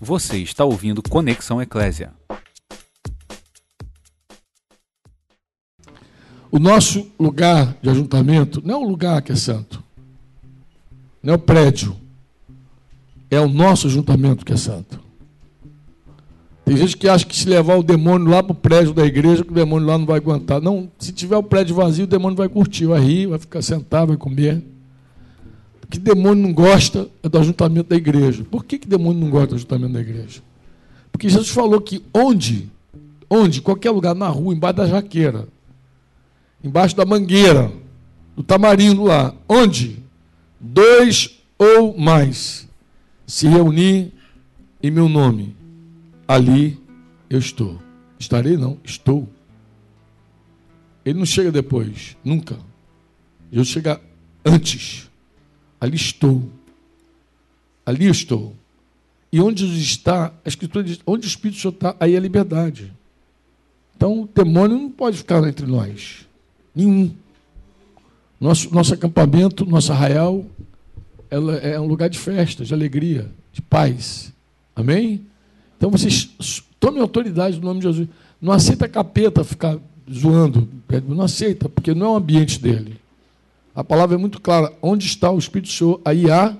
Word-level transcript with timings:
Você 0.00 0.38
está 0.38 0.64
ouvindo 0.64 1.02
Conexão 1.02 1.60
Eclésia. 1.60 2.12
O 6.50 6.58
nosso 6.58 7.10
lugar 7.18 7.76
de 7.80 7.88
ajuntamento 7.88 8.62
não 8.64 8.74
é 8.74 8.78
o 8.78 8.88
lugar 8.88 9.22
que 9.22 9.32
é 9.32 9.36
santo, 9.36 9.82
não 11.22 11.34
é 11.34 11.36
o 11.36 11.38
prédio, 11.38 11.96
é 13.30 13.40
o 13.40 13.48
nosso 13.48 13.86
ajuntamento 13.86 14.44
que 14.44 14.52
é 14.52 14.56
santo. 14.56 15.00
Tem 16.64 16.76
gente 16.76 16.96
que 16.96 17.08
acha 17.08 17.24
que 17.24 17.36
se 17.36 17.48
levar 17.48 17.76
o 17.76 17.82
demônio 17.82 18.28
lá 18.28 18.42
para 18.42 18.52
o 18.52 18.54
prédio 18.54 18.92
da 18.92 19.04
igreja, 19.04 19.44
que 19.44 19.50
o 19.50 19.54
demônio 19.54 19.86
lá 19.86 19.96
não 19.96 20.06
vai 20.06 20.16
aguentar. 20.16 20.60
Não, 20.60 20.90
se 20.98 21.12
tiver 21.12 21.36
o 21.36 21.42
prédio 21.42 21.76
vazio, 21.76 22.04
o 22.04 22.08
demônio 22.08 22.36
vai 22.36 22.48
curtir, 22.48 22.86
vai 22.86 23.00
rir, 23.00 23.26
vai 23.26 23.38
ficar 23.38 23.62
sentado, 23.62 24.08
vai 24.08 24.16
comer. 24.16 24.62
Que 25.88 25.98
demônio 25.98 26.42
não 26.42 26.52
gosta 26.52 27.08
é 27.22 27.28
do 27.28 27.38
ajuntamento 27.38 27.90
da 27.90 27.96
igreja. 27.96 28.44
Por 28.50 28.64
que, 28.64 28.78
que 28.78 28.88
demônio 28.88 29.20
não 29.20 29.30
gosta 29.30 29.48
do 29.48 29.54
ajuntamento 29.56 29.92
da 29.92 30.00
igreja? 30.00 30.42
Porque 31.12 31.28
Jesus 31.28 31.48
falou 31.48 31.80
que 31.80 32.04
onde, 32.12 32.70
onde, 33.30 33.62
qualquer 33.62 33.90
lugar, 33.90 34.14
na 34.14 34.28
rua, 34.28 34.54
embaixo 34.54 34.76
da 34.76 34.86
jaqueira, 34.86 35.48
embaixo 36.62 36.96
da 36.96 37.06
mangueira, 37.06 37.72
do 38.34 38.42
tamarindo 38.42 39.04
lá, 39.04 39.34
onde 39.48 40.02
dois 40.60 41.38
ou 41.58 41.96
mais 41.96 42.68
se 43.26 43.46
reunir 43.46 44.12
em 44.82 44.90
meu 44.90 45.08
nome, 45.08 45.56
ali 46.26 46.78
eu 47.30 47.38
estou. 47.38 47.80
Estarei 48.18 48.56
não, 48.56 48.78
estou. 48.84 49.28
Ele 51.04 51.18
não 51.18 51.26
chega 51.26 51.52
depois, 51.52 52.16
nunca. 52.24 52.58
Eu 53.52 53.64
chega 53.64 54.00
antes. 54.44 55.05
Ali 55.80 55.96
estou. 55.96 56.42
Ali 57.84 58.06
estou. 58.06 58.54
E 59.32 59.40
onde 59.40 59.64
está, 59.80 60.32
a 60.44 60.48
Escritura 60.48 60.84
diz, 60.84 61.00
onde 61.06 61.26
o 61.26 61.28
Espírito 61.28 61.60
Santo 61.60 61.74
está, 61.74 61.96
aí 62.00 62.14
é 62.14 62.18
liberdade. 62.18 62.92
Então 63.96 64.22
o 64.22 64.28
demônio 64.32 64.78
não 64.78 64.90
pode 64.90 65.18
ficar 65.18 65.46
entre 65.46 65.66
nós. 65.66 66.26
Nenhum. 66.74 67.10
Nosso, 68.40 68.72
nosso 68.74 68.94
acampamento, 68.94 69.64
nosso 69.64 69.92
arraial, 69.92 70.44
ela 71.30 71.56
é 71.56 71.80
um 71.80 71.86
lugar 71.86 72.08
de 72.08 72.18
festa, 72.18 72.64
de 72.64 72.74
alegria, 72.74 73.30
de 73.52 73.62
paz. 73.62 74.32
Amém? 74.74 75.22
Então 75.76 75.90
vocês 75.90 76.30
tomem 76.78 77.00
autoridade 77.00 77.58
no 77.58 77.64
nome 77.64 77.80
de 77.80 77.86
Jesus. 77.86 78.08
Não 78.40 78.52
aceita 78.52 78.88
capeta 78.88 79.42
ficar 79.42 79.78
zoando, 80.12 80.68
não 81.08 81.22
aceita, 81.22 81.68
porque 81.68 81.94
não 81.94 82.06
é 82.06 82.10
o 82.10 82.16
ambiente 82.16 82.60
dele. 82.60 83.00
A 83.76 83.84
palavra 83.84 84.16
é 84.16 84.18
muito 84.18 84.40
clara. 84.40 84.72
Onde 84.80 85.06
está 85.06 85.30
o 85.30 85.38
Espírito 85.38 85.68
do 85.68 85.72
Senhor, 85.72 86.00
aí 86.02 86.30
há. 86.30 86.56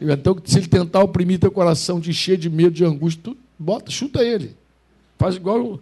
Então, 0.00 0.34
se 0.42 0.58
ele 0.58 0.66
tentar 0.66 1.02
oprimir 1.02 1.38
teu 1.38 1.50
coração, 1.50 2.00
te 2.00 2.08
encher 2.08 2.38
de 2.38 2.48
medo, 2.48 2.70
de 2.70 2.82
angústia, 2.82 3.20
tu 3.24 3.36
bota, 3.58 3.90
chuta 3.90 4.24
ele. 4.24 4.56
Faz 5.18 5.36
igual 5.36 5.60
o, 5.60 5.80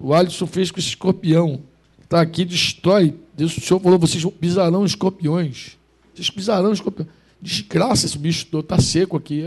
o 0.00 0.12
Alisson 0.12 0.48
fez 0.48 0.72
com 0.72 0.80
esse 0.80 0.88
escorpião. 0.88 1.60
Está 2.02 2.20
aqui, 2.20 2.44
destrói. 2.44 3.14
Deus, 3.36 3.56
o 3.56 3.60
Senhor 3.60 3.78
falou: 3.78 4.00
vocês 4.00 4.24
pisarão 4.40 4.84
escorpiões. 4.84 5.76
Vocês 6.12 6.28
pisarão 6.28 6.72
escorpiões. 6.72 7.12
Desgraça 7.40 8.04
esse 8.04 8.18
bicho 8.18 8.48
está 8.58 8.80
seco 8.80 9.16
aqui. 9.16 9.46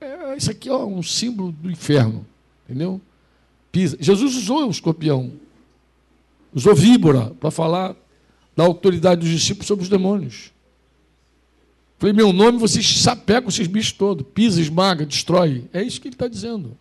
É, 0.00 0.04
é, 0.04 0.32
é, 0.32 0.36
isso 0.36 0.50
aqui 0.50 0.68
é 0.68 0.76
um 0.76 1.02
símbolo 1.02 1.50
do 1.50 1.70
inferno. 1.70 2.26
Entendeu? 2.68 3.00
Pisa. 3.72 3.96
Jesus 3.98 4.36
usou 4.36 4.66
o 4.66 4.70
escorpião. 4.70 5.32
Usou 6.52 6.74
víbora 6.74 7.32
para 7.40 7.50
falar 7.50 7.96
da 8.56 8.64
autoridade 8.64 9.20
dos 9.20 9.30
discípulos 9.30 9.66
sobre 9.66 9.82
os 9.82 9.88
demônios. 9.88 10.50
Falei, 11.98 12.12
meu 12.12 12.32
nome, 12.32 12.58
vocês 12.58 13.00
sapecam 13.00 13.48
esses 13.48 13.66
bichos 13.66 13.92
todos, 13.92 14.26
pisa, 14.34 14.60
esmaga, 14.60 15.06
destrói. 15.06 15.64
É 15.72 15.82
isso 15.82 16.00
que 16.00 16.08
ele 16.08 16.14
está 16.14 16.28
dizendo. 16.28 16.76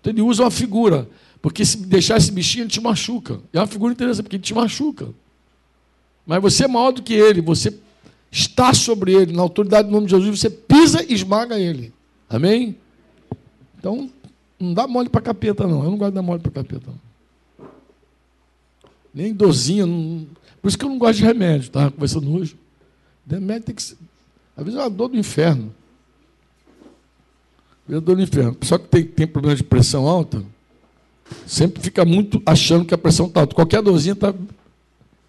Então 0.00 0.12
ele 0.12 0.22
usa 0.22 0.42
uma 0.44 0.50
figura, 0.50 1.08
porque 1.40 1.64
se 1.64 1.76
deixar 1.78 2.16
esse 2.16 2.30
bichinho, 2.30 2.62
ele 2.62 2.70
te 2.70 2.80
machuca. 2.80 3.40
É 3.52 3.58
uma 3.58 3.66
figura 3.66 3.92
interessante, 3.92 4.24
porque 4.24 4.36
ele 4.36 4.42
te 4.42 4.54
machuca. 4.54 5.08
Mas 6.26 6.42
você 6.42 6.64
é 6.64 6.68
maior 6.68 6.92
do 6.92 7.02
que 7.02 7.14
ele, 7.14 7.40
você 7.40 7.76
está 8.30 8.74
sobre 8.74 9.12
ele, 9.12 9.32
na 9.32 9.42
autoridade 9.42 9.88
do 9.88 9.92
nome 9.92 10.06
de 10.06 10.12
Jesus, 10.12 10.38
você 10.38 10.50
pisa 10.50 11.02
e 11.02 11.14
esmaga 11.14 11.58
ele. 11.58 11.92
Amém? 12.28 12.76
Então, 13.78 14.10
não 14.58 14.74
dá 14.74 14.86
mole 14.86 15.08
para 15.08 15.20
capeta, 15.20 15.66
não. 15.66 15.82
Eu 15.82 15.90
não 15.90 15.96
gosto 15.96 16.10
de 16.10 16.16
dar 16.16 16.22
mole 16.22 16.40
para 16.40 16.52
capeta. 16.52 16.86
Não. 16.86 17.08
Nem 19.14 19.32
dozinha. 19.32 19.86
Não... 19.86 20.26
Por 20.60 20.68
isso 20.68 20.78
que 20.78 20.84
eu 20.84 20.88
não 20.88 20.98
gosto 20.98 21.18
de 21.18 21.24
remédio, 21.24 21.70
tá? 21.70 21.90
Conversando 21.90 22.32
hoje. 22.34 22.56
Remédio 23.28 23.64
tem 23.64 23.74
que 23.74 23.82
ser. 23.82 23.96
Às 24.56 24.64
vezes 24.64 24.78
é 24.78 24.82
uma 24.82 24.90
dor 24.90 25.08
do 25.08 25.16
inferno. 25.16 25.72
É 27.88 27.92
uma 27.92 28.00
dor 28.00 28.16
do 28.16 28.22
inferno. 28.22 28.56
Só 28.62 28.76
que 28.76 28.88
tem, 28.88 29.04
tem 29.04 29.26
problema 29.26 29.56
de 29.56 29.62
pressão 29.62 30.06
alta, 30.06 30.42
sempre 31.46 31.82
fica 31.82 32.04
muito 32.04 32.42
achando 32.44 32.84
que 32.84 32.94
a 32.94 32.98
pressão 32.98 33.26
está 33.26 33.40
alta. 33.40 33.54
Qualquer 33.54 33.82
dorzinha 33.82 34.14
está 34.14 34.34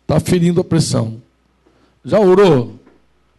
tá 0.07 0.19
ferindo 0.19 0.59
a 0.59 0.63
pressão. 0.63 1.21
Já 2.03 2.19
orou? 2.19 2.79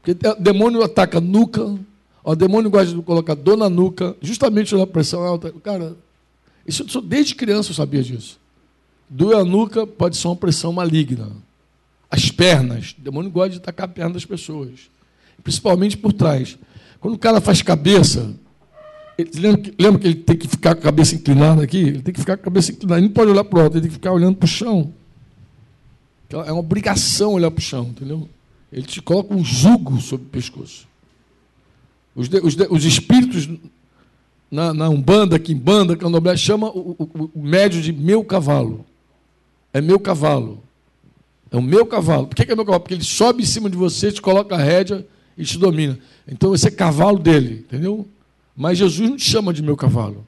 Porque 0.03 0.13
o 0.27 0.41
demônio 0.41 0.83
ataca 0.83 1.21
nuca, 1.21 1.77
o 2.23 2.35
demônio 2.35 2.71
gosta 2.71 2.95
de 2.95 3.03
colocar 3.03 3.35
dor 3.35 3.57
na 3.57 3.69
nuca, 3.69 4.17
justamente 4.21 4.75
na 4.75 4.87
pressão 4.87 5.23
alta. 5.23 5.53
Cara, 5.63 5.97
isso 6.67 6.85
desde 7.01 7.35
criança 7.35 7.71
eu 7.71 7.75
sabia 7.75 8.03
disso. 8.03 8.39
Doer 9.09 9.39
a 9.39 9.45
nuca 9.45 9.87
pode 9.87 10.17
ser 10.17 10.29
uma 10.29 10.37
pressão 10.37 10.73
maligna. 10.73 11.31
As 12.11 12.31
pernas, 12.31 12.97
o 12.99 13.03
demônio 13.03 13.31
gosta 13.31 13.51
de 13.51 13.57
atacar 13.59 13.87
a 13.87 13.89
perna 13.89 14.15
das 14.15 14.25
pessoas, 14.25 14.91
principalmente 15.43 15.97
por 15.97 16.13
trás. 16.13 16.59
Quando 16.99 17.15
o 17.15 17.19
cara 17.19 17.41
faz 17.41 17.63
cabeça, 17.63 18.35
ele, 19.17 19.31
lembra, 19.35 19.61
que, 19.61 19.75
lembra 19.79 20.01
que 20.01 20.07
ele 20.09 20.17
tem 20.17 20.37
que 20.37 20.49
ficar 20.49 20.75
com 20.75 20.81
a 20.81 20.85
cabeça 20.85 21.15
inclinada 21.15 21.63
aqui? 21.63 21.79
Ele 21.79 22.03
tem 22.03 22.13
que 22.13 22.21
ficar 22.21 22.37
com 22.37 22.43
a 22.43 22.45
cabeça 22.45 22.73
inclinada, 22.73 23.01
ele 23.01 23.07
não 23.07 23.15
pode 23.15 23.31
olhar 23.31 23.45
para 23.45 23.59
o 23.59 23.63
alto, 23.63 23.75
ele 23.77 23.83
tem 23.83 23.91
que 23.91 23.97
ficar 23.97 24.13
olhando 24.13 24.37
para 24.37 24.47
o 24.47 24.49
chão. 24.49 24.93
É 26.31 26.53
uma 26.53 26.61
obrigação 26.61 27.33
olhar 27.33 27.51
para 27.51 27.59
o 27.59 27.63
chão, 27.63 27.89
entendeu? 27.91 28.29
Ele 28.73 28.83
te 28.83 29.03
coloca 29.03 29.35
um 29.35 29.45
jugo 29.45 30.01
sobre 30.01 30.27
o 30.27 30.31
pescoço. 30.31 30.87
Os, 32.15 32.29
de, 32.29 32.39
os, 32.39 32.55
de, 32.55 32.67
os 32.71 32.85
espíritos 32.85 33.49
na, 34.51 34.75
na 34.75 34.89
Umbanda, 34.89 35.39
Quimbanda, 35.39 35.97
Candomblé, 35.97 36.37
chama 36.37 36.69
o, 36.69 36.97
o, 36.99 37.31
o, 37.35 37.43
médio 37.43 37.81
de 37.81 37.93
meu 37.93 38.25
cavalo. 38.25 38.85
É 39.73 39.81
meu 39.81 39.99
cavalo. 39.99 40.63
É 41.51 41.57
o 41.57 41.63
meu 41.63 41.85
cavalo. 41.87 42.27
Por 42.27 42.37
que, 42.37 42.51
é 42.51 42.55
meu 42.55 42.65
cavalo? 42.65 42.81
Porque 42.81 42.95
ele 42.95 43.05
sobe 43.05 43.43
em 43.43 43.47
cima 43.47 43.69
de 43.69 43.77
você, 43.77 44.13
te 44.13 44.23
coloca 44.23 44.55
a 44.55 44.59
rédea 44.59 45.07
e 45.37 45.45
te 45.45 45.59
domina. 45.59 45.99
Então 46.27 46.51
você 46.51 46.69
é 46.69 46.71
cavalo 46.71 47.19
dele, 47.19 47.65
entendeu? 47.67 48.09
Mas 48.57 48.79
Jesus 48.79 49.09
não 49.09 49.17
te 49.17 49.29
chama 49.29 49.53
de 49.53 49.63
meu 49.63 49.77
cavalo. 49.77 50.27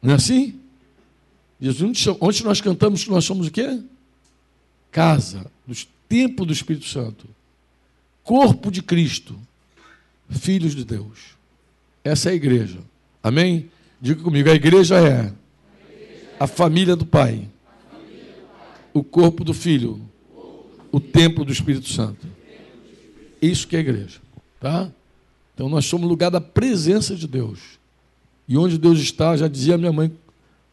Não 0.00 0.12
é 0.12 0.16
assim? 0.16 0.60
Jesus 1.60 1.82
não 1.82 1.92
te 1.92 2.00
chama. 2.00 2.18
Ontem 2.20 2.44
nós 2.44 2.60
cantamos 2.60 3.04
que 3.04 3.10
nós 3.10 3.24
somos 3.24 3.48
o 3.48 3.50
quê? 3.50 3.80
Casa, 4.92 5.46
dos 5.66 5.88
templo 6.08 6.46
do 6.46 6.52
Espírito 6.52 6.86
Santo. 6.86 7.26
Corpo 8.22 8.70
de 8.70 8.82
Cristo 8.82 9.38
filhos 10.30 10.74
de 10.74 10.84
Deus. 10.84 11.34
Essa 12.02 12.30
é 12.30 12.32
a 12.32 12.36
igreja. 12.36 12.78
Amém? 13.22 13.70
Diga 14.00 14.22
comigo, 14.22 14.50
a 14.50 14.54
igreja 14.54 14.98
é 14.98 15.32
a 16.38 16.46
família 16.46 16.94
do 16.94 17.06
Pai, 17.06 17.48
o 18.94 19.02
corpo 19.02 19.42
do 19.44 19.52
Filho, 19.52 20.00
o 20.92 21.00
templo 21.00 21.44
do 21.44 21.52
Espírito 21.52 21.88
Santo. 21.88 22.26
Isso 23.42 23.66
que 23.66 23.76
é 23.76 23.80
igreja, 23.80 24.20
tá? 24.60 24.90
Então 25.52 25.68
nós 25.68 25.84
somos 25.84 26.08
lugar 26.08 26.30
da 26.30 26.40
presença 26.40 27.14
de 27.14 27.26
Deus. 27.26 27.58
E 28.48 28.56
onde 28.56 28.78
Deus 28.78 29.00
está, 29.00 29.36
já 29.36 29.48
dizia 29.48 29.76
minha 29.76 29.92
mãe, 29.92 30.12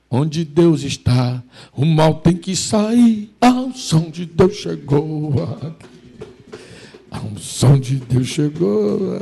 onde 0.09 0.45
Deus 0.45 0.83
está, 0.83 1.43
o 1.73 1.85
mal 1.85 2.15
tem 2.15 2.37
que 2.37 2.55
sair. 2.55 3.31
A 3.41 3.49
unção 3.49 4.09
de 4.09 4.25
Deus 4.25 4.55
chegou 4.55 5.33
aqui. 5.61 5.91
A 7.09 7.19
unção 7.19 7.77
de 7.77 7.95
Deus 7.95 8.27
chegou. 8.27 9.17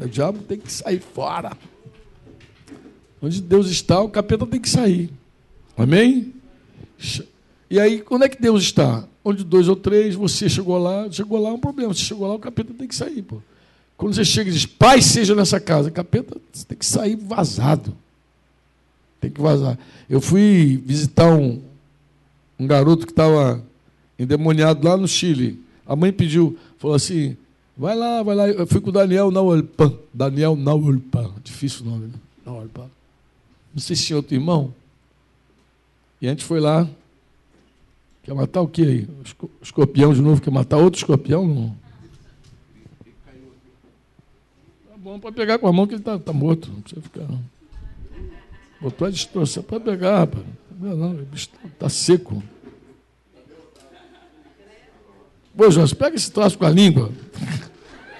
O 0.00 0.08
diabo 0.08 0.38
tem 0.40 0.58
que 0.58 0.72
sair 0.72 1.00
fora. 1.00 1.56
Onde 3.20 3.40
Deus 3.40 3.68
está, 3.68 4.00
o 4.00 4.08
capeta 4.08 4.46
tem 4.46 4.60
que 4.60 4.68
sair. 4.68 5.10
Amém? 5.76 6.32
E 7.70 7.78
aí, 7.78 8.02
onde 8.10 8.24
é 8.24 8.28
que 8.28 8.40
Deus 8.40 8.62
está? 8.62 9.04
Onde 9.24 9.44
dois 9.44 9.68
ou 9.68 9.76
três, 9.76 10.14
você 10.14 10.48
chegou 10.48 10.78
lá, 10.78 11.10
chegou 11.10 11.40
lá 11.40 11.50
é 11.50 11.52
um 11.52 11.60
problema. 11.60 11.92
Você 11.92 12.02
chegou 12.02 12.26
lá, 12.26 12.34
o 12.34 12.38
capeta 12.38 12.72
tem 12.72 12.88
que 12.88 12.94
sair. 12.94 13.22
Pô. 13.22 13.42
Quando 13.96 14.14
você 14.14 14.24
chega 14.24 14.48
e 14.48 14.52
diz, 14.52 14.64
Pai 14.64 15.02
seja 15.02 15.34
nessa 15.34 15.60
casa, 15.60 15.90
capeta 15.90 16.36
tem 16.66 16.78
que 16.78 16.86
sair 16.86 17.16
vazado. 17.16 17.94
Tem 19.20 19.30
que 19.30 19.40
vazar. 19.40 19.78
Eu 20.08 20.20
fui 20.20 20.82
visitar 20.86 21.34
um, 21.34 21.60
um 22.58 22.66
garoto 22.66 23.04
que 23.04 23.12
estava 23.12 23.62
endemoniado 24.18 24.86
lá 24.86 24.96
no 24.96 25.08
Chile. 25.08 25.62
A 25.86 25.96
mãe 25.96 26.12
pediu, 26.12 26.56
falou 26.78 26.94
assim: 26.94 27.36
vai 27.76 27.96
lá, 27.96 28.22
vai 28.22 28.34
lá. 28.34 28.48
Eu 28.48 28.66
fui 28.66 28.80
com 28.80 28.90
o 28.90 28.92
Daniel 28.92 29.30
Nauelpan. 29.30 29.92
Daniel 30.14 30.56
Nauelpan. 30.56 31.32
Difícil 31.42 31.84
o 31.84 31.90
nome, 31.90 32.06
né? 32.06 32.14
Não 33.74 33.82
sei 33.82 33.94
se 33.94 34.06
tinha 34.06 34.16
outro 34.16 34.34
irmão. 34.34 34.72
E 36.20 36.26
a 36.26 36.30
gente 36.30 36.44
foi 36.44 36.60
lá. 36.60 36.88
Quer 38.28 38.34
matar 38.34 38.60
o 38.60 38.70
aí? 38.76 39.08
Escorpião 39.62 40.12
de 40.12 40.20
novo? 40.20 40.38
Quer 40.38 40.50
matar 40.50 40.76
outro 40.76 40.98
escorpião? 40.98 41.46
Não. 41.46 41.74
Tá 44.86 44.98
bom, 44.98 45.18
pode 45.18 45.34
pegar 45.34 45.58
com 45.58 45.66
a 45.66 45.72
mão 45.72 45.86
que 45.86 45.94
ele 45.94 46.02
está 46.02 46.18
tá 46.18 46.30
morto. 46.30 46.70
Não 46.70 46.82
precisa 46.82 47.00
ficar. 47.00 47.22
Não. 47.22 47.42
Botou 48.82 49.08
a 49.08 49.10
distorção. 49.10 49.62
Pode 49.62 49.84
pegar, 49.84 50.18
rapaz. 50.18 50.44
Não, 50.78 50.94
não, 50.94 51.12
o 51.12 51.24
bicho 51.24 51.48
está 51.54 51.58
tá 51.78 51.88
seco. 51.88 52.42
Pô, 55.56 55.70
João, 55.70 55.88
pega 55.88 56.14
esse 56.14 56.30
troço 56.30 56.58
com 56.58 56.66
a 56.66 56.70
língua. 56.70 57.10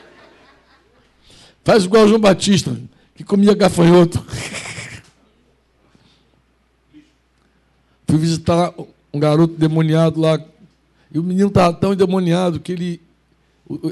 Faz 1.63 1.85
igual 1.85 2.07
o 2.07 2.09
João 2.09 2.19
Batista, 2.19 2.81
que 3.15 3.23
comia 3.23 3.53
gafanhoto. 3.53 4.25
Fui 8.09 8.17
visitar 8.17 8.73
um 9.13 9.19
garoto 9.19 9.55
demoniado 9.55 10.21
lá. 10.21 10.43
E 11.11 11.19
o 11.19 11.23
menino 11.23 11.49
estava 11.49 11.75
tão 11.77 11.93
endemoniado 11.93 12.61
que 12.61 12.73
ele, 12.73 13.01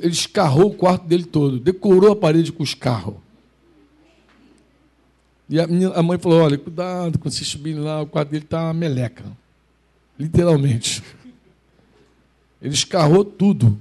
ele 0.02 0.12
escarrou 0.12 0.66
o 0.66 0.74
quarto 0.74 1.06
dele 1.06 1.24
todo, 1.24 1.58
decorou 1.58 2.12
a 2.12 2.16
parede 2.16 2.52
com 2.52 2.62
os 2.62 2.74
carros. 2.74 3.14
E 5.48 5.60
a, 5.60 5.66
menina, 5.66 5.94
a 5.94 6.02
mãe 6.02 6.18
falou: 6.18 6.40
olha, 6.40 6.58
cuidado 6.58 7.18
quando 7.18 7.32
você 7.32 7.44
subir 7.44 7.74
lá, 7.74 8.02
o 8.02 8.06
quarto 8.06 8.30
dele 8.30 8.44
está 8.44 8.64
uma 8.64 8.74
meleca. 8.74 9.24
Literalmente. 10.18 11.02
Ele 12.60 12.74
escarrou 12.74 13.24
tudo, 13.24 13.78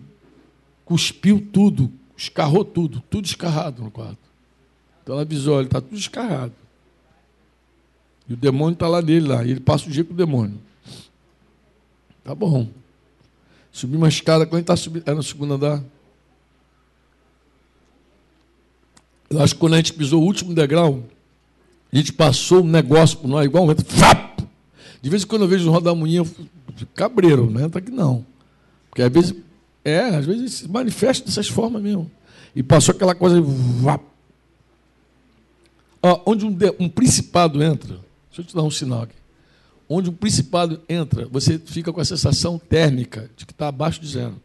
cuspiu 0.84 1.46
tudo, 1.52 1.92
escarrou 2.16 2.64
tudo, 2.64 3.02
tudo 3.10 3.26
escarrado 3.26 3.82
no 3.82 3.90
quarto. 3.90 4.20
Então 5.02 5.16
ela 5.16 5.24
avisou: 5.24 5.58
olha, 5.58 5.66
está 5.66 5.82
tudo 5.82 5.98
escarrado. 5.98 6.54
E 8.28 8.34
o 8.34 8.38
demônio 8.38 8.74
está 8.74 8.88
lá 8.88 9.02
dele, 9.02 9.28
lá. 9.28 9.44
E 9.44 9.52
ele 9.52 9.60
passa 9.60 9.88
o 9.88 9.92
dia 9.92 10.04
com 10.04 10.14
o 10.14 10.18
demônio. 10.18 10.60
Tá 12.25 12.33
bom. 12.33 12.68
Subi 13.72 13.95
uma 13.95 14.10
escada, 14.10 14.48
quando 14.48 14.56
ele 14.56 14.62
está 14.62 14.75
subindo. 14.75 15.04
Era 15.06 15.16
no 15.16 15.22
segundo 15.22 15.54
andar. 15.54 15.83
Eu 19.30 19.39
acho 19.42 19.54
que 19.54 19.60
quando 19.60 19.75
a 19.75 19.77
gente 19.77 19.94
pisou 19.94 20.24
o 20.24 20.25
último 20.25 20.54
degrau, 20.54 21.04
a 21.94 21.95
gente 21.95 22.12
passou 22.12 22.63
um 22.63 22.68
negócio 22.68 23.19
por 23.19 23.27
nós, 23.27 23.45
igual 23.45 23.63
um 23.63 23.68
vento. 23.68 23.86
De 25.01 25.10
vez 25.10 25.22
em 25.22 25.27
quando 25.27 25.44
eu 25.44 25.48
vejo 25.48 25.69
um 25.69 25.72
rodamuinha, 25.72 26.19
eu 26.19 26.27
cabreiro, 26.95 27.50
não 27.50 27.62
entra 27.62 27.80
aqui 27.80 27.92
não. 27.92 28.25
Porque 28.89 29.04
às 29.04 29.12
vezes, 29.12 29.36
é, 29.83 30.00
às 30.00 30.25
vezes 30.25 30.54
se 30.54 30.68
manifesta 30.68 31.27
dessas 31.27 31.48
formas 31.48 31.81
mesmo. 31.81 32.10
E 32.56 32.63
passou 32.63 32.95
aquela 32.95 33.13
coisa. 33.13 33.39
Vap. 33.39 34.01
Ó, 36.01 36.22
onde 36.25 36.44
um, 36.44 36.57
um 36.80 36.89
principado 36.89 37.62
entra, 37.62 38.00
deixa 38.30 38.42
eu 38.42 38.45
te 38.45 38.56
dar 38.56 38.63
um 38.63 38.72
sinal 38.72 39.04
aqui 39.04 39.25
onde 39.88 40.10
o 40.10 40.14
principado 40.14 40.82
entra, 40.90 41.28
você 41.28 41.60
fica 41.60 41.94
com 41.94 42.02
a 42.02 42.06
sensação 42.06 42.58
térmica 42.58 43.30
de 43.36 43.46
que 43.46 43.52
está 43.52 43.68
abaixo 43.68 44.02
de 44.02 44.08
zero. 44.08 44.42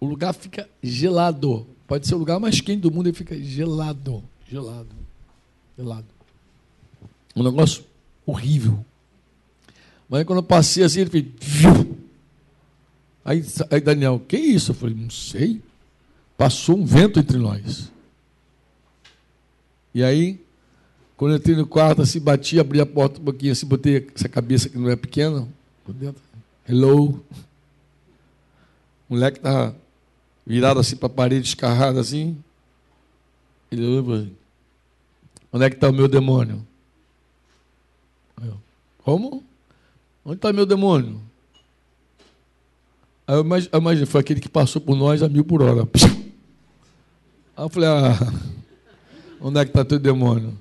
O 0.00 0.06
lugar 0.06 0.34
fica 0.34 0.68
gelado. 0.82 1.66
Pode 1.86 2.06
ser 2.06 2.14
o 2.14 2.18
lugar 2.18 2.38
mais 2.40 2.60
quente 2.60 2.80
do 2.80 2.90
mundo 2.90 3.08
e 3.08 3.12
fica 3.12 3.38
gelado. 3.40 4.22
Gelado. 4.50 4.88
Gelado. 5.78 6.06
Um 7.34 7.42
negócio 7.42 7.84
horrível. 8.26 8.84
Mas 10.08 10.20
aí, 10.20 10.24
quando 10.24 10.38
eu 10.38 10.42
passei 10.42 10.84
assim, 10.84 11.00
ele 11.00 11.10
fez. 11.10 11.26
Aí, 13.24 13.44
aí 13.70 13.80
Daniel, 13.80 14.20
que 14.20 14.36
isso? 14.36 14.72
Eu 14.72 14.74
falei, 14.74 14.94
não 14.94 15.10
sei. 15.10 15.62
Passou 16.36 16.76
um 16.76 16.84
vento 16.84 17.18
entre 17.18 17.38
nós. 17.38 17.90
E 19.94 20.02
aí 20.02 20.43
quando 21.16 21.32
eu 21.32 21.38
entrei 21.38 21.56
no 21.56 21.66
quarto, 21.66 22.02
assim, 22.02 22.20
bati, 22.20 22.58
abri 22.58 22.80
a 22.80 22.86
porta 22.86 23.20
um 23.20 23.24
pouquinho, 23.24 23.52
assim, 23.52 23.66
botei 23.66 24.08
essa 24.14 24.28
cabeça 24.28 24.68
que 24.68 24.76
não 24.76 24.90
é 24.90 24.96
pequena, 24.96 25.46
por 25.84 25.94
dentro. 25.94 26.22
Hello. 26.68 27.22
O 29.08 29.14
moleque 29.14 29.38
estava 29.38 29.76
virado 30.46 30.80
assim 30.80 30.96
para 30.96 31.06
a 31.06 31.10
parede, 31.10 31.46
escarrado 31.46 32.00
assim. 32.00 32.36
Ele 33.70 33.84
olhou 33.84 34.04
para 34.04 34.26
Onde 35.52 35.64
é 35.64 35.70
que 35.70 35.76
está 35.76 35.88
o 35.88 35.92
meu 35.92 36.08
demônio? 36.08 36.66
Eu, 38.42 38.56
Como? 38.98 39.44
Onde 40.24 40.36
está 40.36 40.52
meu 40.52 40.66
demônio? 40.66 41.20
Aí 43.26 43.36
eu 43.36 43.40
imaginei, 43.72 44.06
foi 44.06 44.20
aquele 44.20 44.40
que 44.40 44.48
passou 44.48 44.80
por 44.80 44.96
nós 44.96 45.22
a 45.22 45.28
mil 45.28 45.44
por 45.44 45.62
hora. 45.62 45.88
Aí 47.56 47.64
eu 47.64 47.68
falei, 47.68 47.88
ah, 47.88 48.18
onde 49.40 49.60
é 49.60 49.64
que 49.64 49.70
está 49.70 49.84
teu 49.84 49.98
demônio? 49.98 50.58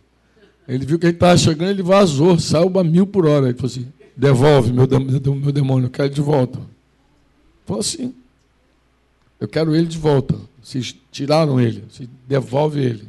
Ele 0.67 0.85
viu 0.85 0.97
que 0.97 1.05
ele 1.05 1.13
estava 1.13 1.37
chegando, 1.37 1.69
ele 1.69 1.83
vazou, 1.83 2.39
saiu 2.39 2.71
a 2.79 2.83
mil 2.83 3.05
por 3.05 3.25
hora. 3.25 3.47
Ele 3.47 3.57
falou 3.57 3.71
assim: 3.71 3.87
devolve 4.15 4.71
meu, 4.71 4.87
meu 4.87 5.51
demônio, 5.51 5.87
eu 5.87 5.91
quero 5.91 6.07
ele 6.07 6.15
de 6.15 6.21
volta. 6.21 6.59
Falou 7.65 7.81
assim: 7.81 8.13
eu 9.39 9.47
quero 9.47 9.75
ele 9.75 9.87
de 9.87 9.97
volta. 9.97 10.35
Vocês 10.61 10.95
tiraram 11.11 11.59
ele, 11.59 11.83
você 11.89 12.07
devolve 12.27 12.79
ele. 12.79 13.07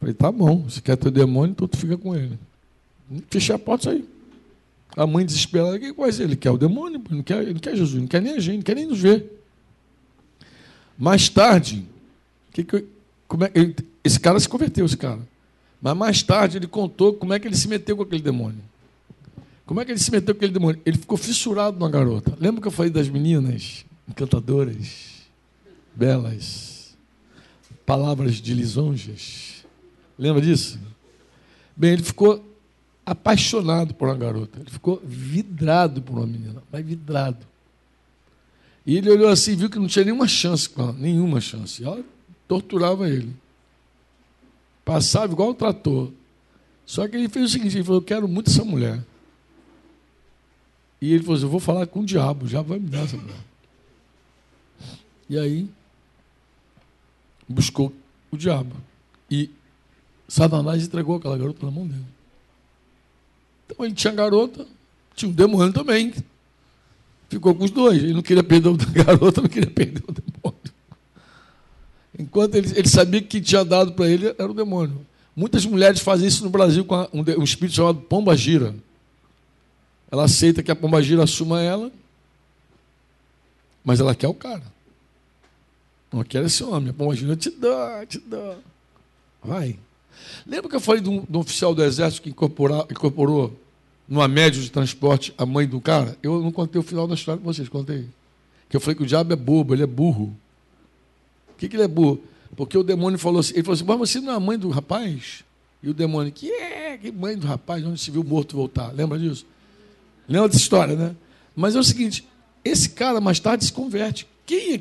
Falei, 0.00 0.14
tá 0.14 0.32
bom, 0.32 0.62
você 0.62 0.80
quer 0.80 0.96
teu 0.96 1.10
demônio, 1.10 1.52
então 1.52 1.68
tu 1.68 1.76
fica 1.76 1.96
com 1.96 2.16
ele. 2.16 2.38
Fechei 3.30 3.54
a 3.54 3.58
porta 3.58 3.90
saí. 3.90 4.04
A 4.96 5.06
mãe 5.06 5.24
desesperada, 5.24 5.78
que 5.78 5.92
coisa? 5.92 6.24
Ele 6.24 6.34
quer 6.34 6.50
o 6.50 6.58
demônio, 6.58 7.00
não 7.10 7.22
quer, 7.22 7.42
ele 7.42 7.52
não 7.52 7.60
quer 7.60 7.76
Jesus, 7.76 8.00
não 8.00 8.08
quer 8.08 8.20
nem 8.20 8.32
a 8.32 8.40
gente, 8.40 8.56
não 8.56 8.62
quer 8.62 8.74
nem 8.74 8.86
nos 8.86 9.00
ver. 9.00 9.40
Mais 10.98 11.28
tarde, 11.28 11.86
que 12.52 12.64
que, 12.64 12.76
é, 12.76 13.84
esse 14.02 14.18
cara 14.18 14.40
se 14.40 14.48
converteu, 14.48 14.84
esse 14.84 14.96
cara. 14.96 15.20
Mas 15.80 15.96
mais 15.96 16.22
tarde 16.22 16.58
ele 16.58 16.66
contou 16.66 17.14
como 17.14 17.32
é 17.32 17.38
que 17.38 17.48
ele 17.48 17.56
se 17.56 17.68
meteu 17.68 17.96
com 17.96 18.02
aquele 18.02 18.22
demônio. 18.22 18.62
Como 19.64 19.80
é 19.80 19.84
que 19.84 19.92
ele 19.92 19.98
se 19.98 20.10
meteu 20.10 20.34
com 20.34 20.38
aquele 20.38 20.52
demônio? 20.52 20.80
Ele 20.84 20.98
ficou 20.98 21.16
fissurado 21.16 21.78
numa 21.78 21.88
garota. 21.88 22.36
Lembra 22.40 22.60
que 22.60 22.68
eu 22.68 22.72
falei 22.72 22.90
das 22.90 23.08
meninas 23.08 23.84
encantadoras, 24.08 25.28
belas, 25.94 26.96
palavras 27.86 28.34
de 28.34 28.52
lisonjas? 28.52 29.64
Lembra 30.18 30.42
disso? 30.42 30.78
Bem, 31.76 31.92
ele 31.92 32.02
ficou 32.02 32.44
apaixonado 33.06 33.94
por 33.94 34.08
uma 34.08 34.16
garota. 34.16 34.60
Ele 34.60 34.70
ficou 34.70 35.00
vidrado 35.04 36.02
por 36.02 36.18
uma 36.18 36.26
menina, 36.26 36.62
mas 36.70 36.84
vidrado. 36.84 37.46
E 38.84 38.96
ele 38.96 39.10
olhou 39.10 39.28
assim 39.28 39.56
viu 39.56 39.70
que 39.70 39.78
não 39.78 39.86
tinha 39.86 40.04
nenhuma 40.04 40.26
chance 40.26 40.68
com 40.68 40.82
ela, 40.82 40.92
nenhuma 40.92 41.40
chance. 41.40 41.82
E 41.82 41.86
ela 41.86 42.02
torturava 42.48 43.08
ele. 43.08 43.34
Passava 44.84 45.32
igual 45.32 45.50
o 45.50 45.54
trator. 45.54 46.10
Só 46.84 47.06
que 47.06 47.16
ele 47.16 47.28
fez 47.28 47.46
o 47.46 47.52
seguinte: 47.52 47.76
ele 47.76 47.84
falou, 47.84 48.00
eu 48.00 48.04
quero 48.04 48.26
muito 48.26 48.50
essa 48.50 48.64
mulher. 48.64 49.02
E 51.00 51.12
ele 51.12 51.22
falou 51.22 51.36
assim, 51.36 51.44
eu 51.44 51.50
vou 51.50 51.60
falar 51.60 51.86
com 51.86 52.00
o 52.00 52.04
diabo, 52.04 52.44
o 52.44 52.48
diabo 52.48 52.68
vai 52.68 52.78
me 52.78 52.88
dar 52.88 53.04
essa 53.04 53.16
mulher. 53.16 53.40
E 55.28 55.38
aí, 55.38 55.68
buscou 57.48 57.92
o 58.30 58.36
diabo. 58.36 58.74
E 59.30 59.50
Satanás 60.28 60.84
entregou 60.84 61.16
aquela 61.16 61.38
garota 61.38 61.64
na 61.64 61.72
mão 61.72 61.86
dele. 61.86 62.04
Então 63.66 63.86
ele 63.86 63.94
tinha 63.94 64.12
garota, 64.12 64.66
tinha 65.14 65.28
um 65.28 65.34
demônio 65.34 65.72
também. 65.72 66.12
Ficou 67.28 67.54
com 67.54 67.64
os 67.64 67.70
dois. 67.70 68.02
Ele 68.02 68.12
não 68.12 68.22
queria 68.22 68.42
perder 68.42 68.68
o 68.68 68.76
garota, 68.92 69.40
não 69.40 69.48
queria 69.48 69.70
perder 69.70 70.02
o 70.06 70.12
demônio. 70.12 70.59
Enquanto 72.20 72.54
ele, 72.54 72.70
ele 72.76 72.88
sabia 72.88 73.22
que 73.22 73.40
tinha 73.40 73.64
dado 73.64 73.92
para 73.92 74.06
ele 74.06 74.34
era 74.38 74.50
o 74.50 74.54
demônio. 74.54 75.06
Muitas 75.34 75.64
mulheres 75.64 76.00
fazem 76.00 76.28
isso 76.28 76.44
no 76.44 76.50
Brasil 76.50 76.84
com 76.84 76.96
um, 77.14 77.24
um 77.38 77.42
espírito 77.42 77.76
chamado 77.76 78.00
pomba 78.02 78.36
gira. 78.36 78.74
Ela 80.10 80.24
aceita 80.24 80.62
que 80.62 80.70
a 80.70 80.76
pomba 80.76 81.02
gira 81.02 81.24
assuma 81.24 81.62
ela, 81.62 81.90
mas 83.82 84.00
ela 84.00 84.14
quer 84.14 84.28
o 84.28 84.34
cara. 84.34 84.64
Não 86.12 86.22
quer 86.22 86.44
esse 86.44 86.62
homem. 86.62 86.90
A 86.90 86.92
pomba 86.92 87.16
gira 87.16 87.34
te 87.36 87.48
dá, 87.48 88.04
te 88.06 88.18
dá. 88.18 88.56
Vai. 89.42 89.78
Lembra 90.46 90.68
que 90.68 90.76
eu 90.76 90.80
falei 90.80 91.00
de 91.00 91.08
um, 91.08 91.24
de 91.24 91.36
um 91.36 91.40
oficial 91.40 91.74
do 91.74 91.82
exército 91.82 92.22
que 92.22 92.30
incorporou, 92.30 92.86
incorporou 92.90 93.58
numa 94.06 94.28
média 94.28 94.60
de 94.60 94.70
transporte 94.70 95.32
a 95.38 95.46
mãe 95.46 95.66
do 95.66 95.80
cara? 95.80 96.18
Eu 96.22 96.42
não 96.42 96.52
contei 96.52 96.78
o 96.78 96.84
final 96.84 97.08
da 97.08 97.14
história 97.14 97.40
para 97.40 97.50
vocês, 97.50 97.66
contei. 97.66 98.06
Que 98.68 98.76
eu 98.76 98.80
falei 98.80 98.94
que 98.94 99.04
o 99.04 99.06
diabo 99.06 99.32
é 99.32 99.36
bobo, 99.36 99.74
ele 99.74 99.82
é 99.82 99.86
burro 99.86 100.36
que, 101.60 101.68
que 101.68 101.76
ele 101.76 101.84
é 101.84 101.88
burro? 101.88 102.22
Porque 102.56 102.76
o 102.76 102.82
demônio 102.82 103.18
falou 103.18 103.40
assim, 103.40 103.52
ele 103.54 103.62
falou 103.62 103.74
assim, 103.74 103.84
mas 103.84 103.98
você 103.98 104.20
não 104.20 104.32
é 104.32 104.36
a 104.36 104.40
mãe 104.40 104.58
do 104.58 104.68
rapaz? 104.70 105.44
E 105.82 105.88
o 105.88 105.94
demônio, 105.94 106.32
que 106.32 106.50
é, 106.50 106.98
que 106.98 107.12
mãe 107.12 107.36
do 107.36 107.46
rapaz, 107.46 107.84
onde 107.84 108.00
se 108.00 108.10
viu 108.10 108.24
morto 108.24 108.56
voltar? 108.56 108.92
Lembra 108.92 109.18
disso? 109.18 109.46
Lembra 110.28 110.48
dessa 110.48 110.60
história, 110.60 110.96
né? 110.96 111.14
Mas 111.54 111.76
é 111.76 111.78
o 111.78 111.84
seguinte, 111.84 112.26
esse 112.64 112.90
cara 112.90 113.20
mais 113.20 113.38
tarde 113.38 113.64
se 113.64 113.72
converte. 113.72 114.26
Quem 114.44 114.74
é, 114.74 114.80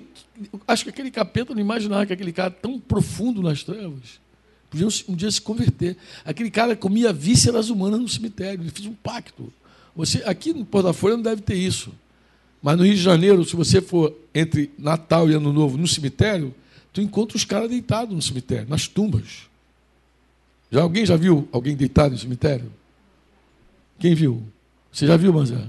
acho 0.67 0.83
que 0.83 0.89
aquele 0.89 1.11
capeta 1.11 1.53
não 1.53 1.61
imaginava 1.61 2.05
que 2.05 2.13
aquele 2.13 2.31
cara 2.31 2.49
tão 2.49 2.79
profundo 2.79 3.41
nas 3.41 3.63
trevas 3.63 4.19
podia 4.69 4.87
um 5.07 5.15
dia 5.15 5.31
se 5.31 5.41
converter. 5.41 5.97
Aquele 6.23 6.51
cara 6.51 6.75
comia 6.75 7.11
vísceras 7.11 7.69
humanas 7.69 7.99
no 7.99 8.07
cemitério, 8.07 8.61
ele 8.61 8.69
fez 8.69 8.87
um 8.87 8.93
pacto. 8.93 9.51
Você 9.95 10.21
aqui 10.25 10.53
no 10.53 10.63
Porto 10.63 10.85
da 10.85 10.93
Folha 10.93 11.15
não 11.15 11.23
deve 11.23 11.41
ter 11.41 11.55
isso. 11.55 11.91
Mas 12.61 12.77
no 12.77 12.83
Rio 12.83 12.95
de 12.95 13.01
Janeiro, 13.01 13.43
se 13.45 13.55
você 13.55 13.81
for 13.81 14.13
entre 14.33 14.69
Natal 14.77 15.29
e 15.29 15.33
Ano 15.33 15.51
Novo 15.51 15.77
no 15.77 15.87
cemitério, 15.87 16.53
tu 16.99 17.01
encontra 17.01 17.37
os 17.37 17.45
caras 17.45 17.69
deitados 17.69 18.13
no 18.13 18.21
cemitério, 18.21 18.67
nas 18.67 18.87
tumbas. 18.87 19.49
Já 20.69 20.81
alguém 20.81 21.05
já 21.05 21.15
viu 21.15 21.47
alguém 21.51 21.75
deitado 21.75 22.11
no 22.11 22.17
cemitério? 22.17 22.71
Quem 23.97 24.13
viu? 24.13 24.43
Você 24.91 25.07
já 25.07 25.17
viu, 25.17 25.33
Manzé? 25.33 25.63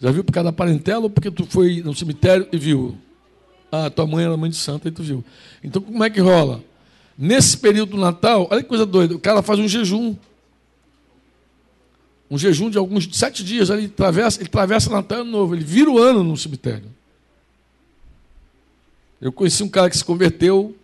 Já 0.00 0.10
viu 0.10 0.22
por 0.22 0.32
causa 0.32 0.50
da 0.50 0.52
parentela 0.52 1.02
ou 1.02 1.10
porque 1.10 1.30
tu 1.30 1.44
foi 1.46 1.82
no 1.82 1.94
cemitério 1.94 2.48
e 2.52 2.56
viu? 2.56 2.96
Ah, 3.70 3.90
tua 3.90 4.06
mãe 4.06 4.24
era 4.24 4.36
mãe 4.36 4.48
de 4.48 4.56
santa, 4.56 4.88
aí 4.88 4.92
tu 4.92 5.02
viu. 5.02 5.24
Então, 5.62 5.82
como 5.82 6.02
é 6.02 6.08
que 6.08 6.20
rola? 6.20 6.62
Nesse 7.16 7.56
período 7.56 7.90
do 7.90 7.96
Natal, 7.98 8.46
olha 8.50 8.62
que 8.62 8.68
coisa 8.68 8.86
doida, 8.86 9.14
o 9.14 9.18
cara 9.18 9.42
faz 9.42 9.58
um 9.58 9.68
jejum. 9.68 10.16
Um 12.30 12.38
jejum 12.38 12.70
de 12.70 12.78
alguns 12.78 13.08
sete 13.12 13.42
dias, 13.42 13.68
ele 13.70 13.86
atravessa, 13.86 14.40
ele 14.40 14.46
atravessa 14.46 14.90
Natal 14.90 15.24
Novo, 15.24 15.54
ele 15.54 15.64
vira 15.64 15.90
o 15.90 15.98
ano 15.98 16.22
no 16.22 16.36
cemitério. 16.36 16.97
Eu 19.20 19.32
conheci 19.32 19.62
um 19.62 19.68
cara 19.68 19.90
que 19.90 19.96
se 19.96 20.04
converteu, 20.04 20.76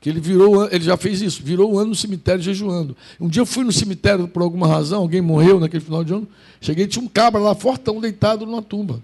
que 0.00 0.10
ele 0.10 0.20
virou, 0.20 0.68
ele 0.70 0.84
já 0.84 0.98
fez 0.98 1.22
isso, 1.22 1.42
virou 1.42 1.72
o 1.72 1.78
ano 1.78 1.90
no 1.90 1.94
cemitério 1.94 2.42
jejuando. 2.42 2.94
Um 3.18 3.26
dia 3.26 3.40
eu 3.40 3.46
fui 3.46 3.64
no 3.64 3.72
cemitério 3.72 4.28
por 4.28 4.42
alguma 4.42 4.66
razão, 4.66 5.00
alguém 5.00 5.22
morreu 5.22 5.58
naquele 5.58 5.82
final 5.82 6.04
de 6.04 6.12
ano, 6.12 6.28
cheguei 6.60 6.86
tinha 6.86 7.02
um 7.02 7.08
cabra 7.08 7.40
lá 7.40 7.54
fortão 7.54 8.00
deitado 8.00 8.44
numa 8.44 8.60
tumba. 8.60 9.02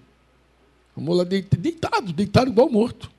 Vamos 0.95 1.17
lá 1.17 1.25
deitado, 1.25 2.13
deitado 2.13 2.51
igual 2.51 2.69
morto. 2.69 3.11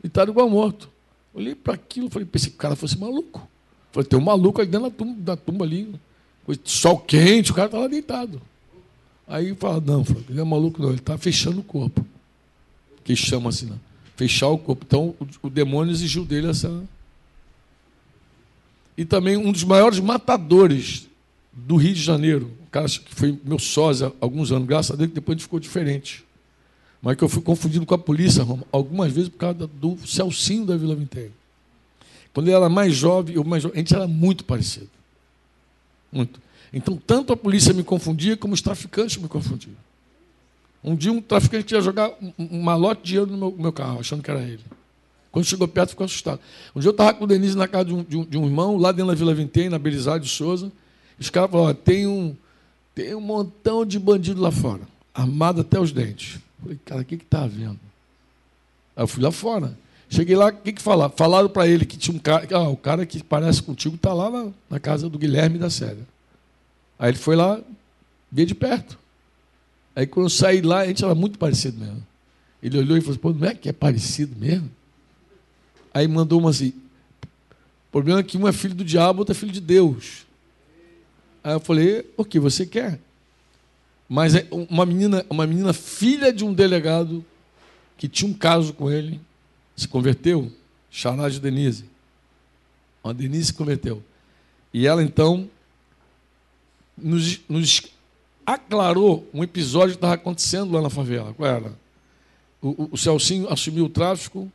Deitado 0.00 0.30
igual 0.30 0.48
morto. 0.48 0.88
Olhei 1.34 1.56
para 1.56 1.74
aquilo 1.74 2.08
falei, 2.08 2.26
pensei 2.26 2.50
que 2.50 2.56
o 2.56 2.60
cara 2.60 2.76
fosse 2.76 2.96
maluco. 2.96 3.48
Falei, 3.90 4.08
tem 4.08 4.18
um 4.18 4.22
maluco 4.22 4.60
ali 4.60 4.70
dentro 4.70 4.88
da 4.88 4.96
tumba, 4.96 5.20
da 5.20 5.36
tumba 5.36 5.64
ali. 5.64 5.92
Sol 6.62 6.98
quente, 6.98 7.50
o 7.50 7.54
cara 7.54 7.66
está 7.66 7.78
lá 7.78 7.88
deitado. 7.88 8.40
Aí 9.26 9.54
fala, 9.56 9.80
não, 9.80 10.00
ele 10.00 10.34
não 10.34 10.42
é 10.42 10.44
maluco 10.46 10.80
não, 10.80 10.90
ele 10.90 10.98
está 10.98 11.18
fechando 11.18 11.60
o 11.60 11.64
corpo. 11.64 12.06
Que 13.02 13.16
chama 13.16 13.50
assim, 13.50 13.66
não. 13.66 13.87
Fechar 14.18 14.48
o 14.48 14.58
corpo. 14.58 14.84
Então 14.84 15.14
o, 15.20 15.46
o 15.46 15.48
demônio 15.48 15.92
exigiu 15.92 16.24
dele 16.24 16.48
essa. 16.48 16.82
E 18.96 19.04
também 19.04 19.36
um 19.36 19.52
dos 19.52 19.62
maiores 19.62 20.00
matadores 20.00 21.06
do 21.52 21.76
Rio 21.76 21.94
de 21.94 22.02
Janeiro, 22.02 22.50
um 22.60 22.66
cara 22.68 22.88
que 22.88 23.14
foi 23.14 23.38
meu 23.44 23.60
sósia 23.60 24.12
alguns 24.20 24.50
anos, 24.50 24.66
graças 24.66 24.90
a 24.90 24.96
Deus, 24.96 25.10
que 25.10 25.14
depois 25.14 25.36
ele 25.36 25.42
ficou 25.42 25.60
diferente. 25.60 26.24
Mas 27.00 27.16
que 27.16 27.22
eu 27.22 27.28
fui 27.28 27.40
confundido 27.40 27.86
com 27.86 27.94
a 27.94 27.98
polícia 27.98 28.44
algumas 28.72 29.12
vezes 29.12 29.28
por 29.28 29.38
causa 29.38 29.68
do 29.68 29.96
Celcinho 30.04 30.66
da 30.66 30.76
Vila 30.76 30.96
Vintém. 30.96 31.30
Quando 32.34 32.48
ele 32.48 32.56
era 32.56 32.68
mais 32.68 32.96
jovem, 32.96 33.36
eu 33.36 33.44
mais 33.44 33.62
jovem, 33.62 33.76
a 33.76 33.78
gente 33.78 33.94
era 33.94 34.08
muito 34.08 34.44
parecido. 34.44 34.90
Muito. 36.10 36.40
Então, 36.72 36.96
tanto 36.96 37.32
a 37.32 37.36
polícia 37.36 37.72
me 37.72 37.84
confundia, 37.84 38.36
como 38.36 38.52
os 38.52 38.60
traficantes 38.60 39.16
me 39.16 39.28
confundiam. 39.28 39.76
Um 40.82 40.94
dia, 40.94 41.12
um 41.12 41.20
traficante 41.20 41.74
ia 41.74 41.80
jogar 41.80 42.12
um 42.38 42.62
malote 42.62 43.02
de 43.02 43.08
dinheiro 43.08 43.30
no 43.30 43.36
meu, 43.36 43.50
meu, 43.58 43.72
carro, 43.72 44.00
achando 44.00 44.22
que 44.22 44.30
era 44.30 44.40
ele. 44.40 44.62
Quando 45.32 45.44
chegou 45.44 45.68
perto, 45.68 45.90
ficou 45.90 46.04
assustado. 46.04 46.40
Um 46.74 46.80
dia, 46.80 46.88
eu 46.88 46.92
estava 46.92 47.14
com 47.14 47.24
o 47.24 47.26
Denise 47.26 47.56
na 47.56 47.68
casa 47.68 47.86
de 47.86 47.94
um, 47.94 48.02
de 48.02 48.16
um, 48.16 48.24
de 48.24 48.38
um 48.38 48.44
irmão, 48.46 48.76
lá 48.76 48.92
dentro 48.92 49.08
da 49.08 49.14
Vila 49.14 49.34
Vintém, 49.34 49.68
na 49.68 49.78
Belizade 49.78 50.24
de 50.24 50.30
Souza. 50.30 50.72
Os 51.18 51.30
caras 51.30 51.50
falaram: 51.50 51.74
tem 51.74 52.06
um, 52.06 52.34
tem 52.94 53.14
um 53.14 53.20
montão 53.20 53.84
de 53.84 53.98
bandido 53.98 54.40
lá 54.40 54.50
fora, 54.50 54.82
armado 55.12 55.60
até 55.60 55.78
os 55.78 55.92
dentes. 55.92 56.38
Falei, 56.62 56.78
cara, 56.84 57.00
o 57.02 57.04
que 57.04 57.16
está 57.16 57.44
havendo? 57.44 57.78
Aí 58.96 59.02
eu 59.02 59.08
fui 59.08 59.22
lá 59.22 59.30
fora. 59.30 59.76
Cheguei 60.10 60.34
lá, 60.34 60.48
o 60.48 60.52
que, 60.52 60.72
que 60.72 60.82
falaram? 60.82 61.12
Falaram 61.14 61.48
para 61.48 61.66
ele 61.68 61.84
que 61.84 61.96
tinha 61.96 62.16
um 62.16 62.18
cara, 62.18 62.48
ah, 62.52 62.68
o 62.68 62.76
cara 62.76 63.04
que 63.04 63.22
parece 63.22 63.62
contigo 63.62 63.94
está 63.94 64.12
lá 64.12 64.30
na, 64.30 64.50
na, 64.70 64.80
casa 64.80 65.08
do 65.08 65.18
Guilherme 65.18 65.58
da 65.58 65.68
Célia. 65.68 66.02
Aí 66.98 67.10
ele 67.10 67.18
foi 67.18 67.36
lá, 67.36 67.60
ver 68.32 68.46
de 68.46 68.54
perto. 68.54 68.98
Aí 69.98 70.06
quando 70.06 70.26
eu 70.26 70.30
saí 70.30 70.60
lá, 70.60 70.82
a 70.82 70.86
gente 70.86 71.04
era 71.04 71.12
muito 71.12 71.40
parecido 71.40 71.76
mesmo. 71.76 72.06
Ele 72.62 72.78
olhou 72.78 72.96
e 72.96 73.00
falou: 73.00 73.18
pô, 73.18 73.32
não 73.32 73.48
é 73.48 73.52
que 73.52 73.68
é 73.68 73.72
parecido 73.72 74.36
mesmo? 74.38 74.70
Aí 75.92 76.06
mandou 76.06 76.38
uma 76.38 76.50
assim: 76.50 76.68
o 76.68 77.90
problema 77.90 78.20
é 78.20 78.22
que 78.22 78.38
um 78.38 78.46
é 78.46 78.52
filho 78.52 78.76
do 78.76 78.84
diabo, 78.84 79.18
outro 79.18 79.32
é 79.32 79.34
filho 79.34 79.50
de 79.50 79.60
Deus. 79.60 80.24
Aí 81.42 81.52
eu 81.52 81.58
falei: 81.58 82.08
o 82.16 82.24
que 82.24 82.38
você 82.38 82.64
quer? 82.64 83.00
Mas 84.08 84.36
é 84.36 84.46
uma 84.52 84.86
menina, 84.86 85.26
uma 85.28 85.44
menina 85.48 85.72
filha 85.72 86.32
de 86.32 86.44
um 86.44 86.54
delegado 86.54 87.24
que 87.96 88.06
tinha 88.06 88.30
um 88.30 88.34
caso 88.34 88.72
com 88.74 88.88
ele, 88.88 89.20
se 89.74 89.88
converteu, 89.88 90.52
Chará 90.92 91.28
de 91.28 91.40
Denise. 91.40 91.86
A 93.02 93.12
Denise 93.12 93.46
se 93.46 93.52
converteu. 93.52 94.00
E 94.72 94.86
ela 94.86 95.02
então 95.02 95.50
nos, 96.96 97.40
nos 97.48 97.97
aclarou 98.54 99.28
um 99.34 99.44
episódio 99.44 99.90
que 99.90 99.96
estava 99.96 100.14
acontecendo 100.14 100.72
lá 100.72 100.80
na 100.80 100.88
favela. 100.88 101.34
Qual 101.34 101.48
era? 101.48 101.72
O, 102.62 102.68
o, 102.68 102.88
o 102.92 102.96
Celcinho 102.96 103.52
assumiu 103.52 103.84
o 103.84 103.88
tráfico, 103.90 104.50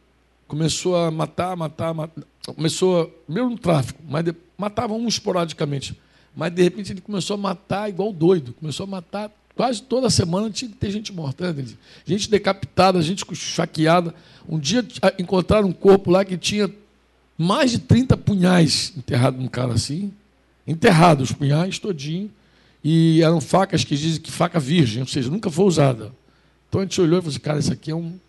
começou 0.47 0.95
a 0.95 1.11
matar, 1.11 1.55
matar, 1.55 1.93
matar. 1.93 2.23
Começou, 2.45 3.23
mesmo 3.29 3.51
no 3.51 3.57
tráfico, 3.57 4.01
mas 4.09 4.25
de, 4.25 4.35
matava 4.57 4.93
um 4.93 5.07
esporadicamente. 5.07 5.97
Mas 6.35 6.51
de 6.51 6.63
repente 6.63 6.91
ele 6.91 7.01
começou 7.01 7.35
a 7.35 7.37
matar 7.37 7.87
igual 7.87 8.11
doido. 8.11 8.53
Começou 8.53 8.85
a 8.85 8.87
matar 8.87 9.31
Quase 9.55 9.83
toda 9.83 10.09
semana 10.09 10.49
tinha 10.49 10.69
que 10.69 10.77
ter 10.77 10.89
gente 10.89 11.13
morta, 11.13 11.53
né, 11.53 11.65
gente 12.07 12.27
decapitada, 12.27 12.99
gente 13.03 13.23
chaqueada. 13.35 14.13
Um 14.49 14.57
dia 14.57 14.83
ah, 14.99 15.13
encontraram 15.19 15.67
um 15.67 15.71
corpo 15.71 16.09
lá 16.09 16.25
que 16.25 16.35
tinha 16.35 16.67
mais 17.37 17.69
de 17.69 17.77
30 17.77 18.17
punhais 18.17 18.91
enterrados 18.97 19.39
num 19.39 19.47
cara 19.47 19.73
assim. 19.73 20.11
Enterrados 20.65 21.29
os 21.29 21.35
punhais 21.35 21.77
todinho. 21.77 22.31
E 22.83 23.21
eram 23.21 23.39
facas 23.39 23.83
que 23.83 23.95
dizem 23.95 24.21
que 24.21 24.31
faca 24.31 24.59
virgem, 24.59 25.01
ou 25.01 25.07
seja, 25.07 25.29
nunca 25.29 25.49
foi 25.49 25.65
usada. 25.65 26.11
Então 26.67 26.81
a 26.81 26.83
gente 26.83 26.99
olhou 26.99 27.19
e 27.19 27.21
falou 27.21 27.31
assim, 27.31 27.39
cara, 27.39 27.59
isso 27.59 27.71
aqui 27.71 27.91
é, 27.91 27.95
um, 27.95 28.19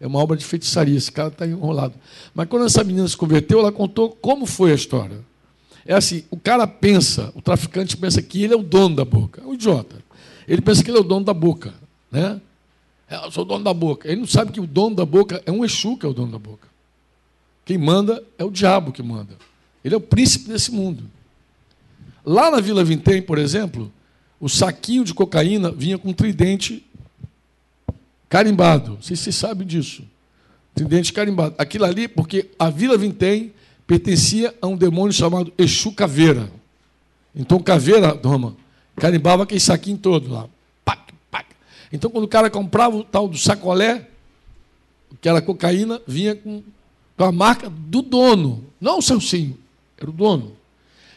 é 0.00 0.06
uma 0.06 0.18
obra 0.18 0.36
de 0.36 0.44
feitiçaria, 0.44 0.96
esse 0.96 1.10
cara 1.10 1.28
está 1.28 1.46
enrolado. 1.46 1.94
Mas 2.34 2.48
quando 2.48 2.66
essa 2.66 2.84
menina 2.84 3.08
se 3.08 3.16
converteu, 3.16 3.58
ela 3.58 3.72
contou 3.72 4.10
como 4.10 4.46
foi 4.46 4.72
a 4.72 4.74
história. 4.74 5.18
É 5.84 5.94
assim, 5.94 6.22
o 6.30 6.36
cara 6.36 6.66
pensa, 6.66 7.32
o 7.34 7.40
traficante 7.40 7.96
pensa 7.96 8.20
que 8.20 8.42
ele 8.42 8.52
é 8.52 8.56
o 8.56 8.62
dono 8.62 8.94
da 8.94 9.04
boca. 9.04 9.42
É 9.42 9.46
um 9.46 9.54
idiota. 9.54 9.96
Ele 10.46 10.60
pensa 10.60 10.84
que 10.84 10.90
ele 10.90 10.98
é 10.98 11.00
o 11.00 11.04
dono 11.04 11.24
da 11.24 11.34
boca. 11.34 11.72
Né? 12.12 12.40
É, 13.08 13.16
eu 13.24 13.30
sou 13.30 13.42
o 13.42 13.46
dono 13.46 13.64
da 13.64 13.72
boca. 13.72 14.06
Ele 14.06 14.20
não 14.20 14.26
sabe 14.26 14.52
que 14.52 14.60
o 14.60 14.66
dono 14.66 14.94
da 14.94 15.06
boca 15.06 15.42
é 15.46 15.50
um 15.50 15.64
Exu 15.64 15.96
que 15.96 16.04
é 16.04 16.08
o 16.08 16.12
dono 16.12 16.30
da 16.30 16.38
boca. 16.38 16.68
Quem 17.64 17.78
manda 17.78 18.22
é 18.36 18.44
o 18.44 18.50
diabo 18.50 18.92
que 18.92 19.02
manda. 19.02 19.34
Ele 19.82 19.94
é 19.94 19.96
o 19.96 20.00
príncipe 20.00 20.48
desse 20.48 20.70
mundo. 20.70 21.04
Lá 22.28 22.50
na 22.50 22.60
Vila 22.60 22.84
Vintém, 22.84 23.22
por 23.22 23.38
exemplo, 23.38 23.90
o 24.38 24.50
saquinho 24.50 25.02
de 25.02 25.14
cocaína 25.14 25.70
vinha 25.70 25.96
com 25.96 26.12
tridente 26.12 26.84
carimbado. 28.28 28.98
Se 29.00 29.16
vocês 29.16 29.34
sabem 29.34 29.66
disso. 29.66 30.02
Tridente 30.74 31.10
carimbado. 31.10 31.54
Aquilo 31.56 31.86
ali, 31.86 32.06
porque 32.06 32.50
a 32.58 32.68
Vila 32.68 32.98
Vintém 32.98 33.54
pertencia 33.86 34.54
a 34.60 34.66
um 34.66 34.76
demônio 34.76 35.12
chamado 35.14 35.50
Exu 35.56 35.92
Caveira. 35.92 36.52
Então, 37.34 37.58
Caveira, 37.60 38.10
Roma, 38.22 38.54
Carimbava 38.96 39.44
aquele 39.44 39.60
saquinho 39.60 39.96
todo 39.96 40.30
lá. 40.30 40.46
Pac, 40.84 41.00
pac. 41.30 41.46
Então, 41.90 42.10
quando 42.10 42.24
o 42.24 42.28
cara 42.28 42.50
comprava 42.50 42.94
o 42.94 43.04
tal 43.04 43.26
do 43.26 43.38
sacolé, 43.38 44.06
que 45.18 45.30
era 45.30 45.40
cocaína, 45.40 45.98
vinha 46.06 46.34
com, 46.34 46.62
com 47.16 47.24
a 47.24 47.32
marca 47.32 47.70
do 47.70 48.02
dono, 48.02 48.64
não 48.78 48.98
o 48.98 49.02
Celcinho, 49.02 49.56
era 49.96 50.10
o 50.10 50.12
dono. 50.12 50.57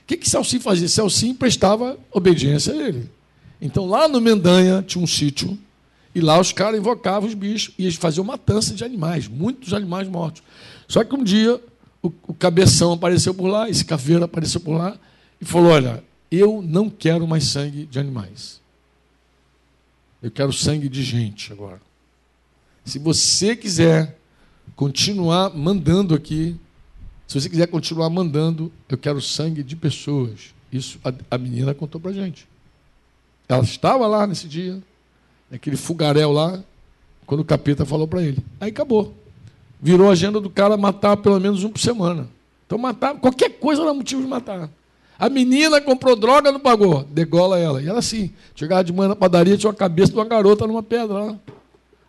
O 0.03 0.07
que, 0.07 0.17
que 0.17 0.29
Celcinho 0.29 0.61
fazia? 0.61 0.87
Celcinho 0.87 1.35
prestava 1.35 1.97
obediência 2.11 2.73
a 2.73 2.77
ele. 2.77 3.09
Então, 3.61 3.85
lá 3.85 4.07
no 4.07 4.19
Mendanha 4.19 4.81
tinha 4.81 5.03
um 5.03 5.07
sítio, 5.07 5.57
e 6.13 6.19
lá 6.19 6.39
os 6.39 6.51
caras 6.51 6.79
invocavam 6.79 7.27
os 7.27 7.35
bichos 7.35 7.73
e 7.77 7.83
eles 7.83 7.95
faziam 7.95 8.23
matança 8.23 8.73
de 8.73 8.83
animais, 8.83 9.27
muitos 9.27 9.73
animais 9.73 10.07
mortos. 10.07 10.43
Só 10.87 11.03
que 11.03 11.15
um 11.15 11.23
dia 11.23 11.61
o, 12.01 12.11
o 12.27 12.33
cabeção 12.33 12.91
apareceu 12.91 13.33
por 13.33 13.47
lá, 13.47 13.69
esse 13.69 13.85
caveiro 13.85 14.23
apareceu 14.23 14.59
por 14.59 14.75
lá 14.75 14.97
e 15.39 15.45
falou: 15.45 15.71
Olha, 15.71 16.03
eu 16.29 16.61
não 16.61 16.89
quero 16.89 17.27
mais 17.27 17.45
sangue 17.45 17.85
de 17.85 17.99
animais. 17.99 18.59
Eu 20.21 20.29
quero 20.29 20.51
sangue 20.51 20.89
de 20.89 21.01
gente 21.01 21.51
agora. 21.51 21.81
Se 22.83 22.99
você 22.99 23.55
quiser 23.55 24.17
continuar 24.75 25.55
mandando 25.55 26.13
aqui, 26.13 26.55
se 27.31 27.39
você 27.39 27.49
quiser 27.49 27.67
continuar 27.67 28.09
mandando, 28.09 28.69
eu 28.89 28.97
quero 28.97 29.21
sangue 29.21 29.63
de 29.63 29.73
pessoas. 29.73 30.53
Isso 30.69 30.99
a, 31.01 31.13
a 31.33 31.37
menina 31.37 31.73
contou 31.73 32.01
para 32.01 32.11
gente. 32.11 32.45
Ela 33.47 33.63
estava 33.63 34.05
lá 34.05 34.27
nesse 34.27 34.49
dia, 34.49 34.83
naquele 35.49 35.77
fogaréu 35.77 36.29
lá, 36.33 36.61
quando 37.25 37.39
o 37.39 37.45
capeta 37.45 37.85
falou 37.85 38.05
para 38.05 38.21
ele. 38.21 38.39
Aí 38.59 38.69
acabou. 38.69 39.13
Virou 39.81 40.09
a 40.09 40.11
agenda 40.11 40.41
do 40.41 40.49
cara 40.49 40.75
matar 40.75 41.15
pelo 41.15 41.39
menos 41.39 41.63
um 41.63 41.69
por 41.69 41.79
semana. 41.79 42.27
Então 42.67 42.77
matar, 42.77 43.15
qualquer 43.15 43.51
coisa 43.51 43.81
era 43.81 43.93
motivo 43.93 44.21
de 44.21 44.27
matar. 44.27 44.69
A 45.17 45.29
menina 45.29 45.79
comprou 45.79 46.17
droga, 46.17 46.51
não 46.51 46.59
pagou. 46.59 47.05
Degola 47.05 47.57
ela. 47.57 47.81
E 47.81 47.87
ela 47.87 47.99
assim, 47.99 48.33
chegava 48.53 48.83
de 48.83 48.91
manhã 48.91 49.07
na 49.07 49.15
padaria, 49.15 49.55
tinha 49.55 49.69
uma 49.69 49.75
cabeça 49.75 50.11
de 50.11 50.17
uma 50.17 50.25
garota 50.25 50.67
numa 50.67 50.83
pedra 50.83 51.17
lá. 51.17 51.39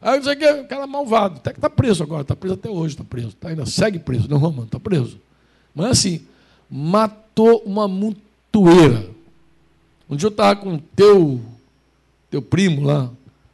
Aí 0.03 0.19
o 0.19 0.37
que, 0.37 0.53
o 0.53 0.67
cara 0.67 0.85
malvado. 0.85 1.37
Até 1.37 1.53
que 1.53 1.59
está 1.59 1.71
preso 1.71 2.03
agora, 2.03 2.23
está 2.23 2.35
preso 2.35 2.55
até 2.55 2.69
hoje, 2.69 2.95
está 2.95 3.05
preso. 3.05 3.33
Tá 3.37 3.49
ainda 3.49 3.65
segue 3.65 4.01
preso, 4.01 4.29
não, 4.29 4.37
Romano, 4.37 4.65
está 4.65 4.81
preso. 4.81 5.19
Mas 5.73 5.93
assim, 5.93 6.27
matou 6.69 7.63
uma 7.65 7.87
montoeira. 7.87 9.09
Um 10.11 10.17
dia 10.17 10.27
eu 10.27 10.31
estava 10.31 10.57
com 10.57 10.77
teu, 10.77 11.41
teu 12.29 12.43
primo 12.43 12.83
lá, 12.83 13.09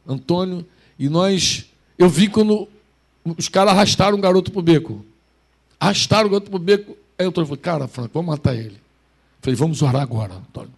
Antônio, 0.07 0.65
e 0.97 1.07
nós. 1.07 1.67
Eu 1.97 2.09
vi 2.09 2.27
quando 2.27 2.67
os 3.37 3.47
caras 3.47 3.73
arrastaram 3.73 4.17
um 4.17 4.21
garoto 4.21 4.51
para 4.51 4.59
o 4.59 4.63
beco. 4.63 5.05
Arrastaram 5.79 6.27
o 6.27 6.31
garoto 6.31 6.49
para 6.49 6.57
o 6.57 6.63
beco. 6.63 6.97
Aí 7.17 7.25
eu 7.25 7.31
falei, 7.31 7.57
cara, 7.57 7.87
Franco, 7.87 8.11
vamos 8.13 8.31
matar 8.31 8.55
ele. 8.55 8.77
Falei, 9.41 9.55
vamos 9.55 9.81
orar 9.81 10.01
agora, 10.01 10.33
Antônio. 10.33 10.71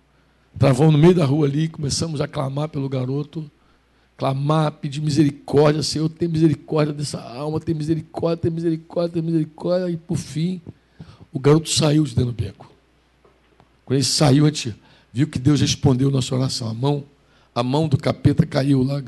Travamos 0.59 0.91
no 0.91 0.99
meio 0.99 1.15
da 1.15 1.23
rua 1.23 1.47
ali, 1.47 1.69
começamos 1.69 2.19
a 2.19 2.27
clamar 2.27 2.67
pelo 2.67 2.89
garoto. 2.89 3.49
Clamar, 4.21 4.73
pedir 4.73 5.01
misericórdia, 5.01 5.81
Senhor, 5.81 6.07
tem 6.07 6.27
misericórdia 6.27 6.93
dessa 6.93 7.19
alma, 7.19 7.59
tem 7.59 7.73
misericórdia, 7.73 8.37
tem 8.37 8.51
misericórdia, 8.51 9.13
tem 9.13 9.21
misericórdia, 9.23 9.89
e 9.89 9.97
por 9.97 10.15
fim, 10.15 10.61
o 11.33 11.39
garoto 11.39 11.67
saiu 11.67 12.03
de 12.03 12.13
dentro 12.13 12.31
do 12.31 12.35
beco. 12.39 12.71
Quando 13.83 13.97
ele 13.97 14.03
saiu, 14.03 14.45
a 14.45 14.49
gente 14.49 14.75
viu 15.11 15.25
que 15.25 15.39
Deus 15.39 15.59
respondeu 15.59 16.09
a 16.09 16.11
nossa 16.11 16.35
oração. 16.35 16.69
A 16.69 16.73
mão, 16.73 17.03
a 17.55 17.63
mão 17.63 17.87
do 17.87 17.97
capeta 17.97 18.45
caiu 18.45 18.83
lá, 18.83 19.01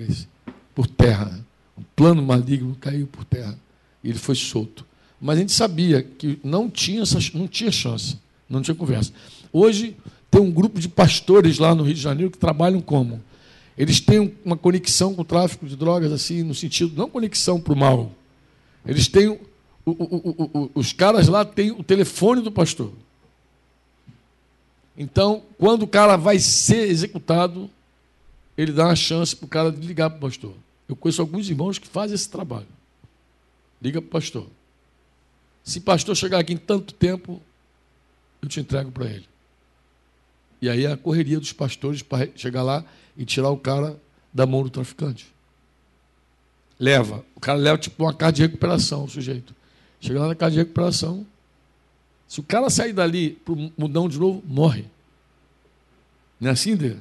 por 0.74 0.88
terra. 0.88 1.46
O 1.78 1.84
plano 1.96 2.24
maligno 2.24 2.76
caiu 2.82 3.06
por 3.06 3.24
terra. 3.24 3.56
E 4.04 4.10
ele 4.10 4.18
foi 4.18 4.34
solto. 4.34 4.84
Mas 5.22 5.38
a 5.38 5.40
gente 5.42 5.52
sabia 5.52 6.02
que 6.02 6.40
não 6.44 6.68
tinha, 6.68 7.04
essa, 7.04 7.20
não 7.36 7.48
tinha 7.48 7.72
chance, 7.72 8.18
não 8.50 8.64
tinha 8.64 8.74
conversa. 8.74 9.14
Hoje 9.52 9.96
tem 10.32 10.42
um 10.42 10.50
grupo 10.50 10.80
de 10.80 10.90
pastores 10.90 11.60
lá 11.60 11.76
no 11.76 11.84
Rio 11.84 11.94
de 11.94 12.02
Janeiro 12.02 12.32
que 12.32 12.38
trabalham 12.40 12.82
como? 12.82 13.22
Eles 13.78 14.00
têm 14.00 14.36
uma 14.46 14.56
conexão 14.56 15.16
com 15.16 15.22
o 15.22 15.26
tráfico 15.26 15.66
de 15.66 15.76
drogas, 15.76 16.12
assim, 16.12 16.44
no 16.44 16.54
sentido, 16.54 16.96
não 16.96 17.10
conexão 17.10 17.60
para 17.60 17.74
o 17.74 17.78
mal. 17.78 18.12
Eles 18.86 19.08
têm. 19.08 19.28
O, 19.28 19.40
o, 19.86 20.50
o, 20.54 20.72
os 20.76 20.94
caras 20.94 21.28
lá 21.28 21.44
têm 21.44 21.72
o 21.72 21.84
telefone 21.84 22.42
do 22.42 22.52
pastor. 22.52 22.94
Então, 24.98 25.44
quando 25.58 25.84
o 25.84 25.88
cara 25.88 26.16
vai 26.16 26.38
ser 26.40 26.88
executado, 26.88 27.70
ele 28.58 28.72
dá 28.72 28.86
uma 28.86 28.96
chance 28.96 29.36
para 29.36 29.46
o 29.46 29.50
cara 29.50 29.72
de 29.72 29.86
ligar 29.86 30.10
para 30.10 30.18
o 30.18 30.22
pastor. 30.22 30.54
Eu 30.88 30.96
conheço 30.96 31.22
alguns 31.22 31.50
irmãos 31.50 31.80
que 31.80 31.88
fazem 31.88 32.16
esse 32.16 32.30
trabalho. 32.30 32.68
Liga 33.82 34.02
para 34.02 34.08
o 34.08 34.12
pastor. 34.12 34.48
Se 35.64 35.80
pastor 35.80 36.16
chegar 36.16 36.40
aqui 36.40 36.54
em 36.54 36.58
tanto 36.58 36.94
tempo, 36.94 37.42
eu 38.42 38.48
te 38.48 38.60
entrego 38.60 38.92
para 38.92 39.06
ele. 39.06 39.33
E 40.64 40.70
aí 40.70 40.88
a 40.88 40.96
correria 40.96 41.42
dos 41.42 41.52
pastores 41.52 42.02
para 42.02 42.26
chegar 42.38 42.64
lá 42.64 42.86
e 43.18 43.26
tirar 43.26 43.50
o 43.50 43.58
cara 43.58 44.00
da 44.34 44.46
mão 44.46 44.64
do 44.64 44.70
traficante. 44.70 45.28
Leva. 46.80 47.26
O 47.36 47.40
cara 47.42 47.58
leva 47.58 47.78
tipo 47.78 48.02
uma 48.02 48.14
carta 48.14 48.38
de 48.38 48.44
recuperação, 48.44 49.04
o 49.04 49.10
sujeito. 49.10 49.54
Chega 50.00 50.22
lá 50.22 50.30
na 50.30 50.36
casa 50.36 50.52
de 50.52 50.60
recuperação. 50.60 51.28
Se 52.30 52.40
o 52.40 52.44
cara 52.44 52.70
sair 52.70 52.94
dali 52.94 53.32
para 53.44 53.54
o 53.54 53.74
mudão 53.78 54.08
de 54.08 54.18
novo, 54.18 54.42
morre. 54.48 54.86
Não 56.40 56.52
é 56.52 56.54
assim, 56.54 56.78
Dê? 56.78 56.96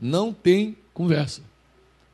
Não 0.00 0.32
tem 0.32 0.76
conversa. 0.94 1.42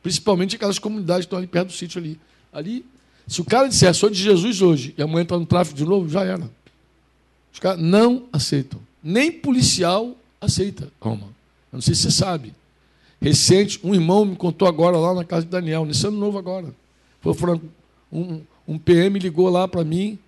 Principalmente 0.03 0.57
aquelas 0.57 0.79
comunidades 0.79 1.26
que 1.26 1.26
estão 1.26 1.38
ali 1.38 1.47
perto 1.47 1.67
do 1.67 1.73
sítio 1.75 2.00
ali. 2.00 2.19
Ali, 2.50 2.87
se 3.26 3.43
o 3.43 3.45
cara 3.45 3.69
disser, 3.69 3.95
sou 3.95 4.09
de 4.09 4.23
Jesus 4.23 4.62
hoje, 4.62 4.95
e 4.97 5.03
amanhã 5.03 5.25
está 5.25 5.38
no 5.38 5.45
tráfico 5.45 5.76
de 5.76 5.85
novo, 5.85 6.09
já 6.09 6.25
era. 6.25 6.50
Os 7.53 7.59
caras 7.59 7.83
não 7.83 8.26
aceitam. 8.33 8.81
Nem 9.03 9.31
policial 9.31 10.17
aceita 10.47 10.91
Roma. 11.00 11.26
Eu 11.73 11.76
não 11.76 11.81
sei 11.81 11.95
se 11.95 12.03
você 12.03 12.11
sabe. 12.11 12.55
Recente, 13.21 13.81
um 13.83 13.95
irmão 13.95 14.25
me 14.25 14.37
contou 14.37 14.69
agora 14.69 14.97
lá 14.97 15.15
na 15.15 15.25
casa 15.25 15.45
de 15.45 15.50
Daniel, 15.50 15.85
nesse 15.85 16.07
ano 16.07 16.19
novo 16.19 16.38
agora. 16.38 16.75
Falou, 17.21 17.61
um, 18.12 18.41
um 18.67 18.79
PM 18.79 19.19
ligou 19.19 19.49
lá 19.49 19.67
para 19.67 19.85
mim, 19.85 20.19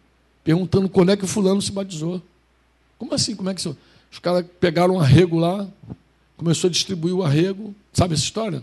perguntando 0.43 0.89
quando 0.89 1.11
é 1.11 1.17
que 1.17 1.25
o 1.25 1.29
fulano 1.29 1.61
se 1.61 1.71
batizou. 1.71 2.21
Como 2.99 3.15
assim? 3.15 3.37
Como 3.37 3.49
é 3.49 3.55
que 3.55 3.69
Os 4.11 4.19
caras 4.21 4.45
pegaram 4.59 4.97
um 4.97 5.01
arrego 5.01 5.39
lá, 5.39 5.69
começou 6.37 6.69
a 6.69 6.71
distribuir 6.71 7.15
o 7.15 7.23
arrego. 7.23 7.75
Sabe 7.93 8.15
essa 8.15 8.25
história? 8.25 8.63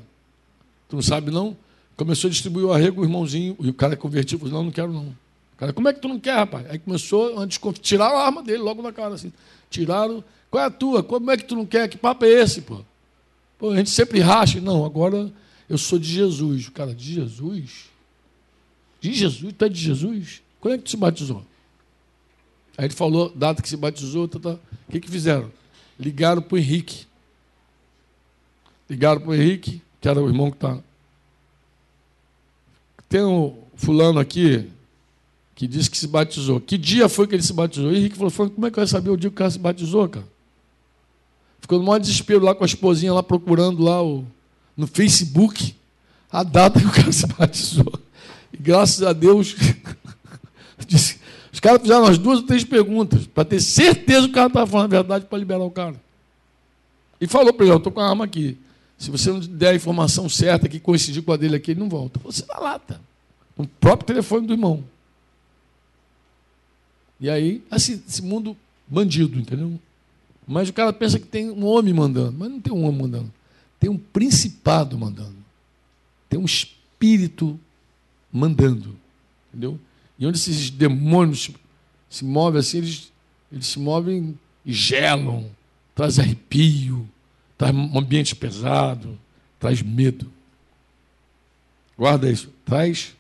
Tu 0.90 0.96
não 0.96 1.04
sabe, 1.04 1.32
não? 1.32 1.56
Começou 1.96 2.28
a 2.28 2.32
distribuir 2.32 2.66
o 2.66 2.74
arrego, 2.74 3.02
o 3.02 3.06
irmãozinho, 3.06 3.56
e 3.60 3.70
o 3.70 3.74
cara 3.74 3.96
convertiu, 3.96 4.38
falou, 4.38 4.54
não, 4.54 4.64
não 4.66 4.72
quero 4.72 4.92
não. 4.92 5.08
O 5.56 5.58
cara, 5.58 5.72
como 5.72 5.88
é 5.88 5.94
que 5.94 6.02
tu 6.02 6.10
não 6.10 6.20
quer, 6.20 6.36
rapaz? 6.36 6.70
Aí 6.70 6.78
começou 6.78 7.40
a 7.40 7.48
tirar 7.48 8.08
a 8.08 8.26
arma 8.26 8.44
dele 8.44 8.58
logo 8.58 8.82
na 8.82 8.92
cara, 8.92 9.16
assim. 9.16 9.32
Tiraram, 9.70 10.22
qual 10.56 10.64
é 10.64 10.68
a 10.68 10.72
tua? 10.72 11.04
Como 11.04 11.30
é 11.30 11.36
que 11.36 11.44
tu 11.44 11.54
não 11.54 11.66
quer? 11.66 11.90
Que 11.90 11.98
papo 11.98 12.24
é 12.24 12.30
esse, 12.30 12.62
pô? 12.62 12.80
pô 13.60 13.72
a 13.72 13.76
gente 13.76 13.90
sempre 13.90 14.22
racha. 14.22 14.62
Não, 14.62 14.86
agora 14.86 15.30
eu 15.70 15.78
sou 15.78 16.00
de 16.00 16.08
Jesus. 16.08 16.70
O 16.70 16.72
cara, 16.72 16.96
de 16.96 17.16
Jesus? 17.16 17.90
De 19.02 19.14
Jesus? 19.14 19.54
Tu 19.58 19.66
é 19.66 19.68
de 19.68 19.78
Jesus? 19.78 20.42
Quando 20.62 20.76
é 20.76 20.78
que 20.78 20.86
tu 20.86 20.92
se 20.92 20.96
batizou? 20.96 21.46
Aí 22.78 22.86
ele 22.86 22.94
falou, 22.94 23.34
data 23.36 23.62
que 23.62 23.68
se 23.68 23.76
batizou, 23.76 24.30
tá, 24.30 24.40
tá. 24.40 24.52
o 24.88 24.92
que, 24.94 25.02
que 25.02 25.12
fizeram? 25.12 25.52
Ligaram 26.00 26.42
para 26.42 26.56
o 26.56 26.58
Henrique. 26.58 27.06
Ligaram 28.90 29.20
para 29.20 29.32
o 29.32 29.36
Henrique, 29.36 29.82
que 30.00 30.08
era 30.08 30.24
o 30.24 30.28
irmão 30.30 30.52
que 30.52 30.56
está. 30.56 30.80
Tem 33.10 33.22
um 33.22 33.62
fulano 33.76 34.20
aqui 34.20 34.70
que 35.54 35.68
disse 35.68 35.92
que 35.92 35.98
se 35.98 36.08
batizou. 36.08 36.62
Que 36.62 36.78
dia 36.78 37.10
foi 37.10 37.28
que 37.28 37.36
ele 37.36 37.44
se 37.44 37.52
batizou? 37.52 37.90
O 37.90 37.94
Henrique 37.94 38.16
falou, 38.16 38.32
como 38.52 38.68
é 38.68 38.72
que 38.72 38.78
vai 38.78 38.88
saber 38.88 39.10
o 39.10 39.18
dia 39.18 39.30
que 39.30 39.36
o 39.36 39.38
cara 39.38 39.52
se 39.52 39.60
batizou, 39.60 40.08
cara? 40.08 40.35
Ficou 41.66 41.80
no 41.80 41.86
maior 41.86 41.98
desespero 41.98 42.46
lá 42.46 42.54
com 42.54 42.64
a 42.64 42.68
esposinha 42.68 43.12
lá 43.12 43.24
procurando 43.24 43.82
lá 43.82 44.00
o, 44.00 44.24
no 44.78 44.86
Facebook 44.86 45.76
a 46.32 46.44
data 46.44 46.80
que 46.80 46.86
o 46.86 46.92
cara 46.92 47.10
se 47.12 47.26
batizou. 47.26 47.92
E 48.54 48.58
graças 48.58 49.02
a 49.02 49.12
Deus, 49.14 49.56
os 51.52 51.60
caras 51.60 51.82
fizeram 51.82 52.04
umas 52.04 52.20
duas 52.20 52.42
ou 52.42 52.46
três 52.46 52.64
perguntas 52.64 53.26
para 53.26 53.46
ter 53.46 53.60
certeza 53.60 54.28
que 54.28 54.32
o 54.32 54.36
cara 54.36 54.46
estava 54.46 54.68
falando 54.68 54.86
a 54.86 54.96
verdade 54.96 55.26
para 55.26 55.40
liberar 55.40 55.64
o 55.64 55.72
cara. 55.72 55.96
E 57.20 57.26
falou 57.26 57.52
para 57.52 57.66
ele: 57.66 57.74
Eu 57.74 57.78
estou 57.78 57.92
com 57.92 58.00
a 58.00 58.10
arma 58.10 58.26
aqui. 58.26 58.56
Se 58.96 59.10
você 59.10 59.32
não 59.32 59.40
der 59.40 59.70
a 59.70 59.76
informação 59.76 60.30
certa 60.30 60.70
que 60.70 60.80
coincidir 60.80 61.24
com 61.24 61.32
a 61.32 61.36
dele 61.36 61.56
aqui, 61.56 61.72
ele 61.72 61.80
não 61.80 61.90
volta. 61.90 62.20
Você 62.24 62.46
na 62.48 62.60
lata. 62.60 63.02
No 63.58 63.66
próprio 63.66 64.06
telefone 64.06 64.46
do 64.46 64.54
irmão. 64.54 64.84
E 67.20 67.28
aí, 67.28 67.64
assim, 67.72 68.04
esse 68.08 68.22
mundo 68.22 68.56
bandido, 68.88 69.40
entendeu? 69.40 69.80
Mas 70.48 70.70
o 70.70 70.74
cara 70.74 70.94
pensa 70.94 71.20
que 71.20 71.26
tem 71.26 71.50
um 71.50 71.66
homem 71.66 71.94
mandando. 71.94 72.34
Mas 72.38 72.50
não 72.50 72.60
tem 72.60 72.74
um 72.74 72.84
homem 72.86 73.02
mandando. 73.02 73.34
Tem 73.80 73.90
um 73.90 73.98
principado 73.98 74.98
mandando. 74.98 75.36
Tem 76.30 76.40
um 76.40 76.46
espírito 76.46 77.60
mandando. 78.32 78.96
Entendeu? 79.50 79.80
E 80.18 80.26
onde 80.26 80.38
esses 80.38 80.70
demônios 80.70 81.52
se 82.10 82.24
movem 82.24 82.60
assim, 82.60 82.78
eles, 82.78 83.12
eles 83.52 83.68
se 83.68 83.80
movem 83.80 84.38
e 84.66 84.72
gelam, 84.72 85.50
traz 85.94 86.18
arrepio, 86.18 87.08
traz 87.58 87.76
um 87.76 87.98
ambiente 87.98 88.36
pesado, 88.36 89.18
traz 89.60 89.82
medo. 89.82 90.32
Guarda 91.98 92.30
isso, 92.30 92.50
traz 92.66 93.16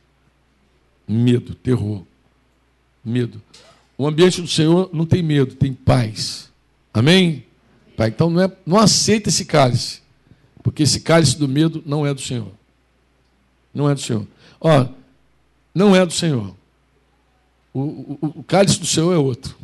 medo, 1.08 1.56
terror. 1.56 2.04
Medo. 3.04 3.42
O 3.98 4.08
ambiente 4.08 4.42
do 4.42 4.48
Senhor 4.48 4.90
não 4.92 5.06
tem 5.06 5.22
medo, 5.22 5.56
tem 5.56 5.74
paz. 5.74 6.52
Amém? 6.96 7.44
Pai, 7.98 8.08
então 8.08 8.30
não, 8.30 8.42
é, 8.42 8.52
não 8.66 8.80
aceita 8.80 9.28
esse 9.28 9.44
cálice, 9.44 10.02
porque 10.64 10.84
esse 10.84 11.02
cálice 11.02 11.38
do 11.38 11.46
medo 11.46 11.84
não 11.86 12.08
é 12.08 12.14
do 12.14 12.22
Senhor. 12.22 12.52
Não 13.74 13.90
é 13.90 13.94
do 13.94 14.00
Senhor. 14.00 14.26
Ó, 14.62 14.88
não 15.74 15.94
é 15.94 16.06
do 16.06 16.14
Senhor. 16.14 16.56
O, 17.74 17.82
o, 17.82 18.20
o 18.38 18.44
cálice 18.44 18.80
do 18.80 18.86
Senhor 18.86 19.14
é 19.14 19.18
outro. 19.18 19.58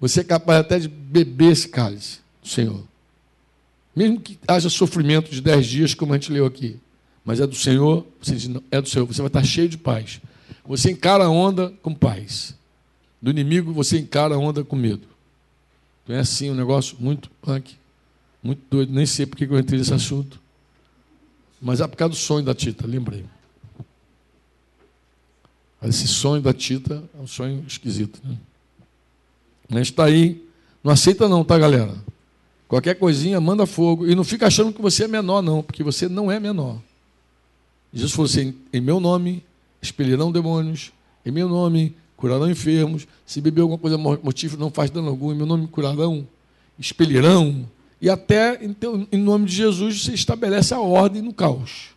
Você 0.00 0.20
é 0.20 0.24
capaz 0.24 0.60
até 0.60 0.78
de 0.78 0.88
beber 0.88 1.52
esse 1.52 1.68
cálice 1.68 2.20
do 2.42 2.48
Senhor. 2.48 2.82
Mesmo 3.94 4.18
que 4.18 4.38
haja 4.48 4.70
sofrimento 4.70 5.30
de 5.30 5.42
dez 5.42 5.66
dias, 5.66 5.92
como 5.92 6.14
a 6.14 6.16
gente 6.16 6.32
leu 6.32 6.46
aqui. 6.46 6.78
Mas 7.22 7.38
é 7.38 7.46
do 7.46 7.54
Senhor, 7.54 8.06
você 8.20 8.34
diz, 8.34 8.48
não, 8.48 8.62
é 8.70 8.80
do 8.80 8.88
Senhor, 8.88 9.04
você 9.04 9.20
vai 9.20 9.28
estar 9.28 9.44
cheio 9.44 9.68
de 9.68 9.76
paz. 9.76 10.22
Você 10.64 10.90
encara 10.90 11.24
a 11.24 11.30
onda 11.30 11.70
com 11.82 11.94
paz. 11.94 12.54
Do 13.20 13.30
inimigo, 13.30 13.74
você 13.74 13.98
encara 13.98 14.34
a 14.34 14.38
onda 14.38 14.64
com 14.64 14.74
medo. 14.74 15.13
Então 16.04 16.14
é 16.14 16.20
assim, 16.20 16.50
um 16.50 16.54
negócio 16.54 16.96
muito 17.00 17.30
punk, 17.42 17.76
muito 18.42 18.62
doido. 18.70 18.92
Nem 18.92 19.06
sei 19.06 19.24
porque 19.26 19.44
eu 19.44 19.58
entrei 19.58 19.78
nesse 19.78 19.92
assunto. 19.92 20.38
Mas 21.60 21.80
é 21.80 21.86
por 21.86 21.96
causa 21.96 22.10
do 22.10 22.16
sonho 22.16 22.44
da 22.44 22.54
Tita, 22.54 22.86
lembrei. 22.86 23.24
Esse 25.82 26.06
sonho 26.06 26.42
da 26.42 26.52
Tita 26.52 27.02
é 27.18 27.20
um 27.20 27.26
sonho 27.26 27.64
esquisito. 27.66 28.20
Né? 28.22 28.36
Gente 29.70 29.90
está 29.90 30.04
aí. 30.04 30.42
Não 30.82 30.92
aceita 30.92 31.28
não, 31.28 31.42
tá, 31.42 31.58
galera? 31.58 31.94
Qualquer 32.68 32.94
coisinha, 32.94 33.40
manda 33.40 33.66
fogo. 33.66 34.06
E 34.06 34.14
não 34.14 34.24
fica 34.24 34.46
achando 34.46 34.72
que 34.72 34.82
você 34.82 35.04
é 35.04 35.08
menor, 35.08 35.42
não, 35.42 35.62
porque 35.62 35.82
você 35.82 36.08
não 36.08 36.30
é 36.30 36.38
menor. 36.38 36.78
Jesus 37.92 38.12
falou 38.12 38.26
assim: 38.26 38.54
em 38.72 38.80
meu 38.80 39.00
nome 39.00 39.44
expelirão 39.80 40.32
demônios, 40.32 40.92
em 41.24 41.30
meu 41.30 41.48
nome 41.48 41.94
curarão 42.16 42.50
enfermos, 42.50 43.06
se 43.26 43.40
beber 43.40 43.62
alguma 43.62 43.78
coisa 43.78 43.98
mortífera 43.98 44.60
não 44.60 44.70
faz 44.70 44.90
dano 44.90 45.08
algum, 45.08 45.32
em 45.32 45.36
meu 45.36 45.46
nome 45.46 45.66
curarão, 45.68 46.26
expelirão, 46.78 47.68
e 48.00 48.10
até 48.10 48.60
em 49.12 49.18
nome 49.18 49.46
de 49.46 49.54
Jesus 49.54 50.02
você 50.02 50.12
estabelece 50.12 50.74
a 50.74 50.80
ordem 50.80 51.22
no 51.22 51.32
caos. 51.32 51.94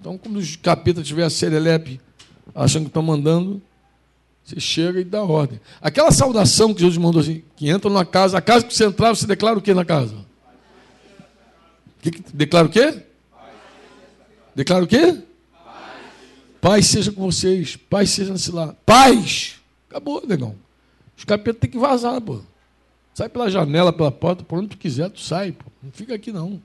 Então, 0.00 0.18
quando 0.18 0.36
os 0.36 0.56
capetas 0.56 1.06
tiver 1.06 1.24
a 1.24 1.30
serelepe 1.30 2.00
achando 2.54 2.84
que 2.84 2.88
estão 2.88 3.02
mandando, 3.02 3.62
você 4.44 4.58
chega 4.58 5.00
e 5.00 5.04
dá 5.04 5.22
ordem. 5.22 5.60
Aquela 5.80 6.10
saudação 6.10 6.74
que 6.74 6.80
Jesus 6.80 6.98
mandou 6.98 7.20
assim, 7.20 7.42
que 7.54 7.68
entra 7.68 7.88
numa 7.88 8.04
casa, 8.04 8.36
a 8.36 8.40
casa 8.40 8.64
que 8.64 8.74
você 8.74 8.84
entrar, 8.84 9.14
você 9.14 9.26
declara 9.26 9.58
o 9.58 9.62
que 9.62 9.72
na 9.72 9.84
casa? 9.84 10.16
Declara 12.34 12.66
o 12.66 12.70
quê? 12.70 13.02
Declara 14.54 14.84
o 14.84 14.88
quê? 14.88 15.22
Paz 16.62 16.86
seja 16.86 17.10
com 17.10 17.20
vocês. 17.20 17.74
Paz 17.74 18.10
seja 18.10 18.32
nesse 18.32 18.52
lá. 18.52 18.72
Paz! 18.86 19.56
Acabou, 19.90 20.24
negão. 20.24 20.54
Os 21.16 21.24
capetas 21.24 21.60
têm 21.60 21.68
que 21.68 21.76
vazar, 21.76 22.20
pô. 22.20 22.40
Sai 23.12 23.28
pela 23.28 23.50
janela, 23.50 23.92
pela 23.92 24.12
porta, 24.12 24.44
por 24.44 24.60
onde 24.60 24.68
tu 24.68 24.78
quiser, 24.78 25.10
tu 25.10 25.18
sai, 25.18 25.50
pô. 25.50 25.64
Não 25.82 25.90
fica 25.90 26.14
aqui, 26.14 26.30
não. 26.30 26.62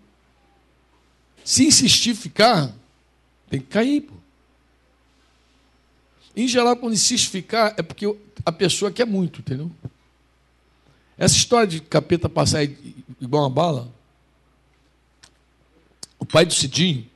Se 1.44 1.66
insistir 1.66 2.14
ficar, 2.14 2.72
Tem 3.50 3.60
que 3.60 3.66
cair, 3.66 4.02
pô. 4.02 4.14
Em 6.36 6.48
geral, 6.48 6.76
quando 6.78 6.94
insiste 6.94 7.30
ficar, 7.30 7.74
é 7.76 7.82
porque 7.82 8.06
a 8.46 8.52
pessoa 8.52 8.92
quer 8.92 9.08
muito, 9.08 9.40
entendeu? 9.40 9.72
Essa 11.18 11.36
história 11.36 11.66
de 11.66 11.82
capeta 11.82 12.30
passar 12.30 12.64
igual 13.20 13.44
uma 13.44 13.50
bala, 13.50 13.92
o 16.20 16.26
pai 16.26 16.46
do 16.46 16.54
Cidinho 16.54 17.10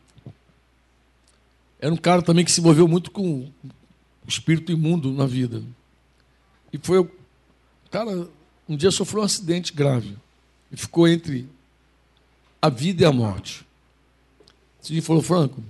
era 1.81 1.91
um 1.91 1.97
cara 1.97 2.21
também 2.21 2.45
que 2.45 2.51
se 2.51 2.61
envolveu 2.61 2.87
muito 2.87 3.09
com 3.09 3.41
o 3.41 3.51
espírito 4.27 4.71
imundo 4.71 5.11
na 5.11 5.25
vida. 5.25 5.63
E 6.71 6.77
foi. 6.77 6.99
O 6.99 7.09
cara, 7.89 8.29
um 8.69 8.77
dia 8.77 8.91
sofreu 8.91 9.23
um 9.23 9.25
acidente 9.25 9.73
grave 9.73 10.15
e 10.71 10.77
ficou 10.77 11.07
entre 11.07 11.49
a 12.61 12.69
vida 12.69 13.01
e 13.01 13.05
a 13.05 13.11
morte. 13.11 13.65
Cidinho 14.79 15.03
falou, 15.03 15.21
Franco, 15.21 15.61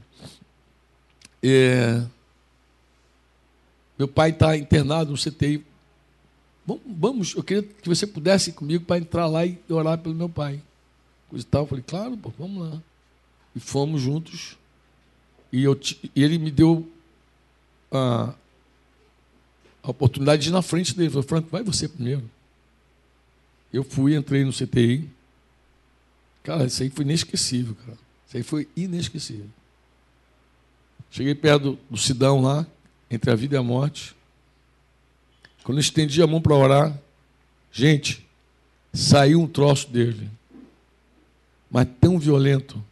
é, 1.41 2.03
meu 3.97 4.07
pai 4.07 4.31
está 4.31 4.55
internado 4.57 5.11
no 5.11 5.17
CTI. 5.17 5.65
Vamos, 6.85 7.33
eu 7.35 7.43
queria 7.43 7.63
que 7.63 7.89
você 7.89 8.05
pudesse 8.05 8.51
ir 8.51 8.53
comigo 8.53 8.85
para 8.85 8.97
entrar 8.97 9.27
lá 9.27 9.45
e 9.45 9.57
orar 9.69 9.97
pelo 9.97 10.13
meu 10.13 10.29
pai. 10.29 10.61
Coisa 11.29 11.43
e 11.43 11.47
tal. 11.47 11.63
Eu 11.63 11.67
falei, 11.67 11.83
claro, 11.87 12.17
pô, 12.17 12.31
vamos 12.37 12.69
lá. 12.69 12.81
E 13.55 13.59
fomos 13.59 14.01
juntos. 14.01 14.57
E, 15.51 15.63
eu, 15.63 15.79
ele 16.15 16.37
me 16.37 16.49
deu 16.49 16.89
a, 17.91 18.33
a 19.83 19.89
oportunidade 19.89 20.43
de 20.43 20.49
ir 20.49 20.51
na 20.51 20.61
frente 20.61 20.93
dele. 20.93 21.07
Ele 21.07 21.11
falou, 21.11 21.27
Franco, 21.27 21.49
vai 21.49 21.63
você 21.63 21.87
primeiro. 21.87 22.29
Eu 23.71 23.83
fui, 23.83 24.15
entrei 24.15 24.43
no 24.43 24.51
CTI. 24.51 25.09
Cara, 26.43 26.65
isso 26.65 26.81
aí 26.81 26.89
foi 26.89 27.05
inesquecível, 27.05 27.75
cara. 27.85 27.97
Isso 28.27 28.37
aí 28.37 28.43
foi 28.43 28.67
inesquecível. 28.75 29.49
Cheguei 31.09 31.35
perto 31.35 31.71
do, 31.71 31.79
do 31.89 31.97
Sidão 31.97 32.41
lá, 32.41 32.65
entre 33.09 33.29
a 33.29 33.35
vida 33.35 33.55
e 33.55 33.59
a 33.59 33.63
morte. 33.63 34.15
Quando 35.63 35.77
eu 35.77 35.81
estendi 35.81 36.21
a 36.21 36.27
mão 36.27 36.41
para 36.41 36.55
orar, 36.55 36.97
gente, 37.71 38.25
saiu 38.93 39.41
um 39.41 39.47
troço 39.47 39.89
dele. 39.89 40.29
Mas 41.69 41.87
tão 41.99 42.17
violento 42.17 42.83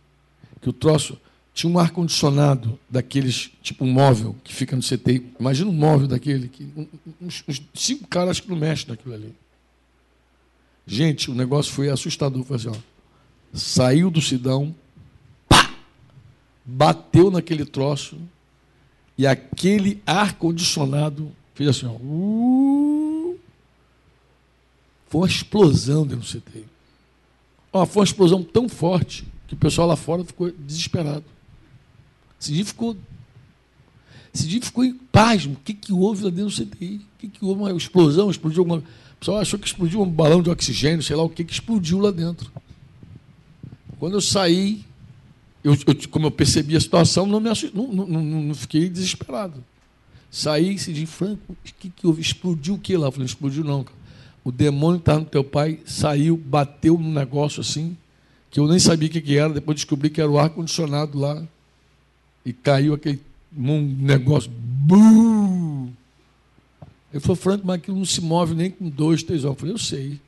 que 0.61 0.69
o 0.69 0.73
troço 0.73 1.19
tinha 1.59 1.73
um 1.73 1.77
ar-condicionado 1.77 2.79
daqueles, 2.89 3.51
tipo 3.61 3.83
um 3.83 3.91
móvel 3.91 4.33
que 4.45 4.55
fica 4.55 4.77
no 4.77 4.81
CTI. 4.81 5.29
Imagina 5.37 5.69
um 5.69 5.73
móvel 5.73 6.07
daquele, 6.07 6.47
que 6.47 6.65
uns, 7.19 7.43
uns 7.45 7.61
cinco 7.73 8.07
caras 8.07 8.39
que 8.39 8.49
não 8.49 8.55
mexem 8.55 8.87
naquilo 8.87 9.13
ali. 9.13 9.35
Gente, 10.87 11.29
o 11.29 11.35
negócio 11.35 11.73
foi 11.73 11.89
assustador. 11.89 12.45
Foi 12.45 12.55
assim, 12.55 12.69
ó, 12.69 12.75
saiu 13.51 14.09
do 14.09 14.21
Sidão, 14.21 14.73
bateu 16.63 17.29
naquele 17.29 17.65
troço 17.65 18.17
e 19.17 19.27
aquele 19.27 20.01
ar-condicionado 20.05 21.29
fez 21.55 21.71
assim, 21.71 21.87
ó, 21.87 21.91
uh, 21.91 23.37
foi 25.09 25.21
uma 25.21 25.27
explosão 25.27 26.07
dentro 26.07 26.25
do 26.25 26.39
CTI. 26.39 26.65
Ó, 27.73 27.85
foi 27.85 27.99
uma 27.99 28.05
explosão 28.05 28.41
tão 28.41 28.69
forte 28.69 29.27
que 29.45 29.55
o 29.55 29.57
pessoal 29.57 29.89
lá 29.89 29.97
fora 29.97 30.23
ficou 30.23 30.49
desesperado. 30.49 31.25
Dia 32.39 32.65
ficou. 32.65 32.95
Dia 34.33 34.61
ficou 34.61 34.83
em 34.83 34.93
pasmo. 34.93 35.53
O 35.53 35.63
que, 35.63 35.73
que 35.73 35.91
houve 35.91 36.23
lá 36.23 36.29
dentro 36.29 36.55
do 36.55 36.65
CTI? 36.65 36.95
O 36.97 37.19
que, 37.19 37.27
que 37.27 37.45
houve? 37.45 37.61
Uma 37.61 37.71
explosão? 37.71 38.29
Explodiu 38.29 38.61
alguma. 38.61 38.77
O 38.77 38.83
pessoal 39.19 39.39
achou 39.39 39.59
que 39.59 39.67
explodiu 39.67 40.01
um 40.01 40.09
balão 40.09 40.41
de 40.41 40.49
oxigênio, 40.49 41.03
sei 41.03 41.15
lá 41.15 41.23
o 41.23 41.29
que, 41.29 41.43
que 41.43 41.51
explodiu 41.51 41.99
lá 41.99 42.11
dentro. 42.11 42.49
Quando 43.99 44.13
eu 44.13 44.21
saí, 44.21 44.85
eu, 45.61 45.73
eu, 45.73 46.09
como 46.09 46.27
eu 46.27 46.31
percebi 46.31 46.75
a 46.77 46.79
situação, 46.79 47.25
não, 47.25 47.41
me 47.41 47.49
não, 47.73 47.87
não, 47.87 48.07
não, 48.07 48.41
não 48.43 48.55
fiquei 48.55 48.87
desesperado. 48.87 49.61
Saí 50.31 50.69
e 50.69 50.75
disse, 50.75 51.05
Franco, 51.05 51.41
o 51.51 51.57
que, 51.77 51.89
que 51.89 52.07
houve? 52.07 52.21
Explodiu 52.21 52.75
o 52.75 52.79
que 52.79 52.95
lá? 52.95 53.07
Eu 53.07 53.11
falei, 53.11 53.25
explodiu 53.25 53.63
não, 53.63 53.83
cara. 53.83 53.97
O 54.43 54.51
demônio 54.51 54.99
estava 54.99 55.19
no 55.19 55.25
teu 55.25 55.43
pai 55.43 55.79
saiu, 55.85 56.37
bateu 56.37 56.97
num 56.97 57.11
negócio 57.11 57.59
assim, 57.61 57.97
que 58.49 58.59
eu 58.59 58.67
nem 58.67 58.79
sabia 58.79 59.09
o 59.09 59.11
que, 59.11 59.21
que 59.21 59.37
era, 59.37 59.53
depois 59.53 59.75
descobri 59.75 60.09
que 60.09 60.21
era 60.21 60.29
o 60.29 60.39
ar-condicionado 60.39 61.19
lá. 61.19 61.43
E 62.49 62.53
caiu 62.53 62.93
aquele 62.93 63.21
um 63.55 63.81
negócio. 63.81 64.51
Ele 67.11 67.19
falou, 67.19 67.35
Franco, 67.35 67.65
mas 67.65 67.77
aquilo 67.77 67.97
não 67.97 68.05
se 68.05 68.21
move 68.21 68.53
nem 68.53 68.69
com 68.71 68.89
dois, 68.89 69.23
três 69.23 69.43
horas. 69.43 69.55
Eu 69.55 69.59
falei, 69.59 69.73
eu 69.73 69.79
sei. 69.79 70.19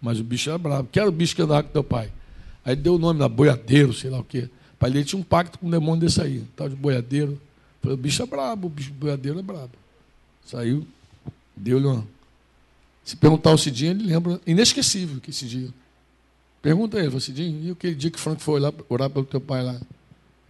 Mas 0.00 0.20
o 0.20 0.24
bicho 0.24 0.48
era 0.48 0.58
bravo. 0.58 0.88
Que 0.90 0.98
era 0.98 1.08
o 1.08 1.12
bicho 1.12 1.34
que 1.34 1.42
andava 1.42 1.62
com 1.62 1.70
teu 1.70 1.84
pai? 1.84 2.12
Aí 2.64 2.76
deu 2.76 2.94
o 2.94 2.98
nome 2.98 3.18
da 3.18 3.28
boiadeiro, 3.28 3.92
sei 3.92 4.10
lá 4.10 4.20
o 4.20 4.24
quê 4.24 4.48
pai 4.82 4.90
dele 4.90 5.04
tinha 5.04 5.20
um 5.20 5.22
pacto 5.22 5.60
com 5.60 5.68
um 5.68 5.70
demônio 5.70 6.00
desse 6.00 6.20
aí, 6.20 6.44
tal 6.56 6.68
de 6.68 6.74
boiadeiro. 6.74 7.40
Falei, 7.80 7.94
o 7.94 8.00
bicho 8.00 8.20
é 8.20 8.26
brabo, 8.26 8.66
o 8.66 8.70
bicho 8.70 8.90
boiadeiro 8.92 9.38
é 9.38 9.42
brabo. 9.42 9.70
Saiu, 10.44 10.84
deu-lhe 11.56 11.86
uma. 11.86 12.04
Se 13.04 13.14
perguntar 13.14 13.52
o 13.52 13.58
Cidinho, 13.58 13.92
ele 13.92 14.02
lembra, 14.02 14.40
inesquecível 14.44 15.20
que 15.20 15.30
esse 15.30 15.46
dia. 15.46 15.68
Pergunta 16.60 16.98
ele, 16.98 17.20
Cidinho, 17.20 17.68
e 17.68 17.70
aquele 17.70 17.94
dia 17.94 18.10
que 18.10 18.18
o 18.18 18.20
Franco 18.20 18.40
foi 18.40 18.58
lá 18.58 18.72
orar 18.88 19.08
pelo 19.08 19.24
teu 19.24 19.40
pai 19.40 19.62
lá? 19.62 19.80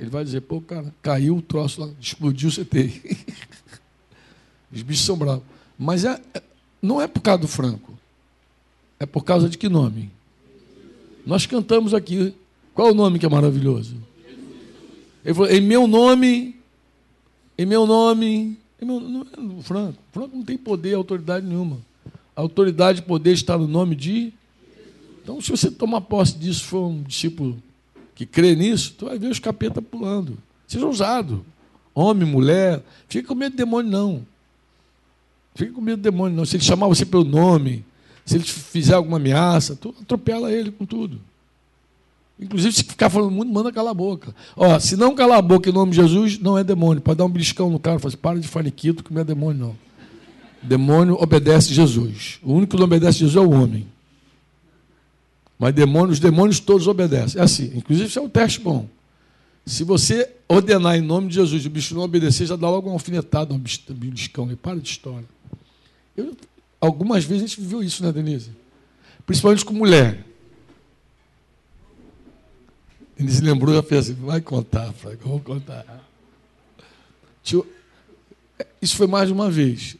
Ele 0.02 0.10
vai 0.10 0.24
dizer, 0.24 0.40
pô, 0.40 0.60
cara, 0.60 0.92
caiu 1.00 1.36
o 1.36 1.42
troço 1.42 1.80
lá, 1.80 1.88
explodiu 2.00 2.48
o 2.48 2.52
CT. 2.52 3.18
Os 4.74 4.82
bichos 4.82 5.06
são 5.06 5.16
bravos. 5.16 5.44
Mas 5.78 6.04
é, 6.04 6.20
é, 6.34 6.42
não 6.82 7.00
é 7.00 7.06
por 7.06 7.20
causa 7.20 7.40
do 7.40 7.46
Franco. 7.46 7.96
É 8.98 9.06
por 9.06 9.22
causa 9.22 9.48
de 9.48 9.56
que 9.56 9.68
nome? 9.68 10.10
Nós 11.24 11.46
cantamos 11.46 11.94
aqui. 11.94 12.34
Qual 12.74 12.90
o 12.90 12.94
nome 12.94 13.20
que 13.20 13.26
é 13.26 13.28
maravilhoso? 13.28 13.94
Ele 15.24 15.34
falou, 15.34 15.48
em 15.48 15.60
meu 15.60 15.86
nome, 15.86 16.56
em 17.56 17.64
meu 17.64 17.86
nome, 17.86 18.58
em 18.80 18.84
meu, 18.84 18.98
não 18.98 19.22
é 19.22 19.62
Franco. 19.62 20.02
Franco 20.10 20.36
não 20.36 20.42
tem 20.42 20.58
poder, 20.58 20.94
autoridade 20.94 21.46
nenhuma. 21.46 21.78
A 22.34 22.40
autoridade 22.40 22.98
e 22.98 23.02
poder 23.02 23.34
está 23.34 23.56
no 23.56 23.68
nome 23.68 23.94
de. 23.94 24.32
Então, 25.22 25.40
se 25.40 25.48
você 25.48 25.70
tomar 25.70 26.00
posse 26.00 26.36
disso, 26.36 26.64
for 26.64 26.88
um 26.88 27.04
discípulo 27.04 27.62
que 28.26 28.32
crê 28.32 28.54
nisso, 28.54 28.94
tu 28.96 29.06
vai 29.06 29.18
ver 29.18 29.28
os 29.28 29.38
capetas 29.38 29.82
pulando. 29.82 30.38
Seja 30.66 30.86
ousado. 30.86 31.44
Homem, 31.94 32.26
mulher. 32.26 32.82
Fica 33.08 33.28
com 33.28 33.34
medo 33.34 33.52
do 33.52 33.58
demônio, 33.58 33.90
não. 33.90 34.26
Fica 35.54 35.72
com 35.72 35.80
medo 35.80 35.98
do 35.98 36.02
demônio, 36.02 36.36
não. 36.36 36.44
Se 36.44 36.56
ele 36.56 36.64
chamar 36.64 36.88
você 36.88 37.04
pelo 37.04 37.24
nome, 37.24 37.84
se 38.24 38.36
ele 38.36 38.44
fizer 38.44 38.94
alguma 38.94 39.18
ameaça, 39.18 39.76
tu 39.76 39.94
atropela 40.00 40.50
ele 40.50 40.70
com 40.70 40.86
tudo. 40.86 41.20
Inclusive, 42.40 42.74
se 42.74 42.82
ficar 42.82 43.10
falando 43.10 43.30
muito, 43.30 43.52
manda 43.52 43.70
calar 43.70 43.90
a 43.90 43.94
boca. 43.94 44.34
Ó, 44.56 44.78
se 44.78 44.96
não 44.96 45.14
calar 45.14 45.38
a 45.38 45.42
boca 45.42 45.68
em 45.68 45.72
nome 45.72 45.90
de 45.92 45.96
Jesus, 45.96 46.38
não 46.38 46.56
é 46.58 46.64
demônio. 46.64 47.02
Pode 47.02 47.18
dar 47.18 47.24
um 47.24 47.30
beliscão 47.30 47.70
no 47.70 47.78
cara, 47.78 47.98
fala 47.98 48.08
assim, 48.08 48.16
para 48.20 48.40
de 48.40 48.48
faniquito, 48.48 49.04
que 49.04 49.12
não 49.12 49.20
é 49.20 49.24
demônio, 49.24 49.66
não. 49.66 49.76
Demônio 50.62 51.16
obedece 51.20 51.74
Jesus. 51.74 52.38
O 52.42 52.54
único 52.54 52.72
que 52.72 52.76
não 52.76 52.84
obedece 52.84 53.18
Jesus 53.18 53.36
é 53.36 53.40
o 53.40 53.50
homem. 53.50 53.86
Mas 55.62 55.72
demônio, 55.72 56.10
os 56.10 56.18
demônios 56.18 56.58
todos 56.58 56.88
obedecem. 56.88 57.40
É 57.40 57.44
assim. 57.44 57.70
Inclusive, 57.76 58.08
isso 58.08 58.18
é 58.18 58.22
um 58.22 58.28
teste 58.28 58.58
bom. 58.58 58.88
Se 59.64 59.84
você 59.84 60.28
ordenar 60.48 60.96
em 60.96 61.00
nome 61.00 61.28
de 61.28 61.36
Jesus 61.36 61.64
o 61.64 61.70
bicho 61.70 61.94
não 61.94 62.02
obedecer, 62.02 62.48
já 62.48 62.56
dá 62.56 62.68
logo 62.68 62.88
uma 62.88 62.96
alfinetada, 62.96 63.54
um 63.54 63.62
beliscão. 63.90 64.50
E 64.50 64.56
para 64.56 64.80
de 64.80 64.88
história. 64.88 65.24
Eu, 66.16 66.36
algumas 66.80 67.24
vezes 67.24 67.44
a 67.44 67.46
gente 67.46 67.60
viveu 67.60 67.80
isso, 67.80 68.02
né, 68.02 68.10
Denise? 68.10 68.50
Principalmente 69.24 69.64
com 69.64 69.72
mulher. 69.72 70.26
Ele 73.16 73.30
se 73.30 73.40
lembrou 73.40 73.72
e 73.78 73.82
fez 73.84 74.10
assim, 74.10 74.20
vai 74.20 74.40
contar, 74.40 74.92
Franco, 74.94 75.28
vou 75.28 75.38
contar. 75.38 75.86
Tio, 77.40 77.64
isso 78.80 78.96
foi 78.96 79.06
mais 79.06 79.28
de 79.28 79.32
uma 79.32 79.48
vez. 79.48 79.96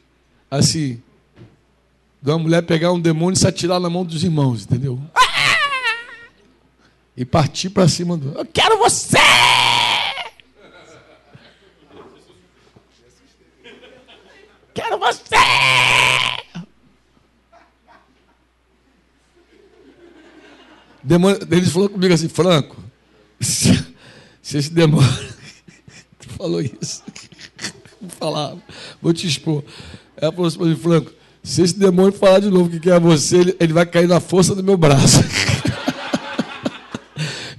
Assim, 0.51 1.01
de 2.21 2.29
uma 2.29 2.37
mulher 2.37 2.63
pegar 2.63 2.91
um 2.91 2.99
demônio 2.99 3.37
e 3.37 3.39
se 3.39 3.47
atirar 3.47 3.79
na 3.79 3.89
mão 3.89 4.03
dos 4.03 4.25
irmãos, 4.25 4.63
entendeu? 4.63 4.99
E 7.15 7.23
partir 7.23 7.69
para 7.69 7.87
cima 7.87 8.17
do. 8.17 8.37
Eu 8.37 8.45
quero 8.45 8.77
você! 8.77 9.17
Quero 14.73 14.97
você! 14.97 15.35
Demônio, 21.03 21.39
ele 21.51 21.65
falou 21.65 21.89
comigo 21.89 22.13
assim, 22.13 22.29
Franco, 22.29 22.81
se, 23.39 23.93
se 24.41 24.57
esse 24.57 24.69
demônio. 24.71 25.07
falou 26.37 26.61
isso. 26.61 27.03
Vou 28.19 28.61
vou 29.01 29.13
te 29.13 29.27
expor. 29.27 29.63
Ela 30.17 30.31
falou 30.31 30.47
assim 30.47 30.75
Franco, 30.75 31.11
se 31.43 31.61
esse 31.61 31.77
demônio 31.77 32.13
falar 32.13 32.39
de 32.39 32.49
novo 32.49 32.69
que 32.69 32.79
quer 32.79 32.99
você, 32.99 33.37
ele, 33.37 33.55
ele 33.59 33.73
vai 33.73 33.85
cair 33.85 34.07
na 34.07 34.19
força 34.19 34.55
do 34.55 34.63
meu 34.63 34.77
braço. 34.77 35.19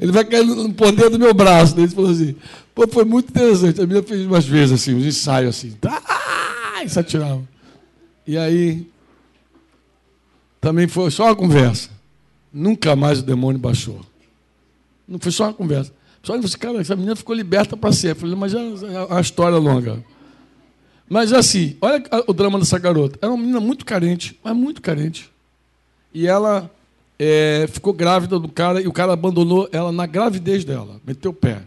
ele 0.05 0.13
vai 0.13 0.23
cair 0.23 0.45
no 0.45 0.71
poder 0.75 1.09
do 1.09 1.19
meu 1.19 1.33
braço. 1.33 1.75
Ele 1.81 1.89
falou 1.89 2.11
assim, 2.11 2.37
pô, 2.75 2.87
foi 2.87 3.07
muito 3.07 3.31
interessante. 3.31 3.81
A 3.81 3.87
minha 3.87 4.03
fez 4.03 4.27
umas 4.27 4.45
vezes 4.45 4.75
assim, 4.75 4.95
uns 4.95 5.07
ensaios 5.07 5.57
assim. 5.57 5.75
Ah, 5.83 6.85
e 6.85 6.89
se 6.91 6.99
atirava. 6.99 7.43
E 8.27 8.37
aí, 8.37 8.87
também 10.61 10.87
foi 10.87 11.11
só 11.11 11.25
uma 11.25 11.35
conversa. 11.35 11.89
Nunca 12.53 12.95
mais 12.95 13.21
o 13.21 13.23
demônio 13.23 13.59
baixou. 13.59 13.99
Não 15.09 15.19
foi 15.19 15.33
só 15.33 15.45
uma 15.45 15.55
conversa. 15.55 15.91
Só 16.23 16.39
que 16.39 16.59
cara, 16.59 16.83
essa 16.83 16.95
menina 16.95 17.17
ficou 17.17 17.35
liberta 17.35 17.75
para 17.75 17.91
sempre. 17.91 18.11
Eu 18.11 18.17
falei, 18.17 18.37
mas 18.37 18.53
é 18.53 18.59
uma 19.09 19.21
história 19.23 19.57
longa. 19.57 20.05
Mas 21.09 21.33
assim, 21.33 21.79
olha 21.81 22.03
o 22.27 22.35
drama 22.35 22.59
dessa 22.59 22.79
garota. 22.79 23.19
Era 23.23 23.33
uma 23.33 23.39
menina 23.39 23.59
muito 23.59 23.87
carente, 23.87 24.39
mas 24.45 24.55
muito 24.55 24.83
carente. 24.83 25.31
E 26.13 26.27
ela 26.27 26.71
é, 27.19 27.67
ficou 27.71 27.93
grávida 27.93 28.39
do 28.39 28.49
cara 28.49 28.81
e 28.81 28.87
o 28.87 28.93
cara 28.93 29.13
abandonou 29.13 29.69
ela 29.73 29.93
na 29.93 30.07
gravidez 30.07 30.65
dela, 30.65 31.01
meteu 31.07 31.31
o 31.31 31.35
pé. 31.35 31.63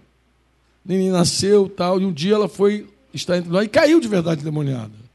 Nem 0.86 1.10
nasceu 1.10 1.68
tal, 1.68 2.00
e 2.00 2.06
um 2.06 2.14
dia 2.14 2.36
ela 2.36 2.48
foi 2.48 2.88
estar 3.14 3.38
entre 3.38 3.52
nós 3.52 3.66
e 3.66 3.70
caiu 3.70 4.00
de 4.00 4.08
verdade 4.08 4.44
demoniada. 4.44 5.08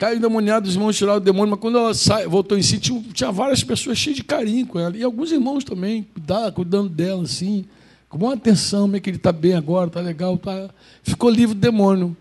Caiu 0.00 0.16
endemoniada, 0.16 0.66
os 0.66 0.74
irmãos 0.74 0.96
tiraram 0.96 1.18
o 1.18 1.20
demônio, 1.20 1.50
mas 1.50 1.60
quando 1.60 1.76
ela 1.76 1.92
sai, 1.92 2.26
voltou 2.26 2.56
em 2.56 2.62
si, 2.62 2.78
tinha, 2.78 3.02
tinha, 3.12 3.30
várias 3.30 3.62
pessoas 3.62 3.98
cheias 3.98 4.16
de 4.16 4.24
carinho 4.24 4.66
com 4.66 4.80
ela. 4.80 4.96
E 4.96 5.02
alguns 5.02 5.30
irmãos 5.30 5.62
também, 5.62 6.06
cuidando, 6.14 6.52
cuidando 6.54 6.88
dela, 6.88 7.22
assim, 7.22 7.66
com 8.08 8.16
uma 8.16 8.32
atenção, 8.32 8.82
como 8.82 8.96
é 8.96 9.00
que 9.00 9.10
ele 9.10 9.18
está 9.18 9.30
bem 9.30 9.52
agora, 9.52 9.88
está 9.88 10.00
legal, 10.00 10.38
tá... 10.38 10.70
ficou 11.02 11.28
livre 11.28 11.54
do 11.54 11.60
demônio. 11.60 12.16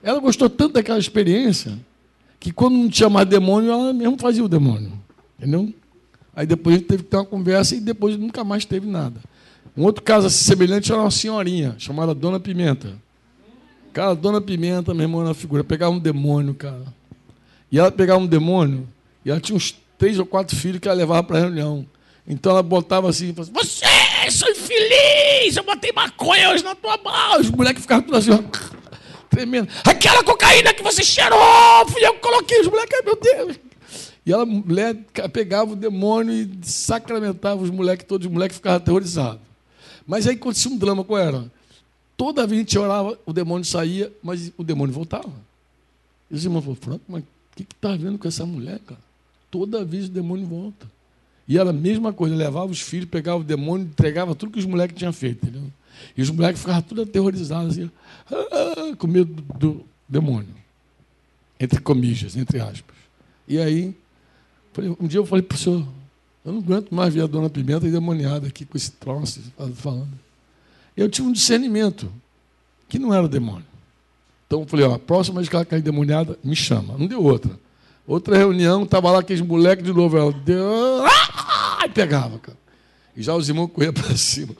Ela 0.00 0.20
gostou 0.20 0.48
tanto 0.48 0.74
daquela 0.74 0.98
experiência 0.98 1.76
que 2.38 2.52
quando 2.52 2.76
não 2.76 2.88
tinha 2.88 3.10
mais 3.10 3.26
demônio, 3.26 3.72
ela 3.72 3.92
mesmo 3.92 4.16
fazia 4.16 4.44
o 4.44 4.48
demônio. 4.48 4.92
Entendeu? 5.36 5.74
Aí 6.36 6.46
depois 6.46 6.74
a 6.74 6.78
gente 6.78 6.88
teve 6.88 7.02
que 7.02 7.08
ter 7.08 7.16
uma 7.16 7.24
conversa 7.24 7.74
e 7.74 7.80
depois 7.80 8.16
nunca 8.16 8.42
mais 8.42 8.64
teve 8.64 8.86
nada. 8.86 9.20
Um 9.76 9.84
outro 9.84 10.02
caso 10.02 10.26
assim, 10.26 10.44
semelhante 10.44 10.92
era 10.92 11.00
uma 11.00 11.10
senhorinha, 11.10 11.74
chamada 11.78 12.14
Dona 12.14 12.38
Pimenta. 12.38 12.92
Cara, 13.92 14.14
Dona 14.14 14.40
Pimenta, 14.40 14.92
meu 14.92 15.04
irmão, 15.04 15.20
uma 15.20 15.34
figura. 15.34 15.62
Pegava 15.62 15.92
um 15.92 15.98
demônio, 15.98 16.54
cara. 16.54 16.84
E 17.70 17.78
ela 17.78 17.90
pegava 17.90 18.20
um 18.20 18.26
demônio, 18.26 18.88
e 19.24 19.30
ela 19.30 19.40
tinha 19.40 19.56
uns 19.56 19.74
três 19.98 20.18
ou 20.18 20.26
quatro 20.26 20.56
filhos 20.56 20.80
que 20.80 20.88
ela 20.88 20.96
levava 20.96 21.22
para 21.22 21.38
a 21.38 21.40
reunião. 21.40 21.86
Então 22.26 22.52
ela 22.52 22.62
botava 22.62 23.08
assim, 23.08 23.34
assim, 23.36 23.52
você, 23.52 23.84
sou 24.30 24.48
infeliz, 24.48 25.56
eu 25.56 25.64
botei 25.64 25.92
maconha 25.92 26.50
hoje 26.50 26.64
na 26.64 26.74
tua 26.74 26.96
mão. 26.96 27.40
Os 27.40 27.50
moleques 27.50 27.82
ficavam 27.82 28.04
tudo 28.04 28.16
assim, 28.16 28.30
tremendo. 29.28 29.68
Aquela 29.84 30.22
cocaína 30.22 30.72
que 30.72 30.82
você 30.82 31.02
cheirou, 31.02 31.38
fui 31.88 32.04
eu 32.04 32.14
que 32.14 32.20
coloquei. 32.20 32.60
Os 32.60 32.68
moleques, 32.68 33.00
meu 33.04 33.16
Deus. 33.16 33.56
E 34.26 34.32
ela 34.32 34.46
mulher, 34.46 34.96
pegava 35.32 35.72
o 35.72 35.76
demônio 35.76 36.32
e 36.32 36.66
sacramentava 36.66 37.62
os 37.62 37.70
moleques, 37.70 38.06
todos 38.06 38.26
os 38.26 38.32
moleques 38.32 38.56
ficavam 38.56 38.78
aterrorizados. 38.78 39.40
Mas 40.06 40.26
aí 40.26 40.34
acontecia 40.34 40.70
um 40.70 40.78
drama 40.78 41.04
com 41.04 41.16
ela. 41.16 41.50
Toda 42.16 42.46
vez 42.46 42.50
que 42.50 42.54
a 42.54 42.58
gente 42.58 42.78
orava, 42.78 43.18
o 43.26 43.32
demônio 43.32 43.64
saía, 43.64 44.12
mas 44.22 44.52
o 44.56 44.64
demônio 44.64 44.94
voltava. 44.94 45.32
E 46.30 46.34
os 46.34 46.44
irmãos 46.44 46.62
falaram, 46.62 46.80
Franco, 46.80 47.04
mas 47.08 47.22
o 47.22 47.26
que 47.56 47.62
está 47.62 47.96
vendo 47.96 48.18
com 48.18 48.28
essa 48.28 48.46
mulher, 48.46 48.78
cara? 48.86 49.00
Toda 49.50 49.84
vez 49.84 50.06
o 50.06 50.10
demônio 50.10 50.46
volta. 50.46 50.86
E 51.46 51.58
ela, 51.58 51.72
mesma 51.72 52.12
coisa, 52.12 52.34
levava 52.34 52.70
os 52.70 52.80
filhos, 52.80 53.08
pegava 53.08 53.38
o 53.40 53.44
demônio, 53.44 53.86
entregava 53.86 54.34
tudo 54.34 54.52
que 54.52 54.58
os 54.58 54.64
moleques 54.64 54.96
tinham 54.96 55.12
feito, 55.12 55.44
entendeu? 55.44 55.70
E 56.16 56.22
os 56.22 56.30
moleques 56.30 56.60
ficavam 56.60 56.82
tudo 56.82 57.02
aterrorizados, 57.02 57.78
assim, 57.78 57.90
ah, 58.30 58.96
com 58.96 59.06
medo 59.06 59.42
do 59.58 59.84
demônio. 60.08 60.54
Entre 61.60 61.80
comillas, 61.80 62.36
entre 62.36 62.60
aspas. 62.60 62.96
E 63.46 63.58
aí, 63.58 63.94
um 65.00 65.06
dia 65.06 65.20
eu 65.20 65.26
falei 65.26 65.42
para 65.42 65.54
o 65.54 65.58
senhor, 65.58 65.86
eu 66.44 66.52
não 66.52 66.60
aguento 66.60 66.94
mais 66.94 67.12
ver 67.12 67.22
a 67.22 67.26
dona 67.26 67.48
Pimenta 67.48 67.86
endemoniada 67.86 68.46
aqui 68.46 68.64
com 68.64 68.76
esse 68.76 68.90
troço 68.92 69.40
falando. 69.74 70.12
Eu 70.96 71.08
tive 71.08 71.26
um 71.28 71.32
discernimento 71.32 72.10
que 72.88 72.98
não 72.98 73.12
era 73.12 73.28
demônio. 73.28 73.64
Então 74.46 74.60
eu 74.60 74.66
falei, 74.66 74.86
ó, 74.86 74.94
a 74.94 74.98
próxima 74.98 75.36
vez 75.36 75.48
que 75.48 75.56
ela 75.56 75.64
cair 75.64 75.82
demoniada, 75.82 76.38
me 76.44 76.54
chama. 76.54 76.96
Não 76.98 77.06
deu 77.06 77.22
outra. 77.22 77.58
Outra 78.06 78.36
reunião, 78.36 78.82
estava 78.82 79.10
lá 79.10 79.20
aqueles 79.20 79.40
moleques 79.40 79.84
de 79.84 79.92
novo. 79.92 80.16
Ela 80.16 80.32
deu. 80.32 81.04
Ah! 81.06 81.86
E 81.86 81.88
pegava, 81.88 82.38
cara. 82.38 82.56
E 83.16 83.22
já 83.22 83.34
os 83.34 83.48
irmãos 83.48 83.68
corriam 83.68 83.92
para 83.94 84.16
cima. 84.16 84.54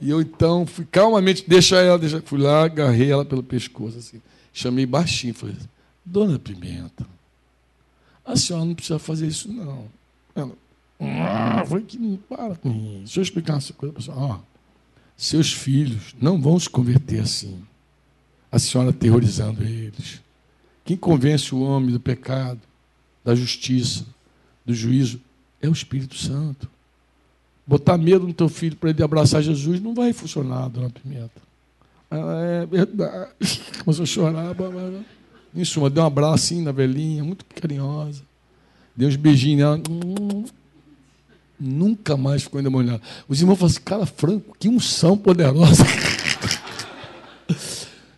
E 0.00 0.08
eu 0.08 0.20
então 0.20 0.64
fui 0.64 0.86
calmamente, 0.90 1.44
deixa 1.46 1.76
ela, 1.76 1.98
deixa. 1.98 2.22
Fui 2.24 2.38
lá, 2.38 2.64
agarrei 2.64 3.10
ela 3.10 3.24
pelo 3.24 3.42
pescoço, 3.42 3.98
assim. 3.98 4.22
Chamei 4.52 4.86
baixinho, 4.86 5.34
falei, 5.34 5.56
Dona 6.04 6.38
Pimenta, 6.38 7.06
a 8.28 8.36
senhora 8.36 8.64
não 8.64 8.74
precisa 8.74 8.98
fazer 8.98 9.26
isso, 9.26 9.50
não. 9.50 9.86
Ela, 10.34 10.52
ah, 11.00 11.64
falei 11.66 11.84
que 11.84 12.20
para 12.28 12.56
com 12.56 12.70
isso. 12.70 12.98
Deixa 12.98 13.20
eu 13.20 13.22
explicar 13.22 13.56
essa 13.56 13.72
coisa 13.72 13.92
para 13.92 14.02
a 14.02 14.04
senhora. 14.04 14.40
seus 15.16 15.52
filhos 15.52 16.14
não 16.20 16.40
vão 16.40 16.58
se 16.58 16.68
converter 16.68 17.20
assim 17.20 17.62
a 18.50 18.58
senhora 18.58 18.90
aterrorizando 18.90 19.62
eles. 19.62 20.20
Quem 20.84 20.96
convence 20.96 21.54
o 21.54 21.60
homem 21.60 21.90
do 21.90 22.00
pecado, 22.00 22.60
da 23.24 23.34
justiça, 23.34 24.06
do 24.64 24.74
juízo, 24.74 25.20
é 25.60 25.68
o 25.68 25.72
Espírito 25.72 26.16
Santo. 26.16 26.68
Botar 27.66 27.98
medo 27.98 28.26
no 28.26 28.32
teu 28.32 28.48
filho 28.48 28.76
para 28.76 28.90
ele 28.90 29.02
abraçar 29.02 29.42
Jesus 29.42 29.80
não 29.80 29.94
vai 29.94 30.12
funcionar, 30.12 30.68
dona 30.68 30.88
Pimenta. 30.88 31.42
Ela 32.10 32.42
é 32.42 32.66
verdade. 32.66 33.32
Começou 33.84 34.04
a 34.04 34.06
chorar. 34.06 34.54
Em 35.54 35.64
suma, 35.64 35.88
deu 35.88 36.02
um 36.02 36.06
abraço 36.06 36.34
assim 36.34 36.62
na 36.62 36.72
velhinha, 36.72 37.24
muito 37.24 37.44
carinhosa. 37.54 38.22
Deu 38.96 39.08
uns 39.08 39.16
beijinhos 39.16 39.58
nela. 39.58 39.80
Nunca 41.58 42.16
mais 42.16 42.42
ficou 42.42 42.60
endemoniada. 42.60 43.00
Os 43.28 43.40
irmãos 43.40 43.56
falaram 43.56 43.72
assim, 43.72 43.84
cara, 43.84 44.06
Franco, 44.06 44.56
que 44.58 44.68
unção 44.68 45.16
poderosa. 45.16 45.84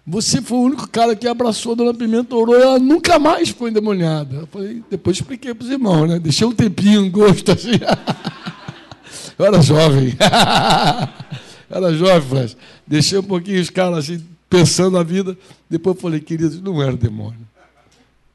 Você 0.06 0.42
foi 0.42 0.58
o 0.58 0.62
único 0.62 0.88
cara 0.88 1.14
que 1.14 1.28
abraçou 1.28 1.72
a 1.72 1.74
Dona 1.76 1.94
Pimenta, 1.94 2.34
orou, 2.34 2.56
ela 2.56 2.78
nunca 2.78 3.18
mais 3.18 3.50
foi 3.50 3.70
endemoniada. 3.70 4.36
Eu 4.36 4.46
falei, 4.46 4.82
depois 4.90 5.16
expliquei 5.18 5.54
para 5.54 5.64
os 5.64 5.70
irmãos, 5.70 6.08
né? 6.08 6.18
Deixei 6.18 6.46
um 6.46 6.52
tempinho, 6.52 7.02
um 7.02 7.10
gosto 7.10 7.52
assim. 7.52 7.78
Eu 9.38 9.46
era 9.46 9.62
jovem. 9.62 10.14
era 11.70 11.94
jovem, 11.94 12.40
mas 12.40 12.56
deixei 12.86 13.18
um 13.18 13.22
pouquinho 13.22 13.60
os 13.60 13.70
caras 13.70 13.98
assim, 13.98 14.22
pensando 14.50 14.98
na 14.98 15.02
vida. 15.04 15.38
Depois 15.68 15.98
falei, 15.98 16.20
querido, 16.20 16.60
não 16.60 16.82
era 16.82 16.96
demônio. 16.96 17.48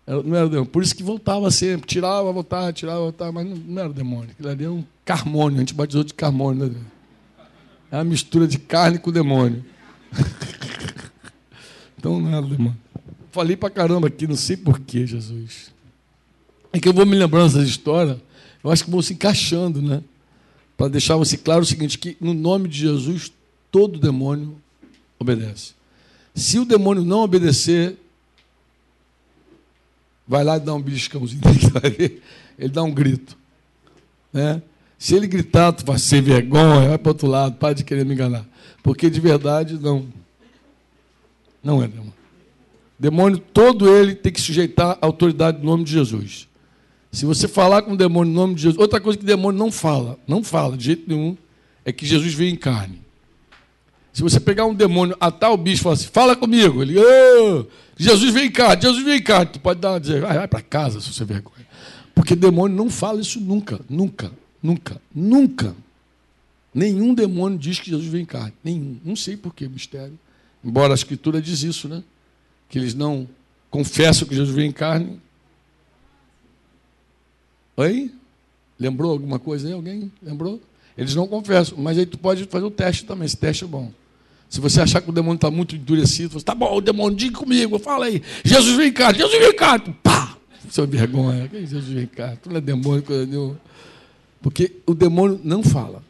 Não 0.08 0.36
era 0.36 0.47
demônio. 0.47 0.71
Por 0.71 0.82
isso 0.82 0.95
que 0.95 1.04
voltava 1.04 1.51
sempre, 1.51 1.86
tirava, 1.86 2.32
voltava, 2.32 2.71
tirava, 2.71 2.99
voltava, 2.99 3.32
mas 3.34 3.47
não, 3.47 3.58
não 3.58 3.82
era 3.82 3.93
demônio. 3.93 4.32
Aquilo 4.32 4.49
ali 4.49 4.63
era 4.63 4.73
um 4.73 4.84
carmônio, 5.04 5.58
a 5.58 5.60
gente 5.60 5.73
batizou 5.73 6.04
de 6.04 6.13
carmônio. 6.13 6.67
Né? 6.67 6.80
É 7.91 7.97
uma 7.97 8.06
mistura 8.06 8.47
de 8.47 8.58
carne 8.58 8.97
com 8.97 9.12
demônio. 9.12 9.63
Então, 11.97 12.21
nada, 12.21 12.45
irmão. 12.45 12.78
Falei 13.32 13.58
pra 13.58 13.67
caramba 13.67 14.10
aqui, 14.10 14.28
não 14.28 14.36
sei 14.36 14.56
porquê, 14.56 15.08
Jesus. 15.08 15.73
É 16.71 16.80
que 16.80 16.88
eu 16.88 16.93
vou 16.93 17.04
me 17.04 17.15
lembrando 17.15 17.51
dessas 17.51 17.67
histórias, 17.67 18.19
eu 18.63 18.69
acho 18.69 18.86
que 18.86 18.91
vou 18.91 19.01
se 19.01 19.13
encaixando, 19.13 19.82
né? 19.82 20.04
Para 20.78 20.88
deixar 20.88 21.15
você 21.15 21.36
claro 21.36 21.63
o 21.63 21.65
seguinte: 21.65 21.97
que 21.97 22.15
no 22.21 22.32
nome 22.36 22.69
de 22.69 22.78
Jesus, 22.78 23.32
todo 23.71 23.97
demônio 23.97 24.56
obedece. 25.17 25.73
Se 26.36 26.60
o 26.60 26.65
demônio 26.65 27.06
não 27.06 27.21
obedecer, 27.21 27.98
vai 30.28 30.43
lá 30.43 30.58
e 30.58 30.60
dá 30.60 30.74
um 30.74 30.82
beliscãozinho, 30.82 31.41
ele 32.60 32.69
dá 32.69 32.84
um 32.84 32.93
grito. 32.93 33.38
Né? 34.34 34.62
Se 35.00 35.15
ele 35.15 35.28
gritar, 35.28 35.71
tu 35.71 35.86
vai 35.86 35.98
ser 35.98 36.21
vergonha, 36.21 36.89
vai 36.89 36.98
para 36.98 37.12
outro 37.12 37.28
lado, 37.28 37.56
para 37.56 37.74
de 37.74 37.86
querer 37.86 38.06
me 38.06 38.13
enganar. 38.13 38.45
Porque 38.84 39.10
de 39.10 39.19
verdade, 39.21 39.80
não. 39.80 40.06
Não 41.63 41.82
é 41.82 41.88
demônio. 41.88 42.13
Demônio, 43.00 43.38
todo 43.39 43.89
ele 43.89 44.13
tem 44.13 44.32
que 44.32 44.41
sujeitar 44.41 44.98
a 45.02 45.06
autoridade 45.06 45.60
do 45.60 45.65
nome 45.65 45.86
de 45.86 45.91
Jesus. 45.91 46.50
Se 47.12 47.26
você 47.26 47.48
falar 47.48 47.82
com 47.82 47.93
o 47.93 47.98
demônio 47.98 48.34
no 48.34 48.39
nome 48.41 48.56
de 48.56 48.63
Jesus, 48.63 48.78
outra 48.78 49.00
coisa 49.00 49.17
que 49.17 49.24
o 49.24 49.28
demônio 49.28 49.58
não 49.58 49.71
fala, 49.71 50.19
não 50.28 50.43
fala 50.43 50.76
de 50.76 50.84
jeito 50.84 51.04
nenhum, 51.08 51.38
é 51.86 51.93
que 51.93 52.06
Jesus 52.06 52.34
veio 52.34 52.52
em 52.52 52.58
carne. 52.58 53.05
Se 54.15 54.23
você 54.23 54.39
pegar 54.39 54.65
um 54.65 54.73
demônio, 54.73 55.13
atar 55.19 55.51
o 55.51 55.58
bicho 55.58 55.82
e 55.82 55.84
falar 55.84 55.95
assim, 55.95 56.08
fala 56.08 56.38
comigo, 56.38 56.82
ele, 56.82 56.95
Jesus 57.97 58.32
veio 58.32 58.45
em 58.45 58.51
carne, 58.51 58.82
Jesus 58.82 59.04
veio 59.04 59.17
em 59.17 59.21
carne, 59.21 59.51
tu 59.51 59.60
pode 59.60 59.82
dar, 59.82 59.99
dizer, 59.99 60.21
vai, 60.21 60.38
vai 60.38 60.47
para 60.47 60.62
casa 60.62 61.01
se 61.01 61.13
você 61.13 61.25
vergonha. 61.25 61.67
Porque 62.13 62.34
demônio 62.34 62.78
não 62.78 62.89
fala 62.89 63.19
isso 63.19 63.41
nunca, 63.41 63.78
nunca, 63.89 64.32
nunca, 64.63 65.01
nunca. 65.13 65.75
Nenhum 66.73 67.13
demônio 67.13 67.60
diz 67.60 67.78
que 67.78 67.89
Jesus 67.89 68.08
veio 68.08 68.21
em 68.21 68.25
carne, 68.25 68.54
nenhum. 68.63 68.97
Não 69.04 69.17
sei 69.17 69.36
por 69.36 69.54
que, 69.54 69.67
mistério. 69.67 70.17
Embora 70.63 70.93
a 70.93 70.95
Escritura 70.95 71.41
diz 71.41 71.62
isso, 71.63 71.89
né? 71.89 72.01
Que 72.69 72.80
eles 72.80 72.93
não 72.93 73.28
confessam 73.69 74.25
que 74.25 74.34
Jesus 74.34 74.56
veio 74.56 74.69
em 74.69 74.71
carne. 74.71 75.19
Oi? 77.75 78.10
Lembrou 78.80 79.12
alguma 79.12 79.39
coisa 79.39 79.67
aí? 79.67 79.73
Alguém 79.73 80.10
lembrou? 80.23 80.62
Eles 80.97 81.13
não 81.15 81.28
confessam, 81.28 81.78
mas 81.78 81.97
aí 81.97 82.06
tu 82.06 82.17
pode 82.17 82.45
fazer 82.45 82.65
o 82.65 82.71
teste 82.71 83.04
também, 83.04 83.25
esse 83.25 83.36
teste 83.36 83.65
é 83.65 83.67
bom. 83.67 83.91
Se 84.56 84.62
você 84.62 84.80
achar 84.80 85.02
que 85.02 85.10
o 85.10 85.12
demônio 85.12 85.36
está 85.36 85.52
muito 85.52 85.76
endurecido, 85.76 86.39
você 86.39 86.46
tá 86.46 86.56
bom, 86.56 86.78
o 86.78 86.80
demônio, 86.80 87.18
diga 87.18 87.38
comigo, 87.38 87.78
fala 87.78 88.06
aí. 88.06 88.24
Jesus 88.41 88.78
vem 88.78 88.88
em 88.88 88.94
carne, 88.94 89.20
Jesus 89.20 89.38
vem 89.38 89.50
em 89.50 89.54
carne. 89.54 89.94
Pá! 90.02 90.38
Seu 90.72 90.88
vergonha, 90.88 91.46
que 91.50 91.60
Jesus 91.60 91.88
vem 91.88 92.04
em 92.04 92.08
carne? 92.08 92.38
Tu 92.41 92.50
não 92.50 92.56
é 92.56 92.62
demônio, 92.62 93.04
coisa 93.04 93.26
nenhuma. 93.26 93.60
Porque 94.41 94.78
o 94.86 94.96
demônio 94.96 95.41
não 95.44 95.62
fala. 95.62 96.02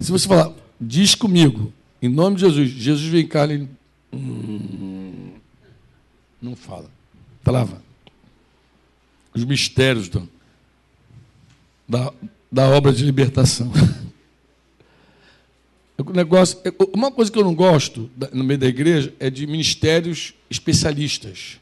Se 0.00 0.10
você 0.10 0.26
falar, 0.26 0.54
diz 0.80 1.14
comigo, 1.14 1.70
em 2.00 2.08
nome 2.08 2.36
de 2.36 2.46
Jesus, 2.46 2.70
Jesus 2.70 3.10
vem 3.10 3.24
em 3.24 3.28
carne, 3.28 3.68
Hum, 4.10 5.32
não 6.40 6.56
fala. 6.56 6.90
Trava. 7.44 7.82
Os 9.34 9.44
mistérios 9.44 10.08
do, 10.08 10.26
da, 11.86 12.10
da 12.50 12.70
obra 12.70 12.90
de 12.90 13.04
libertação. 13.04 13.70
Negócio, 16.12 16.58
uma 16.94 17.10
coisa 17.10 17.32
que 17.32 17.38
eu 17.38 17.44
não 17.44 17.54
gosto 17.54 18.10
no 18.32 18.44
meio 18.44 18.58
da 18.58 18.66
igreja 18.66 19.14
é 19.18 19.30
de 19.30 19.46
ministérios 19.46 20.34
especialistas. 20.50 21.58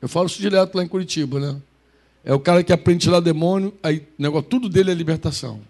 Eu 0.00 0.08
falo 0.08 0.26
isso 0.26 0.40
direto 0.40 0.76
lá 0.76 0.84
em 0.84 0.88
Curitiba, 0.88 1.40
né? 1.40 1.56
É 2.24 2.32
o 2.32 2.38
cara 2.38 2.62
que 2.62 2.72
aprende 2.72 3.04
tirar 3.04 3.20
demônio, 3.20 3.74
aí 3.82 4.02
negócio, 4.18 4.48
tudo 4.48 4.68
dele 4.68 4.90
é 4.90 4.94
libertação. 4.94 5.60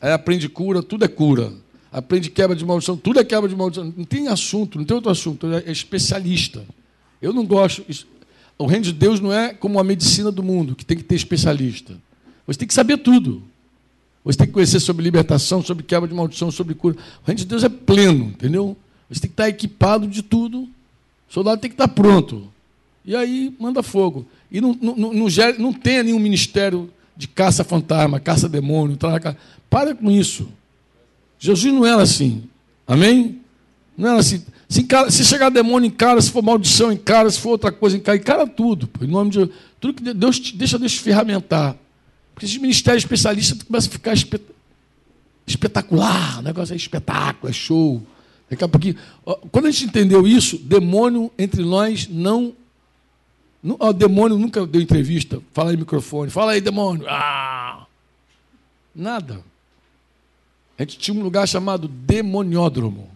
Aí 0.00 0.10
aprende 0.10 0.48
cura, 0.48 0.82
tudo 0.82 1.04
é 1.04 1.08
cura. 1.08 1.52
Aprende 1.92 2.30
quebra 2.30 2.56
de 2.56 2.64
maldição, 2.64 2.96
tudo 2.96 3.20
é 3.20 3.24
quebra 3.24 3.48
de 3.48 3.54
maldição. 3.54 3.92
Não 3.94 4.04
tem 4.04 4.28
assunto, 4.28 4.78
não 4.78 4.84
tem 4.84 4.94
outro 4.94 5.10
assunto, 5.10 5.46
é 5.52 5.70
especialista. 5.70 6.64
Eu 7.20 7.32
não 7.32 7.44
gosto. 7.44 7.84
O 8.56 8.66
reino 8.66 8.84
de 8.84 8.92
Deus 8.92 9.20
não 9.20 9.32
é 9.32 9.52
como 9.52 9.78
a 9.78 9.84
medicina 9.84 10.32
do 10.32 10.42
mundo, 10.42 10.74
que 10.74 10.84
tem 10.84 10.96
que 10.96 11.04
ter 11.04 11.14
especialista. 11.14 11.94
Você 12.46 12.58
tem 12.58 12.66
que 12.66 12.74
saber 12.74 12.96
tudo. 12.98 13.42
Você 14.24 14.38
tem 14.38 14.46
que 14.46 14.52
conhecer 14.52 14.80
sobre 14.80 15.02
libertação, 15.02 15.62
sobre 15.62 15.82
quebra 15.82 16.08
de 16.08 16.14
maldição, 16.14 16.50
sobre 16.50 16.74
cura. 16.74 16.94
O 17.22 17.26
reino 17.26 17.38
de 17.38 17.44
Deus 17.44 17.64
é 17.64 17.68
pleno, 17.68 18.26
entendeu? 18.26 18.76
Você 19.10 19.20
tem 19.20 19.28
que 19.28 19.34
estar 19.34 19.48
equipado 19.48 20.06
de 20.06 20.22
tudo. 20.22 20.60
O 20.62 20.68
soldado 21.28 21.60
tem 21.60 21.70
que 21.70 21.74
estar 21.74 21.88
pronto. 21.88 22.48
E 23.04 23.16
aí 23.16 23.54
manda 23.58 23.82
fogo. 23.82 24.26
E 24.50 24.60
não, 24.60 24.76
não, 24.80 24.96
não, 24.96 25.12
não, 25.12 25.26
não 25.58 25.72
tem 25.72 26.02
nenhum 26.02 26.20
ministério 26.20 26.90
de 27.16 27.26
caça-fantasma, 27.26 28.20
caça-demônio. 28.20 28.96
Para 29.68 29.94
com 29.94 30.10
isso. 30.10 30.48
Jesus 31.38 31.72
não 31.72 31.84
era 31.84 32.02
assim. 32.02 32.44
Amém? 32.86 33.40
Não 33.96 34.10
era 34.10 34.20
assim. 34.20 34.44
Se, 34.68 34.80
encara, 34.80 35.10
se 35.10 35.24
chegar 35.24 35.50
demônio 35.50 35.88
em 35.88 35.90
cara, 35.90 36.20
se 36.20 36.30
for 36.30 36.42
maldição 36.42 36.92
em 36.92 36.96
cara, 36.96 37.30
se 37.30 37.38
for 37.38 37.50
outra 37.50 37.72
coisa 37.72 37.96
em 37.96 38.00
cara, 38.00 38.16
encara 38.16 38.46
tudo. 38.46 38.86
Pô, 38.86 39.04
em 39.04 39.08
nome 39.08 39.30
de 39.30 39.50
Tudo 39.80 39.94
que 39.94 40.14
Deus 40.14 40.38
te, 40.38 40.56
deixa 40.56 40.78
Deus 40.78 40.96
ferramentar. 40.96 41.76
Porque 42.34 42.46
esses 42.46 42.58
ministérios 42.58 43.04
especialistas 43.04 43.62
começam 43.62 43.88
a 43.88 43.92
ficar 43.92 44.12
espet... 44.12 44.42
espetacular. 45.46 46.38
O 46.38 46.42
negócio 46.42 46.72
é 46.72 46.76
espetáculo, 46.76 47.50
é 47.50 47.52
show. 47.52 48.02
Daqui 48.48 48.64
a 48.64 48.68
pouquinho. 48.68 48.96
Quando 49.50 49.66
a 49.66 49.70
gente 49.70 49.86
entendeu 49.86 50.26
isso, 50.26 50.58
demônio 50.58 51.30
entre 51.38 51.62
nós 51.62 52.08
não. 52.08 52.54
O 53.62 53.92
demônio 53.92 54.36
nunca 54.38 54.66
deu 54.66 54.80
entrevista. 54.80 55.40
Fala 55.52 55.70
aí, 55.70 55.76
microfone. 55.76 56.30
Fala 56.30 56.52
aí, 56.52 56.60
demônio. 56.60 57.06
Ah! 57.08 57.86
Nada. 58.94 59.42
A 60.78 60.82
gente 60.82 60.98
tinha 60.98 61.18
um 61.18 61.22
lugar 61.22 61.46
chamado 61.46 61.86
demoniódromo. 61.86 63.08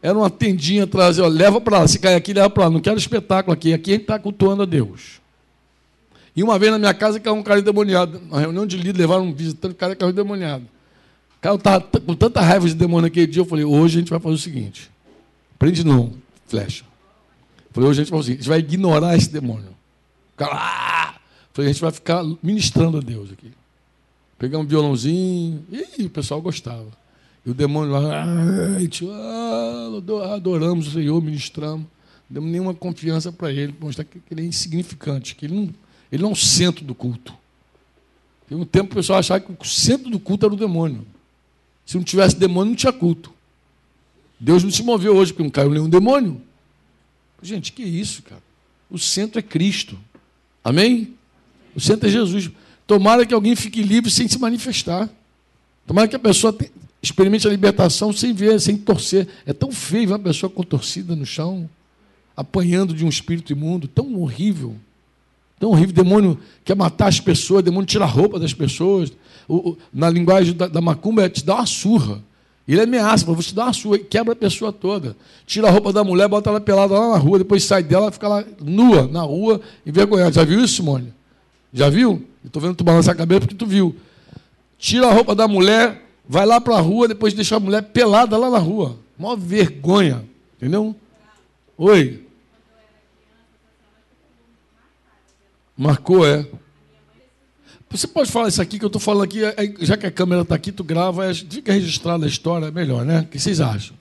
Era 0.00 0.18
uma 0.18 0.30
tendinha 0.30 0.84
atrás, 0.84 1.16
leva 1.16 1.60
para 1.60 1.78
lá, 1.78 1.88
se 1.88 1.98
cair 1.98 2.16
aqui, 2.16 2.32
leva 2.32 2.50
para 2.50 2.64
lá. 2.64 2.70
Não 2.70 2.80
quero 2.80 2.98
espetáculo 2.98 3.54
aqui, 3.54 3.72
aqui 3.72 3.90
a 3.90 3.94
gente 3.94 4.02
está 4.02 4.18
cultuando 4.18 4.62
a 4.62 4.66
Deus. 4.66 5.21
E 6.34 6.42
uma 6.42 6.58
vez 6.58 6.72
na 6.72 6.78
minha 6.78 6.94
casa 6.94 7.20
caiu 7.20 7.36
um 7.36 7.42
cara 7.42 7.60
endemoniado. 7.60 8.20
Na 8.30 8.40
reunião 8.40 8.66
de 8.66 8.76
líder, 8.76 8.98
levaram 8.98 9.24
um 9.24 9.34
visitante, 9.34 9.74
o 9.74 9.76
cara 9.76 9.94
caiu 9.94 10.10
endemoniado. 10.10 10.64
O 11.36 11.40
cara 11.40 11.56
estava 11.56 11.80
com 11.80 12.14
tanta 12.14 12.40
raiva 12.40 12.66
de 12.66 12.74
demônio 12.74 13.06
aquele 13.06 13.26
dia, 13.26 13.42
eu 13.42 13.46
falei, 13.46 13.64
hoje 13.64 13.98
a 13.98 14.00
gente 14.00 14.10
vai 14.10 14.20
fazer 14.20 14.34
o 14.34 14.38
seguinte. 14.38 14.90
Prende 15.58 15.84
não, 15.84 16.12
flecha. 16.46 16.84
Eu 17.66 17.70
falei, 17.72 17.90
hoje 17.90 18.00
a 18.00 18.04
gente 18.04 18.10
vai 18.10 18.20
fazer 18.20 18.20
o 18.20 18.32
seguinte, 18.32 18.40
a 18.40 18.42
gente 18.42 18.48
vai 18.48 18.58
ignorar 18.58 19.16
esse 19.16 19.30
demônio. 19.30 19.70
O 20.34 20.36
cara, 20.36 20.54
ah! 20.54 21.14
Falei, 21.52 21.70
a 21.70 21.72
gente 21.72 21.82
vai 21.82 21.90
ficar 21.90 22.24
ministrando 22.42 22.96
a 22.96 23.00
Deus 23.00 23.30
aqui. 23.30 23.52
Pegar 24.38 24.58
um 24.58 24.64
violãozinho, 24.64 25.64
e 25.70 26.04
o 26.04 26.10
pessoal 26.10 26.40
gostava. 26.40 26.86
E 27.44 27.50
o 27.50 27.54
demônio 27.54 27.92
lá, 27.92 28.24
ah, 28.24 30.34
adoramos 30.34 30.88
o 30.88 30.92
Senhor, 30.92 31.20
ministramos. 31.20 31.86
Não 32.30 32.40
demos 32.40 32.50
nenhuma 32.50 32.72
confiança 32.72 33.30
para 33.30 33.52
ele, 33.52 33.72
para 33.72 33.86
mostrar 33.86 34.04
que 34.04 34.20
ele 34.30 34.42
é 34.42 34.44
insignificante, 34.44 35.34
que 35.34 35.46
ele 35.46 35.54
não 35.54 35.68
ele 36.12 36.22
não 36.22 36.30
é 36.30 36.32
o 36.32 36.36
centro 36.36 36.84
do 36.84 36.94
culto. 36.94 37.34
Tem 38.46 38.56
um 38.56 38.66
tempo 38.66 38.92
o 38.92 38.96
pessoal 38.96 39.18
achava 39.18 39.40
que 39.40 39.50
o 39.50 39.64
centro 39.64 40.10
do 40.10 40.20
culto 40.20 40.44
era 40.44 40.54
o 40.54 40.58
demônio. 40.58 41.06
Se 41.86 41.96
não 41.96 42.04
tivesse 42.04 42.36
demônio, 42.36 42.70
não 42.70 42.76
tinha 42.76 42.92
culto. 42.92 43.32
Deus 44.38 44.62
não 44.62 44.70
se 44.70 44.82
moveu 44.82 45.16
hoje 45.16 45.32
porque 45.32 45.42
não 45.42 45.50
caiu 45.50 45.70
nenhum 45.70 45.88
demônio. 45.88 46.40
Gente, 47.42 47.72
que 47.72 47.82
isso, 47.82 48.22
cara? 48.22 48.42
O 48.90 48.98
centro 48.98 49.38
é 49.38 49.42
Cristo. 49.42 49.98
Amém? 50.62 51.14
O 51.74 51.80
centro 51.80 52.08
é 52.08 52.12
Jesus. 52.12 52.50
Tomara 52.86 53.24
que 53.24 53.32
alguém 53.32 53.56
fique 53.56 53.82
livre 53.82 54.10
sem 54.10 54.28
se 54.28 54.38
manifestar. 54.38 55.08
Tomara 55.86 56.06
que 56.06 56.16
a 56.16 56.18
pessoa 56.18 56.56
experimente 57.02 57.46
a 57.46 57.50
libertação 57.50 58.12
sem 58.12 58.32
ver, 58.32 58.60
sem 58.60 58.76
torcer. 58.76 59.26
É 59.46 59.52
tão 59.52 59.72
feio 59.72 60.08
ver 60.08 60.14
uma 60.14 60.18
pessoa 60.18 60.50
contorcida 60.50 61.16
no 61.16 61.24
chão, 61.24 61.68
apanhando 62.36 62.94
de 62.94 63.04
um 63.04 63.08
espírito 63.08 63.50
imundo, 63.50 63.88
tão 63.88 64.20
horrível. 64.20 64.76
Tão 65.62 65.70
horrível, 65.70 65.94
demônio 65.94 66.40
quer 66.64 66.74
matar 66.74 67.06
as 67.06 67.20
pessoas, 67.20 67.62
demônio 67.62 67.86
tira 67.86 68.02
a 68.02 68.08
roupa 68.08 68.36
das 68.36 68.52
pessoas. 68.52 69.12
O, 69.46 69.70
o, 69.70 69.78
na 69.94 70.10
linguagem 70.10 70.56
da, 70.56 70.66
da 70.66 70.80
macumba, 70.80 71.22
é 71.22 71.28
te 71.28 71.46
dar 71.46 71.54
uma 71.54 71.66
surra. 71.66 72.20
Ele 72.66 72.80
ameaça, 72.80 73.24
você 73.26 73.50
te 73.50 73.54
dá 73.54 73.66
uma 73.66 73.72
surra, 73.72 73.98
e 73.98 74.00
quebra 74.00 74.32
a 74.32 74.36
pessoa 74.36 74.72
toda. 74.72 75.16
Tira 75.46 75.68
a 75.68 75.70
roupa 75.70 75.92
da 75.92 76.02
mulher, 76.02 76.26
bota 76.26 76.50
ela 76.50 76.60
pelada 76.60 76.98
lá 76.98 77.10
na 77.10 77.16
rua, 77.16 77.38
depois 77.38 77.62
sai 77.62 77.80
dela, 77.80 78.10
fica 78.10 78.26
lá 78.26 78.44
nua 78.60 79.06
na 79.06 79.22
rua, 79.22 79.60
envergonhada. 79.86 80.32
Já 80.32 80.42
viu 80.42 80.64
isso, 80.64 80.74
Simone? 80.74 81.14
Já 81.72 81.88
viu? 81.88 82.26
Estou 82.44 82.60
vendo 82.60 82.74
tu 82.74 82.82
balançar 82.82 83.14
a 83.14 83.16
cabeça 83.16 83.42
porque 83.42 83.54
tu 83.54 83.64
viu. 83.64 83.94
Tira 84.80 85.06
a 85.06 85.12
roupa 85.12 85.32
da 85.32 85.46
mulher, 85.46 86.08
vai 86.28 86.44
lá 86.44 86.60
para 86.60 86.74
a 86.74 86.80
rua, 86.80 87.06
depois 87.06 87.34
deixa 87.34 87.54
a 87.54 87.60
mulher 87.60 87.82
pelada 87.82 88.36
lá 88.36 88.50
na 88.50 88.58
rua. 88.58 88.96
Mó 89.16 89.36
vergonha. 89.36 90.24
Entendeu? 90.56 90.96
Oi. 91.78 92.21
Marcou, 95.76 96.26
é. 96.26 96.46
Você 97.90 98.06
pode 98.06 98.30
falar 98.30 98.48
isso 98.48 98.62
aqui 98.62 98.78
que 98.78 98.84
eu 98.84 98.88
estou 98.88 99.00
falando 99.00 99.24
aqui, 99.24 99.40
já 99.80 99.96
que 99.96 100.06
a 100.06 100.10
câmera 100.10 100.42
está 100.42 100.54
aqui, 100.54 100.72
tu 100.72 100.82
grava, 100.82 101.30
é, 101.30 101.34
fica 101.34 101.72
registrada 101.72 102.24
a 102.24 102.28
história, 102.28 102.66
é 102.66 102.70
melhor, 102.70 103.04
né? 103.04 103.20
O 103.20 103.26
que 103.26 103.38
vocês 103.38 103.60
acham? 103.60 103.94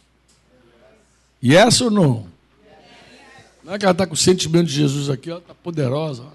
Yes 1.43 1.81
ou 1.81 1.91
não? 1.91 2.27
Não 3.63 3.73
é 3.73 3.79
que 3.79 3.85
ela 3.85 3.91
está 3.91 4.07
com 4.07 4.13
o 4.13 4.17
sentimento 4.17 4.67
de 4.67 4.73
Jesus 4.73 5.09
aqui, 5.09 5.29
ela 5.29 5.39
está 5.39 5.53
poderosa. 5.53 6.25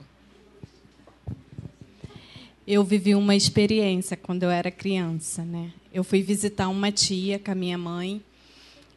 Eu 2.66 2.85
vivi 2.85 3.14
uma 3.14 3.35
experiência 3.35 4.16
quando 4.16 4.42
eu 4.42 4.51
era 4.51 4.70
criança, 4.70 5.44
né? 5.44 5.70
Eu 5.94 6.05
fui 6.05 6.22
visitar 6.22 6.68
uma 6.68 6.92
tia 6.92 7.38
com 7.38 7.53
a 7.53 7.55
minha 7.55 7.79
mãe 7.79 8.20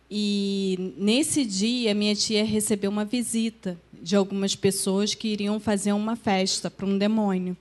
e 0.09 0.93
nesse 0.97 1.45
dia 1.45 1.93
minha 1.93 2.15
tia 2.15 2.43
recebeu 2.43 2.89
uma 2.89 3.05
visita 3.05 3.79
de 3.93 4.15
algumas 4.15 4.55
pessoas 4.55 5.13
que 5.13 5.27
iriam 5.27 5.59
fazer 5.59 5.93
uma 5.93 6.15
festa 6.15 6.71
para 6.71 6.85
um 6.85 6.97
demônio. 6.97 7.55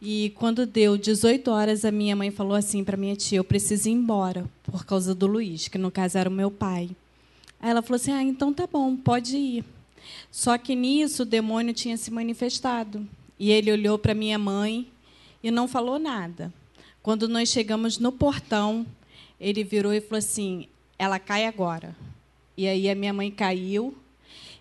E 0.00 0.32
quando 0.36 0.64
deu 0.64 0.96
18 0.96 1.50
horas, 1.50 1.84
a 1.84 1.92
minha 1.92 2.16
mãe 2.16 2.30
falou 2.30 2.54
assim 2.54 2.82
para 2.82 2.96
minha 2.96 3.14
tia: 3.14 3.38
Eu 3.38 3.44
preciso 3.44 3.88
ir 3.88 3.92
embora, 3.92 4.48
por 4.62 4.86
causa 4.86 5.14
do 5.14 5.26
Luiz, 5.26 5.68
que 5.68 5.76
no 5.76 5.90
caso 5.90 6.16
era 6.16 6.30
o 6.30 6.32
meu 6.32 6.50
pai. 6.50 6.88
Aí 7.60 7.70
ela 7.70 7.82
falou 7.82 7.96
assim: 7.96 8.12
Ah, 8.12 8.22
então 8.22 8.52
tá 8.54 8.66
bom, 8.66 8.96
pode 8.96 9.36
ir. 9.36 9.64
Só 10.30 10.56
que 10.56 10.74
nisso 10.74 11.24
o 11.24 11.26
demônio 11.26 11.74
tinha 11.74 11.98
se 11.98 12.10
manifestado. 12.10 13.06
E 13.38 13.50
ele 13.50 13.70
olhou 13.70 13.98
para 13.98 14.14
minha 14.14 14.38
mãe 14.38 14.86
e 15.42 15.50
não 15.50 15.68
falou 15.68 15.98
nada. 15.98 16.52
Quando 17.02 17.28
nós 17.28 17.50
chegamos 17.50 17.98
no 17.98 18.10
portão, 18.10 18.86
ele 19.38 19.62
virou 19.62 19.92
e 19.92 20.00
falou 20.00 20.18
assim: 20.18 20.66
Ela 21.00 21.18
cai 21.18 21.46
agora. 21.46 21.96
E 22.54 22.68
aí 22.68 22.90
a 22.90 22.94
minha 22.94 23.14
mãe 23.14 23.30
caiu 23.30 23.96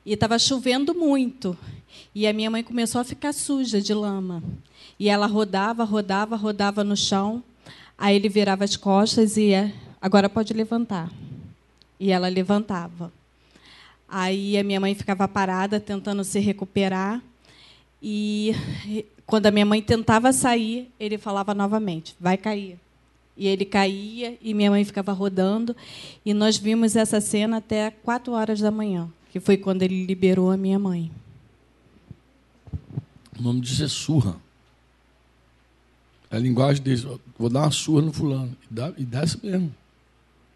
e 0.06 0.14
estava 0.14 0.40
chovendo 0.40 0.96
muito. 0.96 1.58
E 2.16 2.26
a 2.26 2.32
minha 2.32 2.50
mãe 2.50 2.64
começou 2.64 3.02
a 3.02 3.04
ficar 3.04 3.34
suja 3.34 3.82
de 3.82 3.94
lama. 3.94 4.42
E 4.98 5.10
ela 5.10 5.28
rodava, 5.28 5.84
rodava, 5.84 6.38
rodava 6.38 6.82
no 6.82 6.96
chão. 6.96 7.44
Aí 7.98 8.16
ele 8.16 8.30
virava 8.30 8.64
as 8.64 8.78
costas 8.78 9.36
e 9.36 9.50
ia, 9.50 9.74
agora 10.02 10.30
pode 10.30 10.54
levantar. 10.54 11.12
E 12.00 12.10
ela 12.10 12.30
levantava. 12.30 13.12
Aí 14.08 14.58
a 14.58 14.64
minha 14.64 14.80
mãe 14.80 14.96
ficava 14.96 15.28
parada, 15.28 15.78
tentando 15.78 16.24
se 16.24 16.40
recuperar. 16.40 17.22
E 18.02 18.56
quando 19.26 19.48
a 19.48 19.52
minha 19.52 19.66
mãe 19.66 19.82
tentava 19.82 20.32
sair, 20.32 20.90
ele 20.98 21.18
falava 21.18 21.54
novamente: 21.54 22.16
vai 22.18 22.38
cair. 22.38 22.80
E 23.40 23.48
ele 23.48 23.66
caía 23.66 24.38
e 24.42 24.54
minha 24.54 24.70
mãe 24.70 24.84
ficava 24.84 25.14
rodando. 25.14 25.76
E 26.26 26.34
nós 26.34 26.58
vimos 26.58 26.96
essa 26.96 27.20
cena 27.20 27.58
até 27.58 27.90
quatro 27.90 28.34
horas 28.34 28.60
da 28.60 28.70
manhã 28.70 29.10
que 29.32 29.40
foi 29.40 29.58
quando 29.58 29.84
ele 29.84 30.06
liberou 30.06 30.52
a 30.52 30.58
minha 30.58 30.80
mãe. 30.80 31.12
O 33.38 33.42
nome 33.42 33.62
disso 33.62 33.84
é 33.84 33.88
surra. 33.88 34.36
É 36.30 36.36
a 36.36 36.40
linguagem 36.40 36.84
deles. 36.84 37.06
Vou 37.38 37.50
dar 37.50 37.62
uma 37.62 37.72
surra 37.72 38.02
no 38.02 38.12
fulano. 38.12 38.56
E 38.70 38.74
dá, 38.74 38.94
e 38.98 39.06
dá 39.06 39.22
mesmo. 39.44 39.74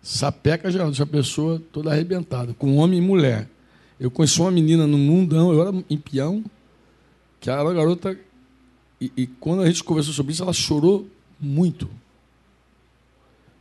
Sapeca 0.01 0.69
deixa 0.69 1.03
a 1.03 1.07
pessoa 1.07 1.61
toda 1.71 1.91
arrebentada, 1.91 2.53
com 2.53 2.75
homem 2.75 2.99
e 2.99 3.01
mulher. 3.01 3.47
Eu 3.97 4.11
conheci 4.11 4.41
uma 4.41 4.51
menina 4.51 4.85
no 4.85 4.97
mundão, 4.97 5.53
eu 5.53 5.61
era 5.65 5.83
em 5.89 5.97
peão, 5.97 6.43
que 7.39 7.49
era 7.49 7.73
garota. 7.73 8.19
E, 8.99 9.11
e 9.15 9.27
quando 9.27 9.61
a 9.61 9.67
gente 9.67 9.83
conversou 9.83 10.13
sobre 10.13 10.33
isso, 10.33 10.43
ela 10.43 10.51
chorou 10.51 11.07
muito. 11.39 11.89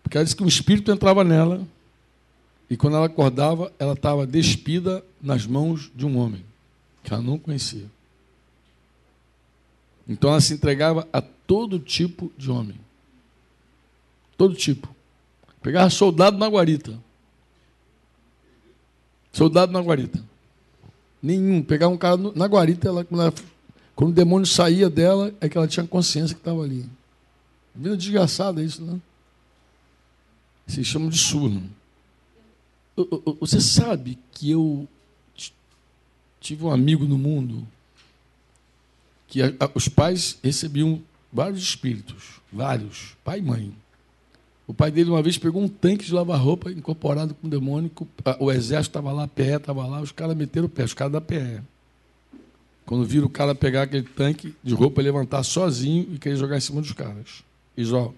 Porque 0.03 0.17
ela 0.17 0.25
disse 0.25 0.37
que 0.37 0.43
um 0.43 0.49
espírito 0.49 0.91
entrava 0.91 1.23
nela 1.23 1.67
e 2.69 2.77
quando 2.77 2.97
ela 2.97 3.07
acordava, 3.07 3.73
ela 3.79 3.93
estava 3.93 4.27
despida 4.27 5.05
nas 5.21 5.47
mãos 5.47 5.91
de 5.95 6.07
um 6.07 6.17
homem 6.17 6.45
que 7.03 7.13
ela 7.13 7.23
não 7.23 7.39
conhecia. 7.39 7.87
Então 10.09 10.31
ela 10.31 10.41
se 10.41 10.55
entregava 10.55 11.07
a 11.13 11.21
todo 11.21 11.79
tipo 11.79 12.33
de 12.37 12.51
homem. 12.51 12.77
Todo 14.37 14.55
tipo. 14.55 14.89
Pegava 15.63 15.91
soldado 15.91 16.39
na 16.39 16.47
guarita. 16.47 16.99
Soldado 19.33 19.73
na 19.73 19.81
guarita. 19.81 20.23
Nenhum. 21.23 21.63
Pegava 21.63 21.93
um 21.93 21.99
cara 21.99 22.17
na 22.17 22.47
guarita, 22.47 22.89
ela, 22.89 23.05
quando, 23.05 23.23
ela, 23.23 23.35
quando 23.95 24.11
o 24.11 24.15
demônio 24.15 24.47
saía 24.47 24.91
dela, 24.91 25.33
é 25.41 25.49
que 25.49 25.57
ela 25.57 25.69
tinha 25.69 25.87
consciência 25.87 26.35
que 26.35 26.41
estava 26.41 26.63
ali. 26.63 26.85
Vida 27.75 27.97
desgraçada 27.97 28.63
isso, 28.63 28.83
né? 28.83 29.01
Se 30.67 30.85
chama 30.85 31.11
de 31.11 31.19
surno. 31.19 31.63
Você 33.41 33.61
sabe 33.61 34.19
que 34.33 34.51
eu 34.51 34.89
tive 36.41 36.65
um 36.65 36.71
amigo 36.71 37.05
no 37.05 37.17
mundo 37.17 37.67
que 39.29 39.41
os 39.75 39.89
pais 39.89 40.39
recebiam 40.43 41.01
vários 41.33 41.63
espíritos, 41.63 42.41
vários, 42.53 43.17
pai 43.25 43.39
e 43.39 43.43
mãe. 43.43 43.73
O 44.67 44.75
pai 44.75 44.91
dele 44.91 45.11
uma 45.11 45.23
vez 45.23 45.39
pegou 45.39 45.63
um 45.63 45.69
tanque 45.69 46.05
de 46.05 46.13
lavar 46.13 46.39
roupa 46.39 46.71
incorporado 46.71 47.35
com 47.35 47.49
demônio, 47.49 47.91
o 48.39 48.53
exército 48.53 48.91
estava 48.91 49.13
lá, 49.13 49.25
a 49.25 49.29
PE 49.29 49.57
estava 49.57 49.87
lá, 49.87 50.01
os 50.01 50.13
caras 50.13 50.37
meteram 50.37 50.67
o 50.67 50.69
pé, 50.69 50.85
os 50.85 50.95
caras 50.95 51.13
da 51.13 51.21
PE. 51.21 51.63
Quando 52.85 53.05
viram 53.05 53.27
o 53.27 53.31
cara 53.31 53.55
pegar 53.55 53.83
aquele 53.83 54.03
tanque 54.03 54.55
de 54.63 54.75
roupa 54.75 55.01
e 55.01 55.05
levantar 55.05 55.43
sozinho 55.43 56.07
e 56.13 56.19
querer 56.19 56.37
jogar 56.37 56.59
em 56.59 56.61
cima 56.61 56.81
dos 56.81 56.93
caras. 56.93 57.43
E 57.77 57.85
só. 57.85 58.13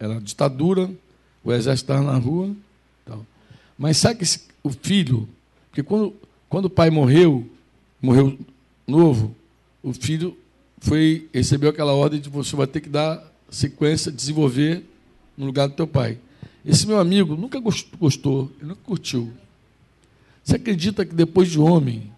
Era 0.00 0.18
ditadura, 0.18 0.90
o 1.44 1.52
exército 1.52 1.92
estava 1.92 2.10
na 2.10 2.18
rua. 2.18 2.56
Tal. 3.04 3.24
Mas 3.78 3.98
sabe 3.98 4.24
que 4.24 4.40
o 4.64 4.70
filho, 4.70 5.28
porque 5.68 5.82
quando, 5.82 6.14
quando 6.48 6.64
o 6.64 6.70
pai 6.70 6.88
morreu, 6.88 7.46
morreu 8.00 8.38
novo, 8.86 9.36
o 9.82 9.92
filho 9.92 10.36
foi 10.78 11.28
recebeu 11.32 11.68
aquela 11.68 11.92
ordem 11.92 12.18
de 12.18 12.30
você 12.30 12.56
vai 12.56 12.66
ter 12.66 12.80
que 12.80 12.88
dar 12.88 13.22
sequência, 13.50 14.10
desenvolver 14.10 14.82
no 15.36 15.44
lugar 15.44 15.68
do 15.68 15.74
teu 15.74 15.86
pai. 15.86 16.18
Esse 16.64 16.86
meu 16.86 16.98
amigo 16.98 17.36
nunca 17.36 17.60
gostou, 17.60 18.50
ele 18.58 18.68
nunca 18.68 18.80
curtiu. 18.82 19.30
Você 20.42 20.56
acredita 20.56 21.04
que 21.04 21.14
depois 21.14 21.50
de 21.50 21.58
homem, 21.58 22.10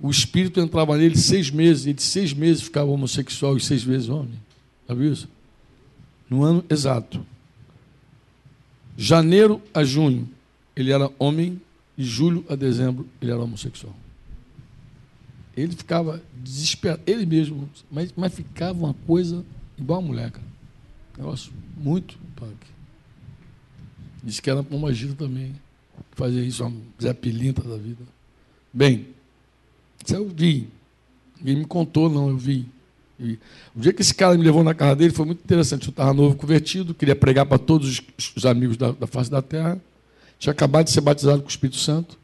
o 0.00 0.10
espírito 0.10 0.60
entrava 0.60 0.96
nele 0.96 1.16
seis 1.16 1.50
meses, 1.50 1.86
e 1.86 1.92
de 1.92 2.02
seis 2.02 2.32
meses 2.32 2.62
ficava 2.62 2.90
homossexual 2.90 3.56
e 3.56 3.60
seis 3.60 3.84
meses 3.84 4.08
homem? 4.08 4.38
Sabe 4.86 5.10
isso? 5.10 5.28
No 6.28 6.44
ano 6.44 6.64
exato. 6.68 7.24
Janeiro 8.96 9.62
a 9.72 9.84
junho, 9.84 10.28
ele 10.74 10.92
era 10.92 11.10
homem, 11.18 11.60
de 11.96 12.04
julho 12.04 12.44
a 12.48 12.54
dezembro, 12.54 13.08
ele 13.20 13.30
era 13.30 13.40
homossexual. 13.40 13.94
Ele 15.56 15.74
ficava 15.74 16.22
desesperado, 16.36 17.02
ele 17.06 17.26
mesmo, 17.26 17.68
mas, 17.90 18.12
mas 18.16 18.32
ficava 18.32 18.78
uma 18.78 18.94
coisa 19.06 19.44
igual 19.76 19.98
a 19.98 20.02
mulher, 20.02 20.30
cara. 20.30 20.46
Negócio 21.16 21.52
muito 21.76 22.16
punk. 22.36 22.56
Disse 24.22 24.40
que 24.40 24.50
era 24.50 24.60
uma 24.70 24.92
gira 24.92 25.14
também. 25.14 25.54
Fazia 26.12 26.42
isso, 26.42 26.64
uma 26.64 26.80
Zé 27.00 27.12
Pilinta 27.12 27.62
da 27.62 27.76
vida. 27.76 28.04
Bem, 28.72 29.08
isso 30.04 30.14
eu 30.14 30.28
vi. 30.28 30.68
Ninguém 31.38 31.56
me 31.56 31.64
contou, 31.64 32.08
não, 32.08 32.28
eu 32.28 32.36
vi. 32.36 32.66
E 33.20 33.38
o 33.74 33.80
dia 33.80 33.92
que 33.92 34.00
esse 34.00 34.14
cara 34.14 34.36
me 34.36 34.44
levou 34.44 34.62
na 34.62 34.74
casa 34.74 34.96
dele 34.96 35.12
foi 35.12 35.26
muito 35.26 35.40
interessante. 35.42 35.86
Eu 35.86 35.90
estava 35.90 36.12
novo 36.12 36.36
convertido, 36.36 36.94
queria 36.94 37.16
pregar 37.16 37.46
para 37.46 37.58
todos 37.58 38.00
os 38.36 38.46
amigos 38.46 38.76
da, 38.76 38.92
da 38.92 39.06
face 39.06 39.30
da 39.30 39.42
terra. 39.42 39.80
Tinha 40.38 40.52
acabado 40.52 40.86
de 40.86 40.92
ser 40.92 41.00
batizado 41.00 41.40
com 41.40 41.46
o 41.46 41.50
Espírito 41.50 41.78
Santo. 41.78 42.16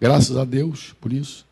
Graças 0.00 0.36
a 0.36 0.44
Deus 0.44 0.94
por 1.00 1.12
isso. 1.12 1.44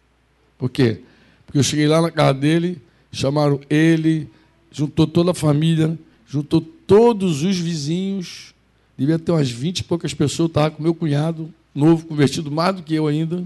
Por 0.56 0.70
quê? 0.70 1.02
Porque 1.44 1.58
eu 1.58 1.62
cheguei 1.62 1.88
lá 1.88 2.00
na 2.00 2.10
casa 2.10 2.34
dele, 2.34 2.80
chamaram 3.10 3.60
ele, 3.68 4.28
juntou 4.70 5.06
toda 5.06 5.32
a 5.32 5.34
família, 5.34 5.98
juntou 6.26 6.60
todos 6.60 7.42
os 7.42 7.58
vizinhos, 7.58 8.54
devia 8.96 9.18
ter 9.18 9.32
umas 9.32 9.50
20 9.50 9.80
e 9.80 9.84
poucas 9.84 10.14
pessoas, 10.14 10.50
estava 10.50 10.70
com 10.70 10.82
meu 10.82 10.94
cunhado, 10.94 11.52
novo, 11.74 12.06
convertido 12.06 12.50
mais 12.50 12.76
do 12.76 12.82
que 12.82 12.94
eu 12.94 13.06
ainda. 13.06 13.44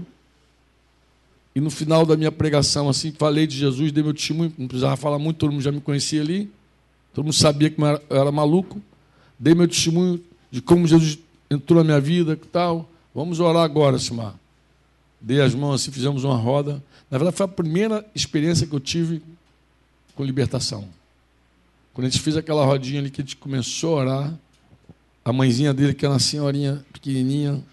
E 1.55 1.61
no 1.61 1.69
final 1.69 2.05
da 2.05 2.17
minha 2.17 2.31
pregação, 2.31 2.89
assim, 2.89 3.11
falei 3.11 3.45
de 3.45 3.57
Jesus, 3.57 3.91
dei 3.91 4.03
meu 4.03 4.13
testemunho, 4.13 4.51
não 4.57 4.67
precisava 4.67 4.97
falar 4.97 5.19
muito, 5.19 5.37
todo 5.37 5.51
mundo 5.51 5.61
já 5.61 5.71
me 5.71 5.81
conhecia 5.81 6.21
ali, 6.21 6.49
todo 7.13 7.25
mundo 7.25 7.33
sabia 7.33 7.69
que 7.69 7.79
eu 7.79 7.85
era, 7.85 8.01
eu 8.09 8.17
era 8.17 8.31
maluco. 8.31 8.81
Dei 9.37 9.53
meu 9.53 9.67
testemunho 9.67 10.19
de 10.49 10.61
como 10.61 10.87
Jesus 10.87 11.19
entrou 11.49 11.79
na 11.79 11.83
minha 11.83 11.99
vida 11.99 12.33
e 12.33 12.47
tal. 12.47 12.89
Vamos 13.13 13.39
orar 13.39 13.63
agora, 13.63 13.99
Simar. 13.99 14.35
Dei 15.21 15.41
as 15.41 15.53
mãos 15.53 15.75
assim, 15.75 15.91
fizemos 15.91 16.23
uma 16.23 16.35
roda. 16.35 16.83
Na 17.09 17.17
verdade, 17.17 17.37
foi 17.37 17.45
a 17.45 17.49
primeira 17.49 18.05
experiência 18.15 18.65
que 18.65 18.73
eu 18.73 18.79
tive 18.79 19.21
com 20.15 20.23
libertação. 20.23 20.87
Quando 21.93 22.07
a 22.07 22.09
gente 22.09 22.21
fez 22.21 22.35
aquela 22.35 22.65
rodinha 22.65 22.99
ali 22.99 23.11
que 23.11 23.21
a 23.21 23.23
gente 23.23 23.37
começou 23.37 23.99
a 23.99 24.01
orar, 24.01 24.39
a 25.23 25.31
mãezinha 25.31 25.73
dele, 25.73 25.93
que 25.93 26.03
era 26.03 26.13
uma 26.13 26.19
senhorinha 26.19 26.83
pequenininha, 26.91 27.63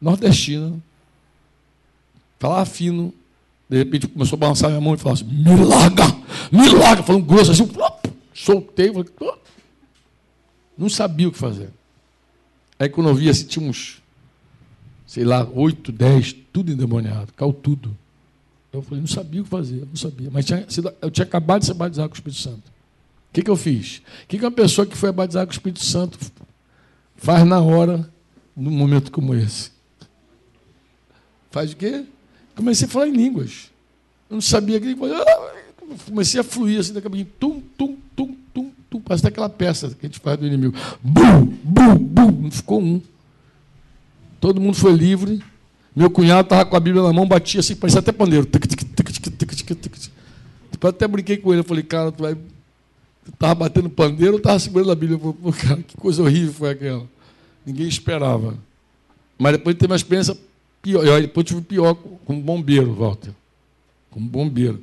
nordestina, 0.00 0.74
falava 2.42 2.66
fino, 2.66 3.14
de 3.70 3.78
repente 3.78 4.08
começou 4.08 4.36
a 4.36 4.40
balançar 4.40 4.68
minha 4.68 4.80
mão 4.80 4.94
e 4.94 4.96
falava 4.96 5.22
assim: 5.22 5.32
me 5.32 5.64
larga, 5.64 6.04
me 6.50 6.68
larga, 6.70 7.04
falando 7.04 7.24
grosso 7.24 7.52
assim, 7.52 7.70
soltei, 8.34 8.92
falei, 8.92 9.08
não 10.76 10.88
sabia 10.88 11.28
o 11.28 11.32
que 11.32 11.38
fazer. 11.38 11.70
Aí 12.80 12.88
quando 12.88 13.10
eu 13.10 13.14
vi 13.14 13.28
assim, 13.28 13.46
tinha 13.46 13.64
uns, 13.64 14.02
sei 15.06 15.22
lá, 15.22 15.48
oito, 15.54 15.92
dez, 15.92 16.34
tudo 16.52 16.72
endemoniado, 16.72 17.32
caiu 17.36 17.52
tudo. 17.52 17.96
Eu 18.72 18.82
falei, 18.82 19.00
não 19.00 19.06
sabia 19.08 19.40
o 19.40 19.44
que 19.44 19.50
fazer, 19.50 19.86
não 19.86 19.96
sabia. 19.96 20.28
Mas 20.32 20.44
tinha 20.44 20.66
eu 21.00 21.10
tinha 21.12 21.24
acabado 21.24 21.60
de 21.60 21.66
ser 21.66 21.74
batizado 21.74 22.08
com 22.08 22.14
o 22.14 22.16
Espírito 22.16 22.40
Santo. 22.40 22.72
O 23.30 23.32
que, 23.32 23.42
que 23.42 23.50
eu 23.50 23.56
fiz? 23.56 23.98
O 24.24 24.26
que, 24.26 24.38
que 24.38 24.44
uma 24.44 24.50
pessoa 24.50 24.84
que 24.84 24.96
foi 24.96 25.12
batizada 25.12 25.46
com 25.46 25.52
o 25.52 25.54
Espírito 25.54 25.84
Santo 25.84 26.18
faz 27.14 27.46
na 27.46 27.60
hora, 27.60 28.10
num 28.56 28.72
momento 28.72 29.12
como 29.12 29.32
esse? 29.32 29.70
Faz 31.52 31.72
o 31.72 31.76
quê? 31.76 32.04
Comecei 32.54 32.86
a 32.86 32.90
falar 32.90 33.08
em 33.08 33.12
línguas. 33.12 33.70
Eu 34.28 34.34
não 34.34 34.40
sabia 34.40 34.80
que. 34.80 34.96
Comecei 36.06 36.40
a 36.40 36.44
fluir 36.44 36.80
assim, 36.80 36.92
daqui 36.92 37.06
a. 37.06 37.10
Tum, 37.38 37.62
tum, 37.76 37.96
tum, 38.16 38.34
tum, 38.52 38.70
tum. 38.90 39.00
Parece 39.00 39.24
daquela 39.24 39.48
peça 39.48 39.88
que 39.88 40.06
a 40.06 40.08
gente 40.08 40.20
faz 40.20 40.38
do 40.38 40.46
inimigo. 40.46 40.74
Bum, 41.02 41.46
bum, 41.62 41.96
bum. 41.96 42.30
Não 42.42 42.50
ficou 42.50 42.80
um. 42.80 43.00
Todo 44.40 44.60
mundo 44.60 44.76
foi 44.76 44.92
livre. 44.92 45.42
Meu 45.94 46.10
cunhado 46.10 46.46
estava 46.46 46.64
com 46.64 46.74
a 46.74 46.80
Bíblia 46.80 47.02
na 47.02 47.12
mão, 47.12 47.26
batia 47.26 47.60
assim, 47.60 47.76
parecia 47.76 48.00
até 48.00 48.10
pandeiro. 48.12 48.46
Depois 50.70 50.94
até 50.94 51.06
brinquei 51.06 51.36
com 51.36 51.52
ele. 51.52 51.60
Eu 51.60 51.64
falei, 51.64 51.82
cara, 51.82 52.10
tu 52.10 52.22
vai. 52.22 52.34
Tu 52.34 53.30
estava 53.32 53.54
batendo 53.54 53.90
pandeiro 53.90 54.32
ou 54.32 54.38
estava 54.38 54.58
segurando 54.58 54.90
a 54.90 54.94
Bíblia? 54.94 55.20
Eu 55.22 55.52
falei, 55.52 55.60
cara, 55.60 55.82
que 55.82 55.96
coisa 55.96 56.22
horrível 56.22 56.52
foi 56.52 56.70
aquela. 56.70 57.06
Ninguém 57.64 57.86
esperava. 57.86 58.56
Mas 59.38 59.52
depois 59.52 59.76
teve 59.76 59.92
uma 59.92 59.96
experiência 59.96 60.36
pior. 60.82 61.06
Eu 61.06 61.20
depois 61.20 61.46
tive 61.46 61.62
pior 61.62 61.94
como 61.94 62.42
bombeiro, 62.42 62.92
Walter. 62.92 63.32
Como 64.10 64.28
bombeiro. 64.28 64.82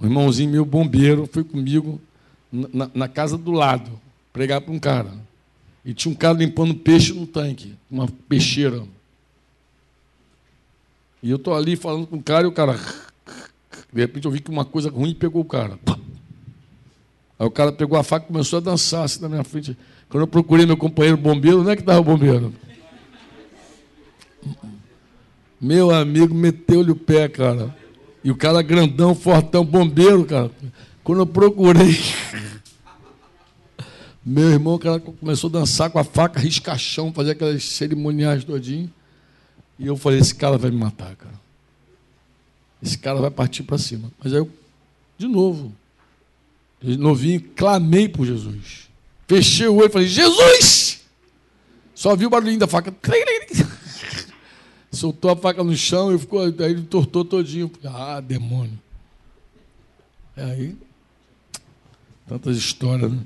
Um 0.00 0.06
irmãozinho 0.06 0.50
meu, 0.50 0.64
bombeiro, 0.64 1.28
foi 1.30 1.44
comigo 1.44 2.00
na, 2.50 2.90
na 2.94 3.08
casa 3.08 3.36
do 3.36 3.50
lado, 3.50 3.90
pregar 4.32 4.60
para 4.60 4.72
um 4.72 4.78
cara. 4.78 5.12
E 5.84 5.92
tinha 5.92 6.12
um 6.12 6.14
cara 6.14 6.38
limpando 6.38 6.74
peixe 6.74 7.12
no 7.12 7.26
tanque, 7.26 7.74
uma 7.90 8.08
peixeira. 8.28 8.82
E 11.22 11.30
eu 11.30 11.36
estou 11.36 11.54
ali 11.54 11.76
falando 11.76 12.06
com 12.06 12.16
o 12.16 12.22
cara 12.22 12.44
e 12.44 12.46
o 12.46 12.52
cara. 12.52 12.78
De 13.92 14.00
repente 14.00 14.24
eu 14.24 14.30
vi 14.30 14.40
que 14.40 14.50
uma 14.50 14.64
coisa 14.64 14.90
ruim 14.90 15.14
pegou 15.14 15.42
o 15.42 15.44
cara. 15.44 15.78
Aí 17.38 17.46
o 17.46 17.50
cara 17.50 17.72
pegou 17.72 17.98
a 17.98 18.02
faca 18.02 18.24
e 18.24 18.28
começou 18.28 18.58
a 18.58 18.62
dançar 18.62 19.04
assim 19.04 19.20
na 19.20 19.28
minha 19.28 19.44
frente. 19.44 19.76
Quando 20.08 20.22
eu 20.22 20.26
procurei 20.26 20.66
meu 20.66 20.76
companheiro 20.76 21.16
bombeiro, 21.16 21.60
onde 21.60 21.70
é 21.70 21.76
que 21.76 21.82
estava 21.82 22.02
bombeiro? 22.02 22.52
Meu 25.62 25.92
amigo 25.92 26.34
meteu-lhe 26.34 26.90
o 26.90 26.96
pé, 26.96 27.28
cara. 27.28 27.72
E 28.24 28.32
o 28.32 28.36
cara 28.36 28.60
grandão, 28.62 29.14
fortão, 29.14 29.64
bombeiro, 29.64 30.24
cara. 30.24 30.50
Quando 31.04 31.20
eu 31.20 31.26
procurei, 31.26 32.00
meu 34.26 34.50
irmão, 34.50 34.74
o 34.74 34.78
cara 34.80 34.98
começou 34.98 35.48
a 35.48 35.52
dançar 35.52 35.88
com 35.88 36.00
a 36.00 36.04
faca, 36.04 36.40
riscachão, 36.40 37.12
fazer 37.12 37.30
aquelas 37.30 37.62
cerimoniais 37.64 38.42
todinho. 38.42 38.92
E 39.78 39.86
eu 39.86 39.96
falei, 39.96 40.18
esse 40.18 40.34
cara 40.34 40.58
vai 40.58 40.72
me 40.72 40.78
matar, 40.78 41.14
cara. 41.14 41.40
Esse 42.82 42.98
cara 42.98 43.20
vai 43.20 43.30
partir 43.30 43.62
para 43.62 43.78
cima. 43.78 44.10
Mas 44.22 44.32
aí 44.32 44.40
eu, 44.40 44.50
de 45.16 45.28
novo, 45.28 45.72
novinho, 46.82 47.40
clamei 47.54 48.08
por 48.08 48.26
Jesus. 48.26 48.88
Fechei 49.28 49.68
o 49.68 49.76
olho 49.76 49.86
e 49.86 49.92
falei, 49.92 50.08
Jesus! 50.08 51.02
Só 51.94 52.16
vi 52.16 52.26
o 52.26 52.30
barulhinho 52.30 52.58
da 52.58 52.66
faca. 52.66 52.92
Soltou 54.92 55.30
a 55.30 55.36
faca 55.36 55.64
no 55.64 55.74
chão 55.74 56.14
e 56.14 56.18
ficou, 56.18 56.40
aí 56.42 56.54
ele 56.60 56.82
tortou 56.82 57.24
todinho. 57.24 57.70
Ah, 57.82 58.20
demônio. 58.20 58.78
É 60.36 60.44
aí. 60.44 60.76
Tantas 62.28 62.58
histórias, 62.58 63.10
né? 63.10 63.18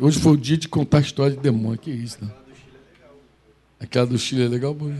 Hoje 0.00 0.18
foi 0.18 0.32
o 0.32 0.36
dia 0.36 0.56
de 0.56 0.66
contar 0.66 1.00
história 1.00 1.36
de 1.36 1.42
demônio. 1.42 1.78
Que 1.78 1.90
isso, 1.90 2.24
né? 2.24 2.32
Aquela 3.78 4.06
do 4.06 4.18
Chile 4.18 4.44
é 4.44 4.48
legal, 4.48 4.72
boa. 4.74 4.94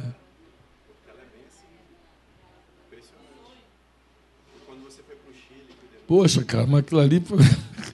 Poxa, 6.07 6.45
cara, 6.45 6.67
mas 6.67 6.81
aquilo 6.81 7.01
ali. 7.01 7.23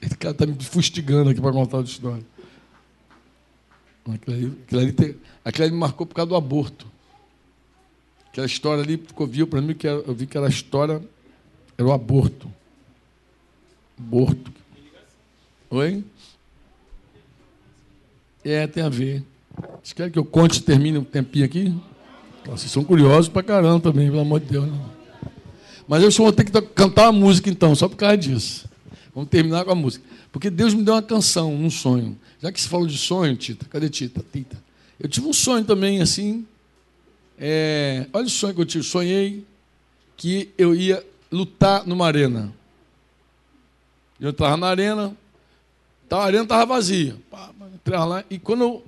O 0.09 0.19
cara 0.19 0.31
está 0.31 0.45
me 0.47 0.55
fustigando 0.63 1.29
aqui 1.29 1.39
para 1.39 1.51
contar 1.51 1.77
a 1.77 1.81
história. 1.81 2.25
Aquilo 4.11 4.35
ali, 4.35 4.57
aquilo 4.63 4.81
ali, 4.81 4.91
tem, 4.91 5.15
aquilo 5.45 5.63
ali 5.65 5.73
me 5.73 5.79
marcou 5.79 6.07
por 6.07 6.15
causa 6.15 6.29
do 6.29 6.35
aborto. 6.35 6.87
Aquela 8.37 8.45
história 8.45 8.83
ali 8.83 8.97
ficou 8.97 9.25
viu 9.25 9.47
para 9.47 9.59
mim 9.59 9.73
que 9.73 9.87
eu 9.87 10.13
vi 10.13 10.27
que 10.27 10.37
era 10.37 10.45
a 10.45 10.49
história 10.49 11.01
era 11.75 11.87
o 11.87 11.91
aborto. 11.91 12.47
Aborto. 13.97 14.53
Oi? 15.71 16.03
É, 18.45 18.67
tem 18.67 18.83
a 18.83 18.89
ver. 18.89 19.23
Vocês 19.81 19.93
querem 19.93 20.11
que 20.11 20.19
eu 20.19 20.23
conte 20.23 20.59
e 20.59 20.61
termine 20.61 20.99
um 20.99 21.03
tempinho 21.03 21.45
aqui? 21.45 21.75
Vocês 22.45 22.71
são 22.71 22.83
curiosos 22.83 23.27
pra 23.27 23.41
caramba 23.41 23.79
também, 23.79 24.07
pelo 24.07 24.21
amor 24.21 24.39
de 24.39 24.45
Deus. 24.45 24.67
Né? 24.67 24.85
Mas 25.87 26.03
eu 26.03 26.11
só 26.11 26.21
vou 26.21 26.31
ter 26.31 26.43
que 26.43 26.51
cantar 26.61 27.07
a 27.07 27.11
música 27.11 27.49
então, 27.49 27.73
só 27.73 27.89
por 27.89 27.95
causa 27.95 28.17
disso. 28.17 28.69
Vamos 29.15 29.31
terminar 29.31 29.65
com 29.65 29.71
a 29.71 29.75
música. 29.75 30.05
Porque 30.31 30.51
Deus 30.51 30.75
me 30.75 30.83
deu 30.83 30.93
uma 30.93 31.01
canção, 31.01 31.51
um 31.55 31.71
sonho. 31.71 32.15
Já 32.39 32.51
que 32.51 32.61
você 32.61 32.69
falou 32.69 32.85
de 32.85 32.99
sonho, 32.99 33.35
Tita, 33.35 33.65
cadê 33.65 33.89
Tita? 33.89 34.23
Tita. 34.31 34.63
Eu 34.99 35.09
tive 35.09 35.25
um 35.25 35.33
sonho 35.33 35.65
também, 35.65 36.03
assim. 36.03 36.45
É... 37.37 38.07
olha 38.11 38.25
o 38.25 38.29
sonho 38.29 38.53
que 38.53 38.61
eu 38.61 38.65
tive. 38.65 38.83
Sonhei 38.83 39.45
que 40.15 40.49
eu 40.57 40.73
ia 40.73 41.05
lutar 41.31 41.85
numa 41.85 42.07
arena. 42.07 42.53
Eu 44.19 44.31
estava 44.31 44.57
na 44.57 44.67
arena, 44.67 45.15
a 46.09 46.23
arena 46.23 46.43
estava 46.43 46.65
vazia. 46.65 47.15
lá, 47.85 48.25
e 48.29 48.39
quando 48.39 48.61
eu, 48.63 48.85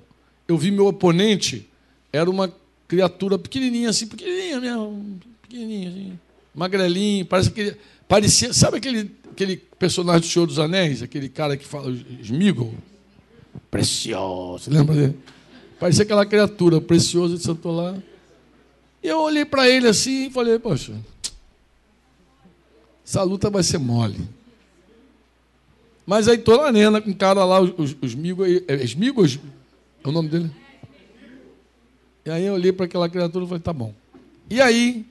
eu 0.48 0.58
vi 0.58 0.72
meu 0.72 0.86
oponente, 0.86 1.68
era 2.12 2.28
uma 2.28 2.52
criatura 2.88 3.38
pequenininha, 3.38 3.90
assim, 3.90 4.08
pequenininha 4.08 4.60
mesmo, 4.60 5.20
pequenininha, 5.42 5.90
assim, 5.90 6.18
magrelinho, 6.52 7.24
parece 7.26 7.52
que 7.52 7.76
parecia, 8.08 8.52
sabe 8.52 8.78
aquele, 8.78 9.14
aquele 9.30 9.56
personagem 9.56 10.22
do 10.22 10.26
Senhor 10.26 10.46
dos 10.46 10.58
Anéis, 10.58 11.00
aquele 11.00 11.28
cara 11.28 11.56
que 11.56 11.64
fala 11.64 11.92
Smigol? 12.22 12.74
Precioso, 13.70 14.68
lembra 14.68 14.96
dele? 14.96 15.16
Parecia 15.78 16.02
aquela 16.02 16.26
criatura 16.26 16.80
preciosa 16.80 17.36
de 17.36 17.42
Santo 17.42 17.70
lá. 17.70 17.96
E 19.02 19.08
eu 19.08 19.20
olhei 19.20 19.44
para 19.44 19.68
ele 19.68 19.88
assim 19.88 20.26
e 20.26 20.30
falei, 20.30 20.58
poxa, 20.58 20.94
essa 23.04 23.22
luta 23.22 23.48
vai 23.50 23.62
ser 23.62 23.78
mole. 23.78 24.28
Mas 26.06 26.28
aí 26.28 26.38
tô 26.38 26.56
na 26.56 26.64
arena 26.64 27.00
com 27.00 27.10
o 27.10 27.14
cara 27.14 27.44
lá, 27.44 27.60
os, 27.60 27.70
os, 27.78 27.96
os 28.02 28.14
Migos, 28.14 28.46
é, 28.66 28.74
Esmigos? 28.82 29.38
É 30.02 30.08
o 30.08 30.12
nome 30.12 30.28
dele? 30.28 30.50
E 32.24 32.30
aí 32.30 32.44
eu 32.44 32.54
olhei 32.54 32.72
para 32.72 32.86
aquela 32.86 33.08
criatura 33.08 33.44
e 33.44 33.48
falei, 33.48 33.62
tá 33.62 33.72
bom. 33.72 33.94
E 34.48 34.60
aí, 34.60 35.06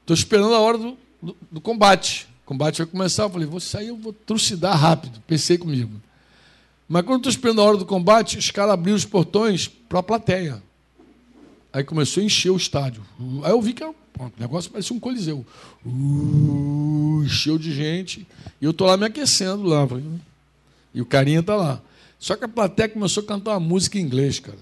estou 0.00 0.14
esperando 0.14 0.54
a 0.54 0.60
hora 0.60 0.78
do, 0.78 0.98
do, 1.20 1.36
do, 1.50 1.60
combate. 1.60 2.28
O 2.44 2.46
combate 2.46 2.78
vai 2.78 2.86
começar, 2.86 3.24
eu 3.24 3.30
falei, 3.30 3.46
vou 3.46 3.60
sair, 3.60 3.88
eu 3.88 3.96
vou 3.96 4.12
trucidar 4.12 4.76
rápido. 4.76 5.22
Pensei 5.26 5.56
comigo. 5.56 6.00
Mas 6.88 7.04
quando 7.04 7.20
estou 7.20 7.30
esperando 7.30 7.60
a 7.60 7.64
hora 7.64 7.76
do 7.76 7.86
combate, 7.86 8.36
os 8.36 8.50
caras 8.50 8.74
abriram 8.74 8.96
os 8.96 9.04
portões 9.04 9.68
para 9.68 10.00
a 10.00 10.02
plateia. 10.02 10.62
Aí 11.72 11.84
começou 11.84 12.22
a 12.22 12.26
encher 12.26 12.50
o 12.50 12.56
estádio. 12.56 13.02
Aí 13.44 13.50
eu 13.50 13.62
vi 13.62 13.72
que 13.72 13.82
era, 13.82 13.92
o 13.92 14.32
negócio 14.38 14.70
parecia 14.70 14.94
um 14.94 15.00
coliseu. 15.00 15.46
Uh, 15.84 17.22
encheu 17.24 17.56
de 17.56 17.72
gente. 17.72 18.26
E 18.60 18.64
eu 18.64 18.72
estou 18.72 18.86
lá 18.86 18.96
me 18.96 19.06
aquecendo 19.06 19.62
lá. 19.62 19.86
E 20.92 21.00
o 21.00 21.06
carinha 21.06 21.40
está 21.40 21.54
lá. 21.54 21.80
Só 22.18 22.36
que 22.36 22.44
a 22.44 22.48
plateia 22.48 22.88
começou 22.88 23.22
a 23.22 23.26
cantar 23.26 23.52
uma 23.52 23.60
música 23.60 23.98
em 23.98 24.02
inglês, 24.02 24.40
cara. 24.40 24.58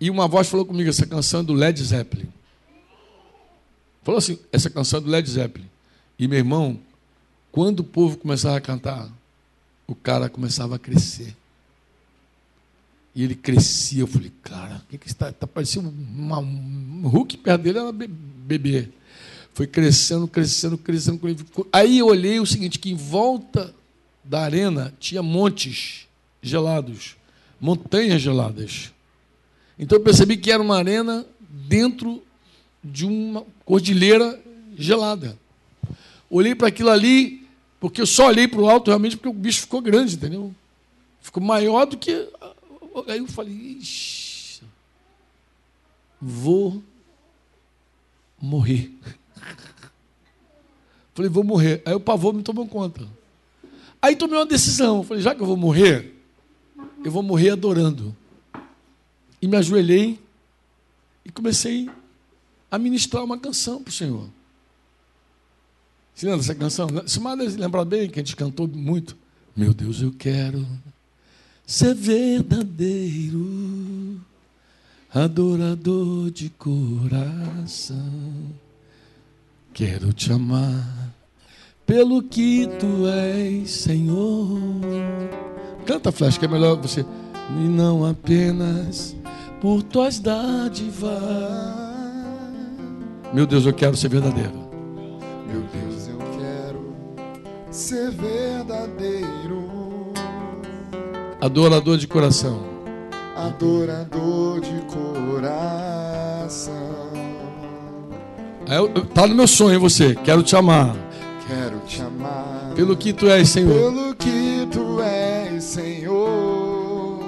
E 0.00 0.10
uma 0.10 0.26
voz 0.26 0.48
falou 0.48 0.66
comigo, 0.66 0.90
essa 0.90 1.06
canção 1.06 1.40
é 1.40 1.42
do 1.44 1.52
Led 1.52 1.80
Zeppelin. 1.82 2.28
Falou 4.02 4.18
assim, 4.18 4.38
essa 4.52 4.68
canção 4.68 4.98
é 4.98 5.02
do 5.02 5.10
Led 5.10 5.28
Zeppelin. 5.30 5.68
E 6.18 6.26
meu 6.26 6.38
irmão, 6.38 6.78
quando 7.52 7.80
o 7.80 7.84
povo 7.84 8.16
começava 8.16 8.56
a 8.56 8.60
cantar, 8.60 9.08
o 9.86 9.94
cara 9.94 10.28
começava 10.28 10.76
a 10.76 10.78
crescer. 10.78 11.36
E 13.14 13.22
ele 13.22 13.34
crescia. 13.34 14.00
Eu 14.00 14.06
falei, 14.06 14.32
cara, 14.42 14.82
o 14.84 14.88
que, 14.88 14.98
que 14.98 15.06
está? 15.06 15.30
Está 15.30 15.46
parecendo 15.46 15.88
uma, 15.88 16.38
um 16.38 17.02
Hulk 17.06 17.36
perto 17.38 17.62
dele 17.62 17.78
era 17.78 17.92
bebê. 17.92 18.88
Foi 19.52 19.66
crescendo, 19.66 20.26
crescendo, 20.26 20.76
crescendo. 20.76 21.20
Aí 21.72 21.98
eu 21.98 22.06
olhei 22.06 22.40
o 22.40 22.46
seguinte: 22.46 22.78
que 22.78 22.90
em 22.90 22.96
volta 22.96 23.72
da 24.24 24.40
arena 24.42 24.92
tinha 24.98 25.22
montes 25.22 26.08
gelados, 26.42 27.16
montanhas 27.60 28.20
geladas. 28.20 28.92
Então 29.78 29.98
eu 29.98 30.02
percebi 30.02 30.36
que 30.36 30.50
era 30.50 30.62
uma 30.62 30.76
arena 30.76 31.24
dentro 31.48 32.22
de 32.82 33.06
uma 33.06 33.44
cordilheira 33.64 34.40
gelada. 34.76 35.38
Olhei 36.28 36.54
para 36.54 36.68
aquilo 36.68 36.90
ali, 36.90 37.46
porque 37.78 38.00
eu 38.00 38.06
só 38.06 38.26
olhei 38.26 38.48
para 38.48 38.60
o 38.60 38.68
alto 38.68 38.88
realmente 38.88 39.16
porque 39.16 39.28
o 39.28 39.32
bicho 39.32 39.60
ficou 39.60 39.80
grande, 39.80 40.16
entendeu? 40.16 40.54
Ficou 41.22 41.42
maior 41.42 41.86
do 41.86 41.96
que 41.96 42.28
Aí 43.06 43.18
eu 43.18 43.26
falei, 43.26 43.52
Ixi, 43.52 44.62
vou 46.20 46.82
morrer. 48.40 48.92
Falei, 51.14 51.30
vou 51.30 51.44
morrer. 51.44 51.80
Aí 51.86 51.94
o 51.94 52.00
pavor 52.00 52.34
me 52.34 52.42
tomou 52.42 52.66
conta. 52.66 53.06
Aí 54.02 54.16
tomei 54.16 54.36
uma 54.36 54.46
decisão. 54.46 55.04
Falei, 55.04 55.22
já 55.22 55.32
que 55.32 55.40
eu 55.40 55.46
vou 55.46 55.56
morrer, 55.56 56.12
eu 57.04 57.10
vou 57.10 57.22
morrer 57.22 57.50
adorando. 57.50 58.14
E 59.40 59.46
me 59.46 59.56
ajoelhei 59.56 60.18
e 61.24 61.30
comecei 61.30 61.88
a 62.70 62.78
ministrar 62.78 63.22
uma 63.22 63.38
canção 63.38 63.80
para 63.80 63.90
o 63.90 63.94
Senhor. 63.94 64.28
Você 66.14 66.26
lembra 66.26 66.40
dessa 66.40 66.54
canção? 66.54 66.88
Se 67.06 67.20
lembra 67.56 67.84
bem 67.84 68.08
que 68.08 68.18
a 68.18 68.22
gente 68.22 68.36
cantou 68.36 68.66
muito. 68.66 69.16
Meu 69.54 69.72
Deus, 69.72 70.02
eu 70.02 70.12
quero 70.12 70.66
ser 71.66 71.94
verdadeiro, 71.94 73.40
adorador 75.12 76.30
de 76.30 76.50
coração. 76.50 77.96
Quero 79.72 80.12
te 80.12 80.32
amar 80.32 81.12
pelo 81.86 82.22
que 82.22 82.66
tu 82.78 83.06
és, 83.08 83.70
Senhor. 83.70 84.58
Canta, 85.84 86.12
Flash, 86.12 86.38
que 86.38 86.44
é 86.44 86.48
melhor 86.48 86.76
você. 86.76 87.04
E 87.50 87.68
não 87.68 88.06
apenas 88.06 89.16
por 89.60 89.82
tuas 89.82 90.18
dádivas. 90.18 91.12
Meu 93.32 93.46
Deus, 93.46 93.66
eu 93.66 93.72
quero 93.72 93.96
ser 93.96 94.08
verdadeiro. 94.08 94.52
Meu 95.46 95.62
Deus, 95.72 96.08
eu 96.08 96.18
quero 96.38 96.94
ser 97.70 98.10
verdadeiro 98.12 99.83
Adorador 101.44 101.98
de 101.98 102.08
coração. 102.08 102.58
Adorador 103.36 104.62
de 104.62 104.80
coração. 104.90 106.72
Está 108.96 109.26
no 109.26 109.34
meu 109.34 109.46
sonho 109.46 109.78
você. 109.78 110.14
Quero 110.24 110.42
te 110.42 110.56
amar. 110.56 110.96
Quero 111.46 111.80
te 111.80 112.00
amar. 112.00 112.72
Pelo 112.74 112.96
que 112.96 113.12
tu 113.12 113.28
és, 113.28 113.50
Senhor. 113.50 113.74
Pelo 113.74 114.14
que 114.14 114.66
tu 114.72 115.02
és, 115.02 115.62
Senhor. 115.62 117.20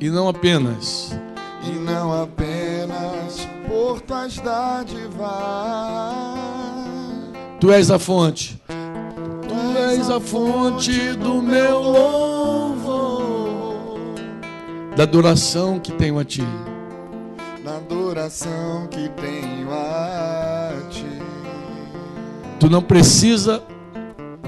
E 0.00 0.08
não 0.08 0.26
apenas. 0.26 1.14
E 1.62 1.72
não 1.78 2.22
apenas 2.22 3.46
por 3.68 4.00
tuas 4.00 4.38
dádivas. 4.38 5.20
Tu 7.60 7.70
és 7.70 7.90
a 7.90 7.98
fonte. 7.98 8.58
Tu 9.46 9.78
és 9.78 10.08
a 10.08 10.18
fonte 10.18 11.12
do 11.12 11.42
meu 11.42 11.78
louvor 11.78 12.29
da 14.96 15.04
adoração 15.04 15.78
que 15.78 15.92
tenho 15.92 16.18
a 16.18 16.24
Ti. 16.24 16.44
Da 17.64 17.76
adoração 17.76 18.88
que 18.90 19.08
tenho 19.10 19.72
a 19.72 20.72
Ti. 20.90 21.06
Tu 22.58 22.68
não 22.68 22.82
precisa 22.82 23.62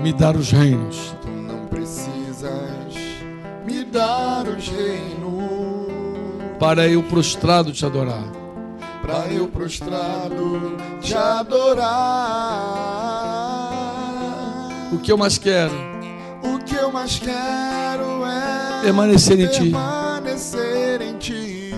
me 0.00 0.12
dar 0.12 0.36
os 0.36 0.50
reinos. 0.50 1.14
Tu 1.22 1.28
não 1.28 1.66
precisas 1.66 2.50
me 3.64 3.84
dar 3.84 4.46
os 4.46 4.68
reinos. 4.68 5.22
Para 6.58 6.88
eu 6.88 7.02
prostrado 7.02 7.72
te 7.72 7.86
adorar. 7.86 8.24
Para 9.00 9.26
eu 9.32 9.48
prostrado 9.48 10.76
te 11.00 11.14
adorar. 11.14 11.88
O 14.92 14.98
que 14.98 15.10
eu 15.10 15.16
mais 15.16 15.38
quero? 15.38 15.72
O 16.42 16.58
que 16.58 16.74
eu 16.74 16.92
mais 16.92 17.18
quero 17.18 18.24
é 18.26 18.82
permanecer 18.82 19.40
em 19.40 19.46
Ti 19.48 19.72
permanecer 20.32 21.02
em 21.02 21.18
ti, 21.18 21.74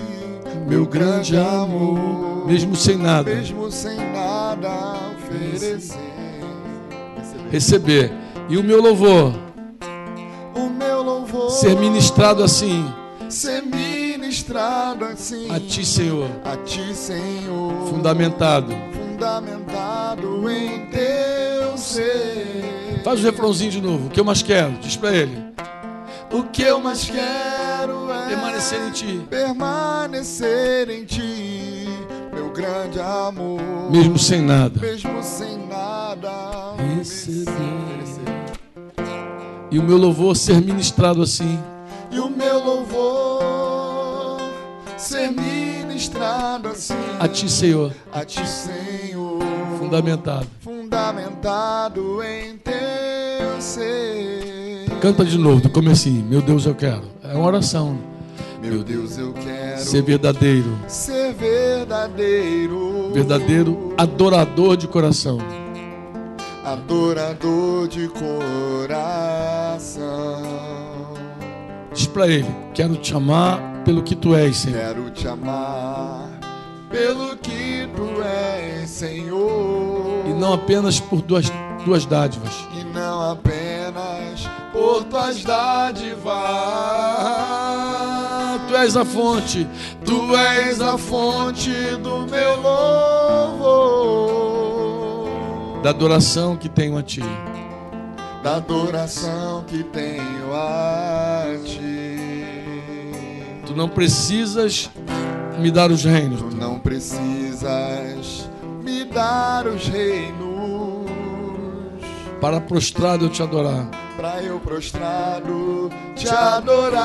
meu 0.67 0.85
grande 0.85 1.35
amor, 1.37 2.47
mesmo 2.47 2.75
sem 2.75 2.97
nada, 2.97 3.35
mesmo 3.35 3.69
sem 3.69 3.97
nada 3.97 4.69
oferecer, 5.17 5.99
receber. 7.51 8.11
E 8.47 8.57
o 8.57 8.63
meu 8.63 8.81
louvor, 8.81 9.33
o 10.55 10.69
meu 10.69 11.01
louvor, 11.01 11.49
ser 11.49 11.75
ministrado 11.75 12.43
assim, 12.43 12.85
ser 13.29 13.61
ministrado 13.61 15.05
assim, 15.05 15.51
a 15.51 15.59
ti, 15.59 15.85
Senhor, 15.85 16.29
a 16.45 16.55
ti, 16.57 16.95
Senhor, 16.95 17.87
fundamentado, 17.89 18.73
fundamentado 18.93 20.49
em 20.49 20.85
teu 20.87 21.77
ser. 21.77 23.01
Faz 23.03 23.19
o 23.19 23.23
refrãozinho 23.23 23.69
de 23.69 23.81
novo. 23.81 24.07
O 24.07 24.09
que 24.09 24.19
eu 24.19 24.25
mais 24.25 24.41
quero? 24.41 24.71
Diz 24.81 24.95
para 24.95 25.15
ele. 25.15 25.53
O 26.31 26.43
que 26.43 26.63
eu 26.63 26.79
mais 26.81 27.05
quero 27.05 28.11
é 28.11 28.27
permanecer 28.27 28.81
em 28.87 28.91
ti, 28.91 29.25
permanecer 29.29 30.89
em 30.89 31.05
ti, 31.05 31.87
meu 32.33 32.49
grande 32.51 32.99
amor. 32.99 33.61
mesmo 33.91 34.17
sem 34.19 34.41
nada. 34.41 34.79
mesmo 34.79 35.23
sem 35.23 35.57
nada 35.67 36.75
Receber. 36.97 37.53
E 39.71 39.79
o 39.79 39.83
meu 39.83 39.97
louvor 39.97 40.35
ser 40.35 40.61
ministrado 40.61 41.21
assim, 41.21 41.59
E 42.11 42.19
o 42.19 42.29
meu 42.29 42.63
louvor 42.63 44.39
ser 44.97 45.31
ministrado 45.31 46.69
assim 46.69 46.93
a 47.19 47.27
ti, 47.27 47.49
Senhor, 47.49 47.93
a 48.11 48.23
ti, 48.25 48.45
Senhor, 48.47 49.39
fundamentado. 49.79 50.47
fundamentado 50.61 52.21
em 52.23 52.57
teu 52.57 53.61
ser. 53.61 54.64
Canta 55.01 55.23
de 55.25 55.37
novo, 55.37 55.61
do 55.61 55.69
comecinho. 55.69 56.25
Meu 56.25 56.41
Deus, 56.41 56.65
eu 56.65 56.73
quero. 56.75 57.03
É 57.23 57.33
uma 57.35 57.45
oração. 57.45 57.97
Meu 58.61 58.83
Deus, 58.83 59.17
eu 59.17 59.31
quero 59.33 59.79
Ser 59.79 60.01
verdadeiro, 60.01 60.75
ser 60.87 61.33
verdadeiro, 61.35 63.11
verdadeiro 63.13 63.93
adorador 63.95 64.75
de 64.75 64.87
coração. 64.87 65.37
adorador 66.63 67.87
de 67.87 68.07
coração. 68.07 68.81
Diz 71.93 72.07
pra 72.07 72.27
ele: 72.27 72.47
Quero 72.73 72.95
te 72.95 73.13
amar 73.15 73.59
pelo 73.85 74.01
que 74.01 74.15
tu 74.15 74.33
és, 74.33 74.57
Senhor. 74.57 74.79
Quero 74.79 75.11
te 75.11 75.27
amar 75.27 76.27
pelo 76.89 77.37
que 77.37 77.87
tu 77.95 78.19
és, 78.23 78.89
Senhor. 78.89 80.23
E 80.27 80.33
não 80.33 80.53
apenas 80.53 80.99
por 80.99 81.21
duas, 81.21 81.51
duas 81.85 82.03
dádivas. 82.07 82.65
e 82.79 82.83
não 82.97 83.29
apenas 83.31 84.34
por 84.75 85.03
tuas 85.05 85.41
dádivas. 85.43 86.35
Tu 88.67 88.75
és 88.75 88.95
a 88.97 89.05
fonte, 89.05 89.67
Tu 90.03 90.35
és 90.35 90.81
a 90.81 90.97
fonte 90.97 91.71
do 92.03 92.25
meu 92.27 92.61
louvor, 94.35 95.81
da 95.81 95.89
adoração 95.91 96.57
que 96.57 96.67
tenho 96.69 96.97
a 96.97 97.03
ti. 97.03 97.21
da 98.43 98.57
adoração 98.57 99.63
que 99.65 99.83
tenho 99.83 100.53
a 100.53 101.45
ti. 101.63 102.45
Tu 103.65 103.75
não 103.75 103.89
precisas 103.89 104.89
me 105.59 105.71
dar 105.71 105.89
os 105.89 106.03
reinos. 106.03 106.41
Tu 106.41 106.55
não 106.55 106.77
precisas 106.79 108.47
me 108.83 109.03
dar 109.05 109.65
os 109.65 109.87
reinos 109.87 111.09
Para 112.39 112.61
prostrado 112.61 113.25
eu 113.25 113.29
te 113.29 113.41
adorar. 113.41 113.89
Para 114.15 114.41
eu 114.41 114.59
prostrado 114.59 115.91
te 116.15 116.27
adorar. 116.29 117.03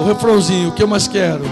O 0.00 0.04
refrãozinho, 0.04 0.70
o 0.70 0.72
que 0.72 0.82
eu 0.82 0.88
mais 0.88 1.06
quero? 1.06 1.44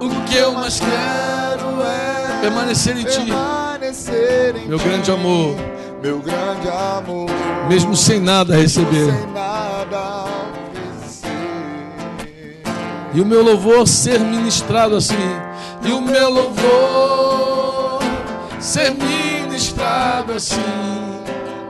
O 0.00 0.08
que 0.24 0.36
eu 0.36 0.52
mais 0.52 0.80
quero 0.80 1.82
é 1.82 2.40
Permanecer 2.40 2.96
em 2.96 3.04
ti, 3.04 3.20
permanecer 3.20 4.56
em 4.56 4.68
meu 4.68 4.78
ti, 4.78 4.84
grande 4.84 5.10
amor, 5.10 5.56
meu 6.02 6.18
grande 6.20 6.68
amor, 6.68 7.30
mesmo 7.68 7.96
sem 7.96 8.20
nada 8.20 8.54
receber. 8.54 9.12
sem 9.12 9.26
nada 9.32 10.24
vencer. 10.74 11.30
E 13.14 13.20
o 13.20 13.24
meu 13.24 13.42
louvor 13.42 13.88
ser 13.88 14.20
ministrado 14.20 14.96
assim. 14.96 15.14
E 15.82 15.92
o 15.92 16.00
meu 16.02 16.30
louvor 16.30 18.00
ser 18.60 18.92
ministrado 18.94 20.32
assim. 20.32 20.93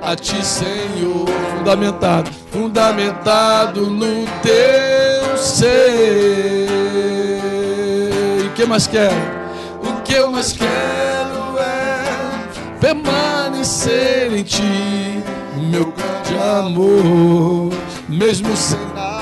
A 0.07 0.15
ti, 0.15 0.45
Senhor, 0.45 1.25
fundamentado, 1.57 2.31
fundamentado 2.53 3.89
no 3.89 4.27
teu 4.43 5.37
ser. 5.39 6.69
O 8.47 8.51
que 8.55 8.67
mais 8.67 8.87
quero? 8.87 9.15
O 9.83 10.03
que 10.03 10.13
eu 10.13 10.31
mais 10.31 10.53
quero 10.53 11.59
é 11.59 12.45
permanecer 12.79 14.31
em 14.37 14.43
ti, 14.43 15.23
meu 15.71 15.91
grande 15.93 16.39
amor, 16.39 17.73
mesmo 18.07 18.55
sem 18.55 18.79
nada 18.95 19.14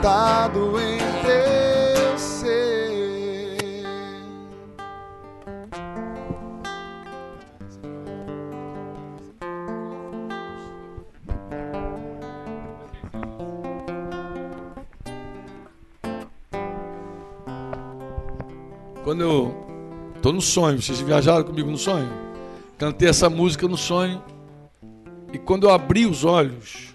fundamentado 0.00 0.80
em 0.80 0.98
teu 1.22 2.18
ser. 2.18 3.58
Quando 19.04 19.22
eu 19.22 19.54
tô 20.22 20.32
no 20.32 20.40
sonho, 20.40 20.80
vocês 20.80 21.00
viajaram 21.00 21.44
comigo 21.44 21.70
no 21.70 21.78
sonho? 21.78 22.08
Cantei 22.78 23.08
essa 23.08 23.28
música 23.28 23.68
no 23.68 23.76
sonho. 23.76 24.22
E 25.32 25.38
quando 25.38 25.64
eu 25.64 25.70
abri 25.70 26.06
os 26.06 26.24
olhos, 26.24 26.89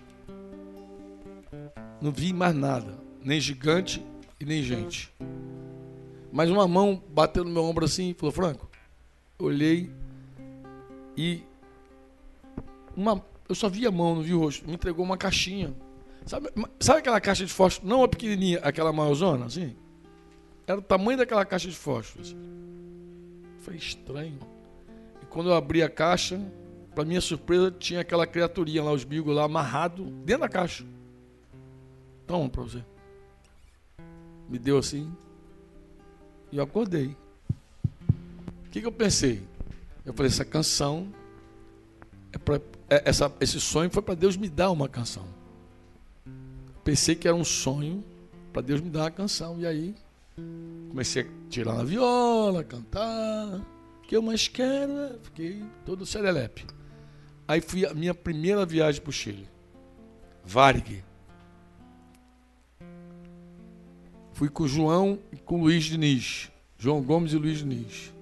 não 2.06 2.12
vi 2.12 2.32
mais 2.32 2.54
nada, 2.54 3.00
nem 3.24 3.40
gigante 3.40 4.06
e 4.40 4.46
nem 4.46 4.62
gente. 4.62 5.12
Mas 6.32 6.52
uma 6.52 6.68
mão 6.68 7.02
bateu 7.10 7.44
no 7.44 7.50
meu 7.50 7.64
ombro 7.64 7.84
assim 7.84 8.12
e 8.12 8.14
falou: 8.14 8.32
Franco, 8.32 8.70
olhei 9.40 9.90
e 11.18 11.42
uma, 12.96 13.26
eu 13.50 13.56
só 13.56 13.68
vi 13.68 13.88
a 13.88 13.92
mão, 13.92 14.14
não 14.14 14.22
vi 14.22 14.36
o 14.36 14.40
rosto. 14.40 14.68
Me 14.68 14.76
entregou 14.76 15.04
uma 15.04 15.18
caixinha. 15.18 15.74
Sabe, 16.28 16.50
sabe 16.80 17.00
aquela 17.00 17.20
caixa 17.20 17.44
de 17.44 17.52
fósforo? 17.52 17.88
Não 17.88 18.04
a 18.04 18.08
pequenininha, 18.08 18.60
aquela 18.60 18.94
maiorzona, 18.94 19.46
assim? 19.46 19.76
Era 20.68 20.78
o 20.78 20.84
tamanho 20.84 21.18
daquela 21.18 21.44
caixa 21.44 21.70
de 21.70 21.76
fósforo. 21.76 22.24
assim. 22.24 22.38
Foi 23.62 23.76
estranho. 23.76 24.40
E 25.24 25.26
quando 25.26 25.50
eu 25.50 25.56
abri 25.56 25.82
a 25.82 25.90
caixa, 25.90 26.40
para 26.94 27.04
minha 27.04 27.22
surpresa, 27.22 27.72
tinha 27.72 28.02
aquela 28.02 28.28
criaturinha 28.28 28.84
lá, 28.84 28.92
os 28.92 29.04
bigos 29.04 29.36
lá, 29.36 29.46
amarrado 29.46 30.04
dentro 30.24 30.42
da 30.42 30.50
caixa. 30.50 30.86
Toma 32.28 32.50
pra 32.50 32.64
você. 32.64 32.84
Me 34.50 34.58
deu 34.60 34.78
assim. 34.78 35.12
E 36.52 36.58
eu 36.58 36.64
acordei. 36.64 37.16
O 38.68 38.70
que, 38.72 38.82
que 38.82 38.88
eu 38.88 38.92
pensei? 38.92 39.42
Eu 40.06 40.14
falei, 40.14 40.30
essa 40.32 40.46
canção, 40.46 41.12
é 42.32 42.38
pra, 42.38 42.58
é- 42.90 43.04
essa, 43.06 43.32
esse 43.40 43.60
sonho 43.60 43.90
foi 43.90 44.02
para 44.02 44.14
Deus 44.16 44.38
me 44.38 44.50
dar 44.50 44.70
uma 44.72 44.88
canção. 44.88 45.26
Pensei 46.84 47.16
que 47.16 47.28
era 47.28 47.36
um 47.36 47.44
sonho 47.46 48.04
para 48.54 48.62
Deus 48.62 48.82
me 48.82 48.90
dar 48.90 49.04
uma 49.04 49.12
canção. 49.12 49.60
E 49.60 49.66
aí 49.66 49.96
Comecei 50.90 51.24
a 51.24 51.50
tirar 51.50 51.76
na 51.76 51.84
viola, 51.84 52.64
cantar. 52.64 53.62
O 54.00 54.02
que 54.02 54.16
eu 54.16 54.22
mais 54.22 54.48
quero 54.48 54.92
é. 54.92 55.16
Fiquei 55.24 55.64
todo 55.86 56.06
serelepe. 56.06 56.66
Aí 57.48 57.62
fui 57.62 57.86
a 57.86 57.94
minha 57.94 58.14
primeira 58.14 58.66
viagem 58.66 59.02
para 59.02 59.10
o 59.10 59.14
Chile. 59.14 59.48
Varig. 60.44 61.04
Fui 64.36 64.50
com 64.50 64.64
o 64.64 64.68
João 64.68 65.18
e 65.32 65.38
com 65.38 65.56
o 65.60 65.62
Luiz 65.64 65.86
Diniz. 65.86 66.52
João 66.78 67.02
Gomes 67.02 67.32
e 67.32 67.38
Luiz 67.38 67.60
Diniz. 67.60 68.14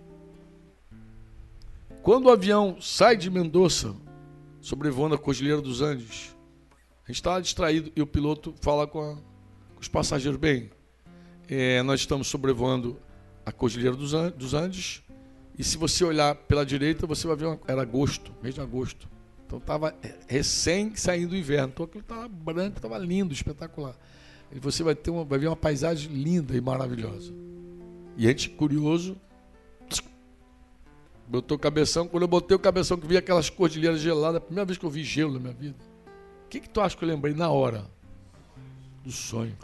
Quando 2.04 2.26
o 2.28 2.30
avião 2.30 2.78
sai 2.80 3.18
de 3.18 3.32
Mendoza, 3.32 3.96
sobrevoando 4.62 5.16
a 5.16 5.18
Cordilheira 5.18 5.60
dos 5.62 5.82
Andes, 5.82 6.36
a 7.04 7.08
gente 7.08 7.16
estava 7.16 7.42
distraído 7.42 7.92
e 7.96 8.02
o 8.02 8.06
piloto 8.08 8.54
fala 8.62 8.86
com, 8.86 9.02
a- 9.02 9.16
com 9.16 9.82
os 9.82 9.88
passageiros: 9.88 10.40
bem, 10.40 10.70
é, 11.50 11.82
nós 11.82 12.02
estamos 12.02 12.28
sobrevoando 12.28 12.96
a 13.44 13.52
Cordilheira 13.52 13.98
dos 13.98 14.14
An- 14.14 14.32
dos 14.32 14.54
Andes. 14.54 15.02
E 15.58 15.64
se 15.64 15.78
você 15.78 16.04
olhar 16.06 16.36
pela 16.36 16.64
direita, 16.66 17.08
você 17.08 17.26
vai 17.28 17.36
ver 17.36 17.46
uma, 17.46 17.60
era 17.68 17.82
agosto, 17.82 18.32
mês 18.42 18.54
de 18.56 18.62
agosto. 18.62 19.08
Então 19.48 19.58
estava 19.58 19.96
recém 20.28 20.96
saindo 20.96 21.30
do 21.30 21.38
inverno. 21.38 21.70
Então 21.74 21.86
aquilo 21.86 22.02
estava 22.02 22.28
branco, 22.28 22.78
estava 22.78 22.98
lindo, 23.00 23.34
espetacular. 23.34 23.96
E 24.54 24.60
você 24.60 24.84
vai 24.84 24.96
ter 24.96 25.10
uma, 25.10 25.24
vai 25.24 25.40
ver 25.40 25.48
uma 25.48 25.56
paisagem 25.56 26.12
linda 26.12 26.56
e 26.56 26.62
maravilhosa. 26.62 27.34
E 28.16 28.28
a 28.28 28.30
gente 28.30 28.50
curioso 28.50 29.18
botou 31.28 31.58
o 31.58 31.60
cabeção. 31.60 32.08
Quando 32.08 32.24
eu 32.24 32.28
botei 32.28 32.56
o 32.56 32.60
cabeção 32.60 32.98
que 32.98 33.08
vi 33.08 33.18
aquelas 33.18 33.50
cordilheiras 33.50 34.00
geladas, 34.00 34.38
a 34.38 34.42
primeira 34.42 34.66
vez 34.66 34.78
que 34.78 34.86
eu 34.86 34.90
vi 34.90 35.04
gelo 35.04 35.34
na 35.34 35.40
minha 35.40 35.54
vida. 35.54 35.78
O 36.46 36.50
que, 36.50 36.60
que 36.60 36.70
tu 36.70 36.80
acha 36.80 36.96
que 36.96 37.04
eu 37.04 37.10
lembrei 37.10 37.34
na 37.34 37.50
hora? 37.50 37.90
Do 39.04 39.12
sonho. 39.12 39.58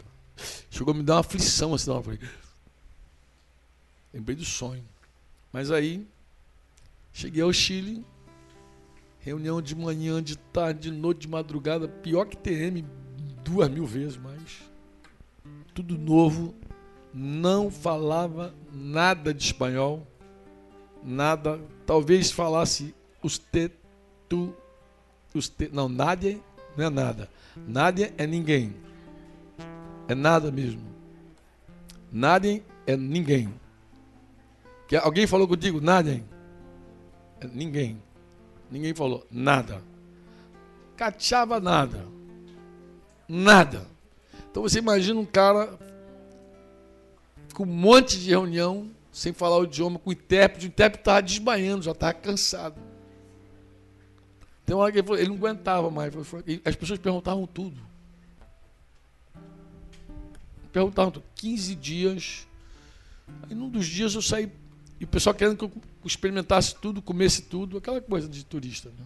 Chegou 0.70 0.92
a 0.92 0.96
me 0.96 1.02
dar 1.02 1.14
uma 1.14 1.20
aflição 1.20 1.74
assim, 1.74 1.90
não, 1.90 2.02
falei, 2.02 2.18
lembrei 4.12 4.34
do 4.34 4.44
sonho. 4.44 4.82
Mas 5.52 5.70
aí, 5.70 6.06
cheguei 7.12 7.42
ao 7.42 7.52
Chile, 7.52 8.04
reunião 9.20 9.60
de 9.60 9.74
manhã, 9.74 10.22
de 10.22 10.36
tarde, 10.36 10.90
de 10.90 10.96
noite, 10.96 11.20
de 11.20 11.28
madrugada, 11.28 11.86
pior 11.86 12.24
que 12.24 12.36
TM, 12.36 12.84
duas 13.44 13.68
mil 13.68 13.86
vezes 13.86 14.16
mais. 14.16 14.29
Tudo 15.80 15.96
novo. 15.96 16.54
Não 17.14 17.70
falava 17.70 18.54
nada 18.70 19.32
de 19.32 19.44
espanhol. 19.44 20.06
Nada. 21.02 21.58
Talvez 21.86 22.30
falasse 22.30 22.94
os 23.22 23.38
te, 23.38 23.70
tu, 24.28 24.54
os 25.34 25.48
te, 25.48 25.70
não, 25.72 25.88
nadie 25.88 26.42
não 26.76 26.84
é 26.84 26.90
nada. 26.90 27.30
Nadie 27.56 28.12
é 28.18 28.26
ninguém. 28.26 28.76
É 30.06 30.14
nada 30.14 30.52
mesmo. 30.52 30.82
Nadie 32.12 32.62
é 32.86 32.94
ninguém. 32.94 33.48
Que 34.86 34.96
alguém 34.96 35.26
falou 35.26 35.48
contigo, 35.48 35.80
nadie? 35.80 36.22
É 37.40 37.46
ninguém. 37.46 38.02
Ninguém 38.70 38.94
falou 38.94 39.26
nada. 39.30 39.82
Cachava 40.94 41.58
nada. 41.58 42.06
Nada. 43.26 43.89
Então 44.50 44.62
você 44.62 44.78
imagina 44.78 45.18
um 45.20 45.24
cara 45.24 45.78
com 47.54 47.62
um 47.62 47.66
monte 47.66 48.18
de 48.18 48.30
reunião, 48.30 48.90
sem 49.12 49.32
falar 49.32 49.58
o 49.58 49.64
idioma, 49.64 49.98
com 49.98 50.10
o 50.10 50.12
intérprete, 50.12 50.66
o 50.66 50.68
intérprete 50.68 51.02
estava 51.02 51.22
desmaiando, 51.22 51.82
já 51.82 51.92
estava 51.92 52.14
cansado. 52.14 52.80
Tem 54.64 54.74
uma 54.74 54.84
hora 54.84 54.92
que 54.92 54.98
ele, 54.98 55.06
falou, 55.06 55.20
ele 55.20 55.28
não 55.28 55.36
aguentava 55.36 55.90
mais. 55.90 56.12
As 56.64 56.76
pessoas 56.76 56.98
perguntavam 56.98 57.46
tudo. 57.46 57.76
Perguntavam 60.72 61.10
tudo. 61.10 61.24
15 61.34 61.74
dias. 61.74 62.46
Aí 63.48 63.54
num 63.54 63.68
dos 63.68 63.86
dias 63.86 64.14
eu 64.14 64.22
saí. 64.22 64.50
E 65.00 65.04
o 65.04 65.08
pessoal 65.08 65.34
querendo 65.34 65.56
que 65.56 65.64
eu 65.64 65.72
experimentasse 66.04 66.74
tudo, 66.76 67.02
comesse 67.02 67.42
tudo, 67.42 67.78
aquela 67.78 68.00
coisa 68.00 68.28
de 68.28 68.44
turista. 68.44 68.90
Né? 68.90 69.04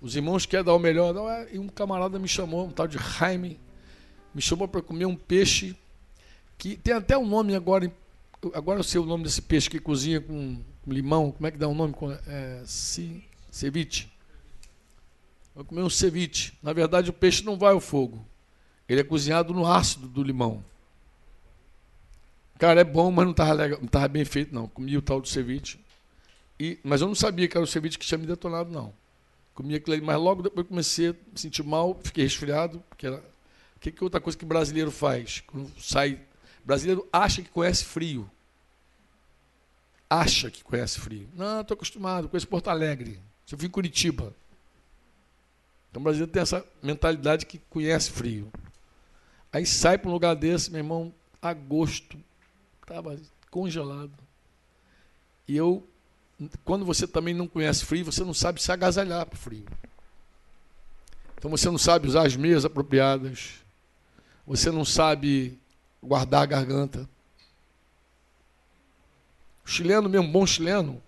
Os 0.00 0.16
irmãos 0.16 0.46
querem 0.46 0.64
dar 0.64 0.74
o 0.74 0.78
melhor. 0.78 1.14
E 1.52 1.58
um 1.58 1.68
camarada 1.68 2.18
me 2.18 2.28
chamou, 2.28 2.66
um 2.66 2.70
tal 2.70 2.88
de 2.88 2.96
Jaime, 2.96 3.60
me 4.34 4.40
chamou 4.40 4.68
para 4.68 4.82
comer 4.82 5.06
um 5.06 5.16
peixe 5.16 5.76
que 6.58 6.76
tem 6.76 6.94
até 6.94 7.16
um 7.16 7.26
nome 7.26 7.54
agora. 7.54 7.90
Agora 8.54 8.80
eu 8.80 8.84
sei 8.84 9.00
o 9.00 9.06
nome 9.06 9.24
desse 9.24 9.42
peixe 9.42 9.68
que 9.68 9.78
cozinha 9.78 10.20
com 10.20 10.60
limão. 10.86 11.30
Como 11.32 11.46
é 11.46 11.50
que 11.50 11.58
dá 11.58 11.68
o 11.68 11.72
um 11.72 11.74
nome? 11.74 11.94
É, 12.26 12.62
ceviche. 13.50 14.08
Vou 15.54 15.64
comer 15.64 15.82
um 15.82 15.90
ceviche. 15.90 16.52
Na 16.62 16.72
verdade, 16.72 17.10
o 17.10 17.12
peixe 17.12 17.44
não 17.44 17.58
vai 17.58 17.72
ao 17.72 17.80
fogo. 17.80 18.24
Ele 18.88 19.00
é 19.00 19.04
cozinhado 19.04 19.52
no 19.52 19.66
ácido 19.66 20.08
do 20.08 20.22
limão. 20.22 20.64
Cara, 22.58 22.80
é 22.80 22.84
bom, 22.84 23.10
mas 23.10 23.24
não 23.24 23.32
estava 23.32 24.08
bem 24.08 24.24
feito, 24.24 24.54
não. 24.54 24.68
Comi 24.68 24.96
o 24.96 25.02
tal 25.02 25.20
do 25.20 25.28
ceviche. 25.28 25.78
E, 26.58 26.78
mas 26.84 27.00
eu 27.00 27.06
não 27.06 27.14
sabia 27.14 27.48
que 27.48 27.56
era 27.56 27.64
o 27.64 27.66
ceviche 27.66 27.98
que 27.98 28.04
tinha 28.04 28.18
me 28.18 28.26
detonado, 28.26 28.70
não. 28.70 28.92
Comia 29.54 29.78
aquilo 29.78 29.94
ali, 29.94 30.04
mas 30.04 30.18
logo 30.18 30.42
depois 30.42 30.66
comecei 30.66 31.08
a 31.08 31.12
me 31.12 31.38
sentir 31.38 31.62
mal, 31.62 31.98
fiquei 32.02 32.24
resfriado, 32.24 32.82
porque 32.88 33.06
era. 33.06 33.24
Que, 33.80 33.90
que 33.90 34.04
outra 34.04 34.20
coisa 34.20 34.38
que 34.38 34.44
brasileiro 34.44 34.90
faz? 34.90 35.42
Sai. 35.78 36.20
Brasileiro 36.64 37.08
acha 37.12 37.42
que 37.42 37.48
conhece 37.48 37.84
frio. 37.84 38.30
Acha 40.08 40.50
que 40.50 40.62
conhece 40.62 41.00
frio. 41.00 41.28
Não, 41.34 41.62
estou 41.62 41.74
acostumado, 41.74 42.28
conheço 42.28 42.46
Porto 42.46 42.68
Alegre. 42.68 43.18
Eu 43.50 43.56
vim 43.56 43.66
em 43.66 43.70
Curitiba. 43.70 44.34
Então 45.90 46.00
o 46.00 46.04
brasileiro 46.04 46.30
tem 46.30 46.42
essa 46.42 46.64
mentalidade 46.82 47.46
que 47.46 47.58
conhece 47.70 48.10
frio. 48.10 48.52
Aí 49.52 49.66
sai 49.66 49.98
para 49.98 50.08
um 50.10 50.12
lugar 50.12 50.36
desse, 50.36 50.70
meu 50.70 50.78
irmão, 50.78 51.12
agosto, 51.42 52.16
estava 52.80 53.18
congelado. 53.50 54.12
E 55.48 55.56
eu, 55.56 55.84
quando 56.64 56.84
você 56.84 57.06
também 57.06 57.34
não 57.34 57.48
conhece 57.48 57.84
frio, 57.84 58.04
você 58.04 58.22
não 58.22 58.34
sabe 58.34 58.62
se 58.62 58.70
agasalhar 58.70 59.26
para 59.26 59.36
o 59.36 59.38
frio. 59.38 59.66
Então 61.36 61.50
você 61.50 61.68
não 61.70 61.78
sabe 61.78 62.06
usar 62.06 62.26
as 62.26 62.36
meias 62.36 62.64
apropriadas. 62.64 63.59
Você 64.46 64.70
não 64.70 64.84
sabe 64.84 65.58
guardar 66.02 66.42
a 66.42 66.46
garganta. 66.46 67.08
O 69.64 69.68
chileno, 69.68 70.08
mesmo 70.08 70.28
bom 70.28 70.46
chileno, 70.46 71.02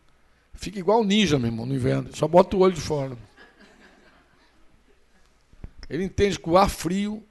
fica 0.55 0.78
igual 0.78 1.05
ninja, 1.05 1.39
meu 1.39 1.49
irmão, 1.49 1.66
no 1.66 1.74
inverno. 1.74 2.14
Só 2.14 2.28
bota 2.28 2.57
o 2.57 2.61
olho 2.61 2.74
de 2.74 2.80
fora. 2.80 3.16
Ele 5.89 6.05
entende 6.05 6.39
que 6.39 6.49
o 6.49 6.57
ar 6.57 6.70
frio 6.70 7.22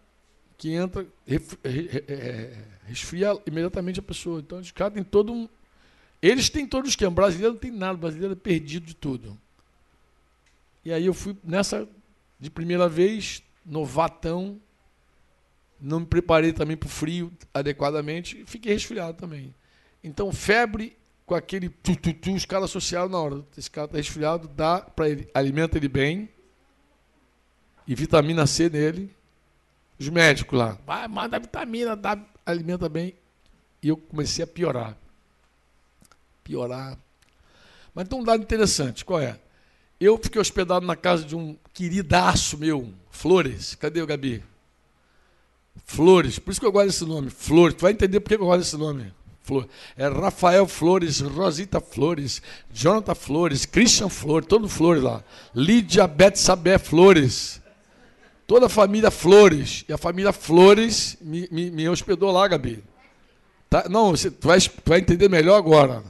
que 0.58 0.74
entra 0.74 1.08
é, 1.26 2.56
resfria 2.86 3.36
imediatamente 3.48 4.00
a 4.00 4.04
pessoa. 4.04 4.40
Então, 4.40 4.60
os 4.60 4.72
caras 4.72 4.94
têm 4.94 5.04
todo 5.04 5.34
um. 5.34 5.50
Eles 6.22 6.50
têm 6.50 6.68
todo 6.68 6.86
o 6.86 6.90
esquema. 6.90 7.12
O 7.12 7.16
brasileiro 7.16 7.54
não 7.54 7.60
tem 7.60 7.72
nada, 7.72 7.96
o 7.96 8.02
brasileiro 8.02 8.34
é 8.34 8.36
perdido 8.36 8.86
de 8.86 8.96
tudo. 8.96 9.36
E 10.86 10.94
aí 10.94 11.06
eu 11.06 11.14
fui 11.14 11.36
nessa 11.44 11.88
de 12.40 12.50
primeira 12.50 12.90
vez, 12.90 13.42
novatão, 13.66 14.60
não 15.82 16.02
me 16.02 16.06
preparei 16.06 16.54
também 16.54 16.78
para 16.78 16.88
o 16.88 16.90
frio 16.90 17.32
adequadamente 17.54 18.44
fiquei 18.46 18.74
resfriado 18.74 19.18
também. 19.18 19.54
Então, 20.04 20.32
febre 20.32 20.96
com 21.26 21.36
aquele 21.36 21.70
tu-tu-tu, 21.70 22.34
os 22.34 22.46
caras 22.46 22.70
associaram 22.70 23.10
na 23.10 23.18
hora. 23.18 23.44
Esse 23.58 23.70
cara 23.70 23.86
está 23.86 23.98
resfriado, 23.98 24.48
dá 24.48 24.82
para 24.82 25.10
ele, 25.10 25.30
alimenta 25.34 25.78
ele 25.78 25.88
bem 25.88 26.30
e 27.88 27.96
vitamina 27.96 28.46
C 28.46 28.70
nele. 28.70 29.14
Os 30.00 30.10
médicos 30.10 30.58
lá, 30.58 30.78
vai, 30.86 31.08
manda 31.08 31.40
vitamina, 31.40 31.96
dá, 31.96 32.18
alimenta 32.46 32.90
bem. 32.90 33.16
E 33.82 33.88
eu 33.90 33.98
comecei 33.98 34.44
a 34.44 34.48
piorar. 34.48 34.98
Piorar. 36.44 36.98
Mas 37.94 38.08
tem 38.08 38.20
um 38.20 38.24
dado 38.24 38.42
interessante, 38.42 39.06
qual 39.06 39.20
é? 39.20 39.40
Eu 40.00 40.18
fiquei 40.18 40.42
hospedado 40.42 40.86
na 40.86 40.96
casa 40.96 41.24
de 41.24 41.36
um 41.36 41.56
queridaço 41.74 42.58
meu, 42.58 42.92
Flores. 43.12 43.76
Cadê 43.76 44.02
o 44.02 44.08
Gabi? 44.08 44.44
Flores, 45.86 46.40
por 46.40 46.52
isso 46.52 46.60
que 46.60 46.66
eu 46.66 46.72
gosto 46.72 46.88
desse 46.88 47.06
nome, 47.06 47.30
Flores. 47.30 47.76
Tu 47.76 47.82
vai 47.82 47.92
entender 47.92 48.20
por 48.20 48.30
que 48.30 48.36
eu 48.36 48.46
gosto 48.46 48.60
desse 48.60 48.78
nome. 48.78 49.14
Flores. 49.44 49.70
É 49.98 50.08
Rafael 50.08 50.68
Flores, 50.68 51.20
Rosita 51.20 51.82
Flores, 51.82 52.42
Jonathan 52.72 53.16
Flores, 53.16 53.66
Christian 53.66 54.10
Flores, 54.10 54.48
todo 54.48 54.70
Flores 54.70 55.04
lá. 55.04 55.24
Lídia 55.54 56.08
Beth 56.08 56.36
Sabé 56.36 56.78
Flores. 56.78 57.62
Toda 58.48 58.68
a 58.68 58.70
família 58.70 59.12
Flores. 59.12 59.84
E 59.88 59.94
a 59.94 59.98
família 59.98 60.32
Flores 60.32 61.18
me, 61.22 61.48
me, 61.52 61.72
me 61.72 61.90
hospedou 61.90 62.32
lá, 62.32 62.48
Gabi. 62.48 62.84
Tá? 63.70 63.88
Não, 63.90 64.12
você 64.12 64.30
tu 64.30 64.48
vai, 64.48 64.60
tu 64.60 64.82
vai 64.86 65.00
entender 65.00 65.30
melhor 65.30 65.58
agora. 65.58 66.04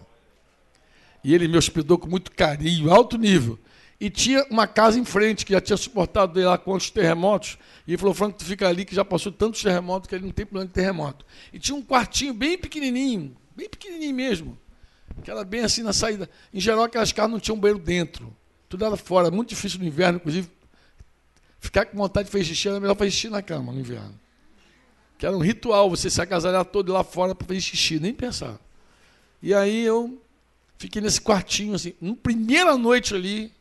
E 1.24 1.34
ele 1.34 1.48
me 1.48 1.58
hospedou 1.58 1.98
com 1.98 2.08
muito 2.08 2.32
carinho, 2.32 2.92
alto 2.92 3.18
nível. 3.18 3.58
E 4.02 4.10
tinha 4.10 4.44
uma 4.50 4.66
casa 4.68 5.00
em 5.00 5.06
frente 5.06 5.46
que 5.46 5.54
já 5.54 5.62
tinha 5.62 5.78
suportado 5.78 6.38
lá 6.42 6.58
quantos 6.58 6.90
terremotos. 6.90 7.58
E 7.88 7.92
ele 7.92 7.98
falou, 7.98 8.14
Franco, 8.14 8.40
tu 8.40 8.44
fica 8.44 8.68
ali 8.68 8.84
que 8.84 8.96
já 8.96 9.06
passou 9.06 9.32
tantos 9.32 9.62
terremotos 9.62 10.10
que 10.10 10.16
ele 10.16 10.26
não 10.26 10.32
tem 10.32 10.46
problema 10.46 10.68
de 10.68 10.74
terremoto. 10.74 11.24
E 11.54 11.60
tinha 11.60 11.76
um 11.76 11.84
quartinho 11.84 12.34
bem 12.34 12.58
pequenininho, 12.58 13.38
bem 13.56 13.70
pequenininho 13.70 14.16
mesmo. 14.16 14.58
Que 15.24 15.30
era 15.30 15.44
bem 15.44 15.62
assim 15.62 15.84
na 15.84 15.94
saída. 15.94 16.28
Em 16.52 16.60
geral, 16.60 16.84
aquelas 16.84 17.12
casas 17.12 17.32
não 17.32 17.40
tinham 17.40 17.60
banheiro 17.60 17.80
dentro. 17.80 18.36
Tudo 18.68 18.84
era 18.84 18.98
fora. 18.98 19.30
Muito 19.30 19.50
difícil 19.50 19.80
no 19.80 19.86
inverno, 19.86 20.18
inclusive, 20.18 20.50
Ficar 21.62 21.86
com 21.86 21.96
vontade 21.96 22.26
de 22.26 22.32
fazer 22.32 22.44
xixi 22.44 22.68
era 22.68 22.80
melhor 22.80 22.96
fazer 22.96 23.12
xixi 23.12 23.30
na 23.30 23.44
cama 23.44 23.72
no 23.72 23.80
inverno. 23.80 24.20
Que 25.20 25.28
era 25.28 25.38
um 25.38 25.40
ritual, 25.40 25.88
você 25.92 26.10
se 26.10 26.20
agasalhar 26.20 26.66
todo 26.66 26.92
lá 26.92 27.04
fora 27.04 27.36
para 27.36 27.46
fazer 27.46 27.62
xixi, 27.62 28.00
nem 28.00 28.12
pensar. 28.12 28.60
E 29.44 29.54
aí 29.54 29.84
eu 29.84 30.20
fiquei 30.80 31.00
nesse 31.00 31.22
quartinho, 31.22 31.76
assim, 31.76 31.94
na 32.02 32.16
primeira 32.16 32.76
noite 32.76 33.14
ali, 33.14 33.54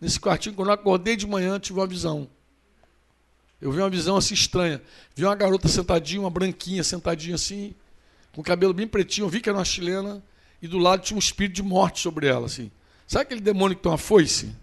nesse 0.00 0.18
quartinho, 0.20 0.54
quando 0.54 0.68
eu 0.68 0.74
acordei 0.74 1.16
de 1.16 1.26
manhã, 1.26 1.58
tive 1.58 1.78
uma 1.78 1.86
visão. 1.86 2.28
Eu 3.60 3.72
vi 3.72 3.78
uma 3.78 3.90
visão 3.90 4.16
assim 4.16 4.34
estranha. 4.34 4.82
Vi 5.14 5.24
uma 5.24 5.34
garota 5.34 5.68
sentadinha, 5.68 6.20
uma 6.20 6.30
branquinha 6.30 6.84
sentadinha 6.84 7.34
assim, 7.34 7.74
com 8.32 8.42
o 8.42 8.44
cabelo 8.44 8.74
bem 8.74 8.86
pretinho, 8.86 9.24
eu 9.24 9.30
vi 9.30 9.40
que 9.40 9.48
era 9.48 9.56
uma 9.56 9.64
chilena, 9.64 10.22
e 10.60 10.68
do 10.68 10.78
lado 10.78 11.02
tinha 11.02 11.16
um 11.16 11.18
espírito 11.18 11.54
de 11.56 11.62
morte 11.62 12.00
sobre 12.00 12.26
ela, 12.26 12.44
assim. 12.44 12.70
Sabe 13.06 13.22
aquele 13.22 13.40
demônio 13.40 13.76
que 13.76 13.82
tem 13.82 13.90
uma 13.90 13.96
foice? 13.96 14.54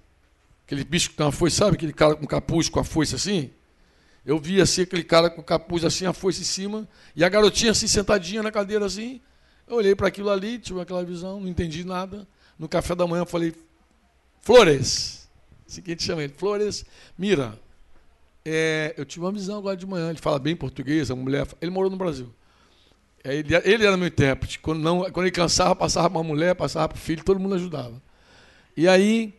Aquele 0.66 0.84
bicho 0.84 1.10
que 1.10 1.16
tem 1.16 1.26
uma 1.26 1.32
foice, 1.32 1.56
sabe? 1.56 1.76
Aquele 1.76 1.94
cara 1.94 2.16
com 2.16 2.26
capuz, 2.28 2.70
com 2.70 2.80
a 2.80 2.84
foice 2.84 3.16
assim. 3.16 3.50
Eu 4.26 4.40
vi 4.40 4.62
assim, 4.62 4.84
aquele 4.84 5.04
cara 5.04 5.30
com 5.30 5.42
capuz 5.42 5.84
assim, 5.84 6.06
a 6.06 6.14
foice 6.14 6.42
em 6.42 6.46
cima, 6.46 6.88
e 7.16 7.24
a 7.24 7.30
garotinha 7.30 7.72
assim, 7.72 7.88
sentadinha 7.88 8.44
na 8.44 8.52
cadeira 8.52 8.86
assim. 8.86 9.20
Eu 9.68 9.78
olhei 9.78 9.96
para 9.96 10.08
aquilo 10.08 10.30
ali, 10.30 10.60
tive 10.60 10.80
aquela 10.80 11.04
visão, 11.04 11.40
não 11.40 11.48
entendi 11.48 11.84
nada. 11.84 12.28
No 12.60 12.70
café 12.70 12.94
da 12.94 13.08
manhã 13.08 13.24
eu 13.24 13.26
falei, 13.26 13.56
Flores, 14.42 15.23
gente 15.82 16.04
chama 16.04 16.24
ele, 16.24 16.34
Flores, 16.36 16.86
mira, 17.18 17.60
é, 18.46 18.94
eu 18.98 19.06
tive 19.06 19.26
uma 19.26 19.32
visão 19.32 19.58
agora 19.58 19.78
de 19.78 19.86
manhã, 19.86 20.10
ele 20.10 20.20
fala 20.20 20.40
bem 20.40 20.56
português, 20.56 21.10
a 21.10 21.16
mulher, 21.16 21.48
ele 21.62 21.72
morou 21.72 21.90
no 21.90 21.98
Brasil. 21.98 22.34
É, 23.24 23.36
ele, 23.36 23.56
ele 23.56 23.86
era 23.86 23.96
meu 23.96 24.08
intérprete, 24.08 24.60
quando, 24.60 24.82
não, 24.82 25.10
quando 25.12 25.26
ele 25.26 25.32
cansava, 25.32 25.76
passava 25.76 26.10
para 26.10 26.20
uma 26.20 26.28
mulher, 26.28 26.56
passava 26.56 26.90
para 26.90 26.98
o 26.98 27.00
filho, 27.00 27.24
todo 27.24 27.40
mundo 27.40 27.56
ajudava. 27.56 28.02
E 28.76 28.88
aí, 28.88 29.34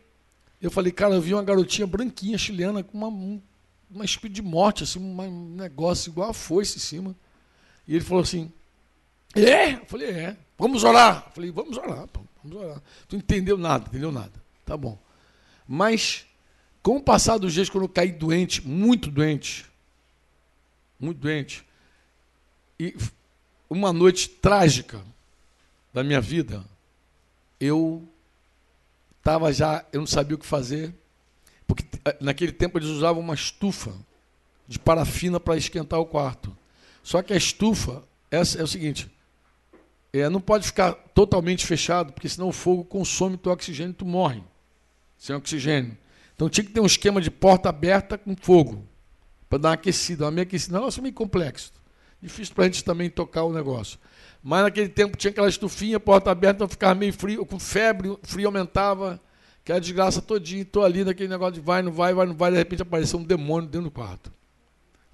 eu 0.61 0.71
falei, 0.71 0.91
cara, 0.91 1.13
eu 1.13 1.21
vi 1.21 1.33
uma 1.33 1.43
garotinha 1.43 1.85
branquinha, 1.85 2.37
chilena, 2.37 2.83
com 2.83 2.97
uma, 2.97 3.41
uma 3.89 4.05
espírito 4.05 4.35
de 4.35 4.41
morte, 4.41 4.83
assim, 4.83 4.99
um 4.99 5.55
negócio 5.55 6.09
igual 6.09 6.29
a 6.31 6.33
foice 6.33 6.77
em 6.77 6.81
cima. 6.81 7.15
E 7.87 7.95
ele 7.95 8.03
falou 8.03 8.23
assim, 8.23 8.51
é? 9.35 9.73
Eu 9.73 9.85
falei, 9.85 10.09
é. 10.09 10.37
Vamos 10.57 10.83
orar. 10.83 11.25
Eu 11.27 11.31
falei, 11.33 11.51
vamos 11.51 11.77
orar, 11.77 12.07
pô, 12.07 12.21
vamos 12.43 12.57
orar. 12.57 12.81
Tu 13.07 13.15
entendeu 13.17 13.57
nada, 13.57 13.87
entendeu 13.87 14.11
nada. 14.11 14.31
Tá 14.65 14.75
bom. 14.77 14.97
Mas, 15.67 16.24
com 16.85 16.97
o 16.97 17.01
passar 17.01 17.39
dos 17.39 17.51
dias, 17.51 17.67
quando 17.67 17.85
eu 17.85 17.89
caí 17.89 18.11
doente, 18.11 18.61
muito 18.61 19.09
doente, 19.09 19.65
muito 20.99 21.17
doente. 21.17 21.65
E 22.79 22.95
uma 23.67 23.91
noite 23.91 24.29
trágica 24.29 25.01
da 25.91 26.03
minha 26.03 26.21
vida, 26.21 26.63
eu 27.59 28.07
estava 29.17 29.51
já, 29.51 29.83
eu 29.91 30.01
não 30.01 30.05
sabia 30.05 30.35
o 30.35 30.37
que 30.37 30.45
fazer, 30.45 30.93
porque 31.65 31.83
eh, 32.05 32.17
naquele 32.21 32.51
tempo 32.51 32.77
eles 32.77 32.89
usavam 32.89 33.19
uma 33.19 33.33
estufa 33.33 33.91
de 34.67 34.77
parafina 34.77 35.39
para 35.39 35.57
esquentar 35.57 35.99
o 35.99 36.05
quarto. 36.05 36.55
Só 37.01 37.23
que 37.23 37.33
a 37.33 37.35
estufa 37.35 38.03
é, 38.29 38.37
é 38.37 38.63
o 38.63 38.67
seguinte: 38.67 39.09
é, 40.13 40.29
não 40.29 40.39
pode 40.39 40.67
ficar 40.67 40.93
totalmente 40.93 41.65
fechado, 41.65 42.13
porque 42.13 42.29
senão 42.29 42.49
o 42.49 42.53
fogo 42.53 42.85
consome 42.85 43.37
teu 43.37 43.51
oxigênio 43.51 43.89
e 43.89 43.95
tu 43.95 44.05
morre 44.05 44.43
sem 45.17 45.35
oxigênio. 45.35 45.97
Então 46.35 46.49
tinha 46.49 46.65
que 46.65 46.71
ter 46.71 46.81
um 46.81 46.85
esquema 46.85 47.21
de 47.21 47.31
porta 47.31 47.69
aberta 47.69 48.17
com 48.17 48.35
fogo, 48.35 48.85
para 49.49 49.57
dar 49.57 49.69
uma 49.69 49.75
aquecida, 49.75 50.25
uma 50.25 50.31
meio 50.31 50.45
aquecida. 50.45 50.79
Nossa, 50.79 51.01
meio 51.01 51.13
complexo. 51.13 51.71
Difícil 52.21 52.53
para 52.53 52.65
a 52.65 52.67
gente 52.67 52.83
também 52.83 53.09
tocar 53.09 53.43
o 53.43 53.53
negócio. 53.53 53.97
Mas 54.43 54.63
naquele 54.63 54.89
tempo 54.89 55.17
tinha 55.17 55.31
aquela 55.31 55.47
estufinha, 55.47 55.99
porta 55.99 56.29
aberta, 56.29 56.57
então 56.57 56.67
ficava 56.67 56.93
meio 56.93 57.13
frio, 57.13 57.45
com 57.45 57.59
febre, 57.59 58.09
o 58.09 58.19
frio 58.21 58.47
aumentava, 58.47 59.19
aquela 59.61 59.79
desgraça 59.79 60.21
todinha, 60.21 60.61
estou 60.61 60.83
ali 60.83 61.03
naquele 61.03 61.29
negócio 61.29 61.53
de 61.53 61.61
vai, 61.61 61.81
não 61.81 61.91
vai, 61.91 62.13
vai, 62.13 62.27
não 62.27 62.35
vai, 62.35 62.51
de 62.51 62.57
repente 62.57 62.81
apareceu 62.81 63.17
um 63.17 63.23
demônio 63.23 63.67
dentro 63.69 63.89
do 63.89 63.91
quarto. 63.91 64.31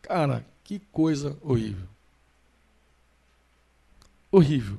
Cara, 0.02 0.46
que 0.64 0.80
coisa 0.92 1.38
horrível. 1.42 1.88
Horrível. 4.32 4.78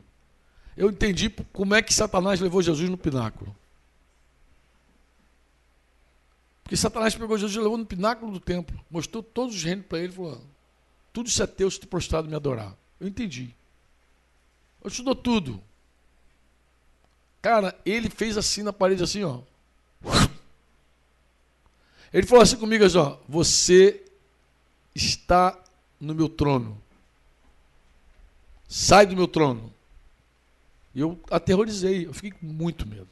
Eu 0.76 0.90
entendi 0.90 1.30
como 1.52 1.74
é 1.74 1.82
que 1.82 1.94
Satanás 1.94 2.40
levou 2.40 2.62
Jesus 2.62 2.88
no 2.88 2.98
pináculo. 2.98 3.54
Porque 6.72 6.80
Satanás 6.80 7.14
pegou 7.14 7.36
Jesus 7.36 7.54
e 7.54 7.60
levou 7.60 7.76
no 7.76 7.84
pináculo 7.84 8.32
do 8.32 8.40
templo, 8.40 8.82
mostrou 8.90 9.22
todos 9.22 9.54
os 9.54 9.62
reinos 9.62 9.84
para 9.84 9.98
ele 9.98 10.10
e 10.10 10.16
falou: 10.16 10.42
tudo 11.12 11.26
isso 11.26 11.42
é 11.42 11.46
teu 11.46 11.70
se 11.70 11.78
tu 11.78 11.86
prostrado 11.86 12.30
me 12.30 12.34
adorar. 12.34 12.74
Eu 12.98 13.06
entendi. 13.06 13.54
Eu 14.82 14.90
te 14.90 15.02
dou 15.02 15.14
tudo. 15.14 15.62
Cara, 17.42 17.78
ele 17.84 18.08
fez 18.08 18.38
assim 18.38 18.62
na 18.62 18.72
parede, 18.72 19.02
assim, 19.02 19.22
ó. 19.22 19.42
Ele 22.10 22.26
falou 22.26 22.42
assim 22.42 22.56
comigo, 22.56 22.82
assim, 22.86 22.96
ó. 22.96 23.18
Você 23.28 24.02
está 24.94 25.62
no 26.00 26.14
meu 26.14 26.30
trono. 26.30 26.80
Sai 28.66 29.04
do 29.04 29.14
meu 29.14 29.28
trono. 29.28 29.70
E 30.94 31.00
eu 31.00 31.20
aterrorizei, 31.30 32.06
eu 32.06 32.14
fiquei 32.14 32.30
com 32.30 32.46
muito 32.46 32.86
medo. 32.86 33.10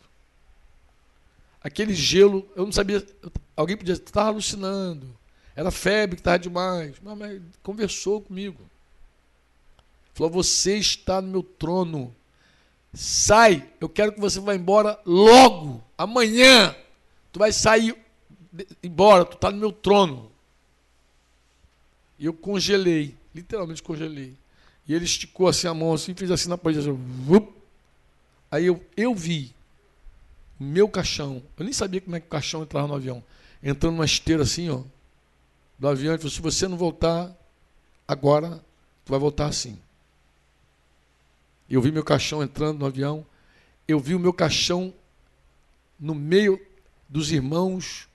Aquele 1.63 1.95
gelo, 1.95 2.49
eu 2.57 2.65
não 2.65 2.73
sabia. 2.73 3.07
Alguém 3.55 3.77
podia 3.77 3.95
estar 3.95 4.27
alucinando. 4.27 5.07
Era 5.55 5.71
febre 5.71 6.17
que 6.17 6.21
estava 6.21 6.39
demais. 6.39 6.97
Mas, 7.03 7.19
mas 7.19 7.43
conversou 7.63 8.21
comigo. 8.23 8.59
Falou: 10.15 10.33
Você 10.33 10.77
está 10.77 11.21
no 11.21 11.29
meu 11.29 11.43
trono. 11.43 12.15
Sai, 12.93 13.69
eu 13.81 13.89
quero 13.89 14.13
que 14.13 14.21
você 14.21 14.41
vá 14.41 14.55
embora 14.55 14.99
logo. 15.05 15.83
Amanhã. 15.97 16.75
Tu 17.33 17.39
vai 17.39 17.53
sair 17.53 17.97
embora, 18.83 19.25
tu 19.25 19.35
está 19.35 19.51
no 19.51 19.59
meu 19.59 19.73
trono. 19.73 20.31
E 22.19 22.27
eu 22.27 22.35
congelei, 22.35 23.15
literalmente 23.35 23.83
congelei. 23.83 24.35
E 24.87 24.95
ele 24.95 25.05
esticou 25.05 25.47
assim 25.47 25.69
a 25.69 25.75
mão 25.75 25.93
assim, 25.93 26.15
fez 26.15 26.31
assim 26.31 26.49
na 26.49 26.59
parede. 26.59 26.81
Assim, 26.81 26.99
Aí 28.51 28.67
eu, 28.67 28.85
eu 28.97 29.15
vi 29.15 29.55
meu 30.61 30.89
caixão. 30.89 31.43
Eu 31.57 31.65
nem 31.65 31.73
sabia 31.73 32.01
como 32.01 32.15
é 32.15 32.21
que 32.21 32.27
o 32.27 32.31
caixão 32.31 32.63
entrava 32.63 32.87
no 32.87 32.95
avião. 32.95 33.25
Entrando 33.63 33.95
numa 33.95 34.05
esteira 34.05 34.43
assim, 34.43 34.69
ó 34.69 34.83
do 35.81 35.89
avião 35.89 36.15
e 36.15 36.19
falou: 36.19 36.31
se 36.31 36.43
você 36.43 36.69
não 36.69 36.77
voltar 36.77 37.35
agora, 38.07 38.63
tu 39.05 39.11
vai 39.11 39.19
voltar 39.19 39.47
assim. 39.47 39.79
Eu 41.69 41.81
vi 41.81 41.91
meu 41.91 42.05
caixão 42.05 42.43
entrando 42.43 42.79
no 42.79 42.87
avião, 42.87 43.25
eu 43.89 43.99
vi 43.99 44.15
o 44.15 44.21
meu 44.21 44.33
caixão 44.33 44.93
no 45.99 46.15
meio 46.15 46.61
dos 47.09 47.33
irmãos, 47.33 48.09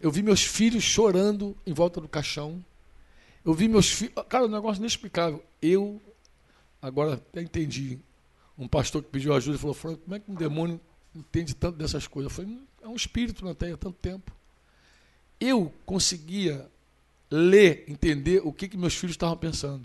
eu 0.00 0.10
vi 0.10 0.22
meus 0.22 0.42
filhos 0.42 0.82
chorando 0.82 1.54
em 1.66 1.74
volta 1.74 2.00
do 2.00 2.08
caixão. 2.08 2.64
Eu 3.44 3.52
vi 3.52 3.68
meus 3.68 3.90
filhos. 3.90 4.14
Cara, 4.28 4.46
um 4.46 4.48
negócio 4.48 4.80
inexplicável. 4.80 5.42
Eu, 5.60 6.00
agora 6.80 7.14
até 7.14 7.42
entendi. 7.42 7.98
Um 8.56 8.68
pastor 8.68 9.02
que 9.02 9.10
pediu 9.10 9.34
ajuda 9.34 9.58
falou: 9.58 9.74
Franco, 9.74 10.02
como 10.04 10.14
é 10.14 10.20
que 10.20 10.30
um 10.30 10.34
demônio 10.34 10.80
entende 11.14 11.54
tanto 11.54 11.76
dessas 11.76 12.06
coisas? 12.06 12.30
Eu 12.30 12.36
falei: 12.36 12.58
é 12.82 12.88
um 12.88 12.96
espírito 12.96 13.44
na 13.44 13.54
terra 13.54 13.74
há 13.74 13.78
tanto 13.78 13.98
tempo. 13.98 14.32
Eu 15.38 15.72
conseguia 15.86 16.70
ler, 17.30 17.84
entender 17.88 18.42
o 18.44 18.52
que, 18.52 18.68
que 18.68 18.76
meus 18.76 18.94
filhos 18.94 19.14
estavam 19.14 19.36
pensando. 19.36 19.84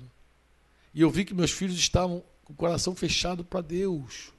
E 0.93 1.01
eu 1.01 1.09
vi 1.09 1.25
que 1.25 1.33
meus 1.33 1.51
filhos 1.51 1.77
estavam 1.77 2.23
com 2.43 2.53
o 2.53 2.55
coração 2.55 2.95
fechado 2.95 3.43
para 3.43 3.61
Deus. 3.61 4.31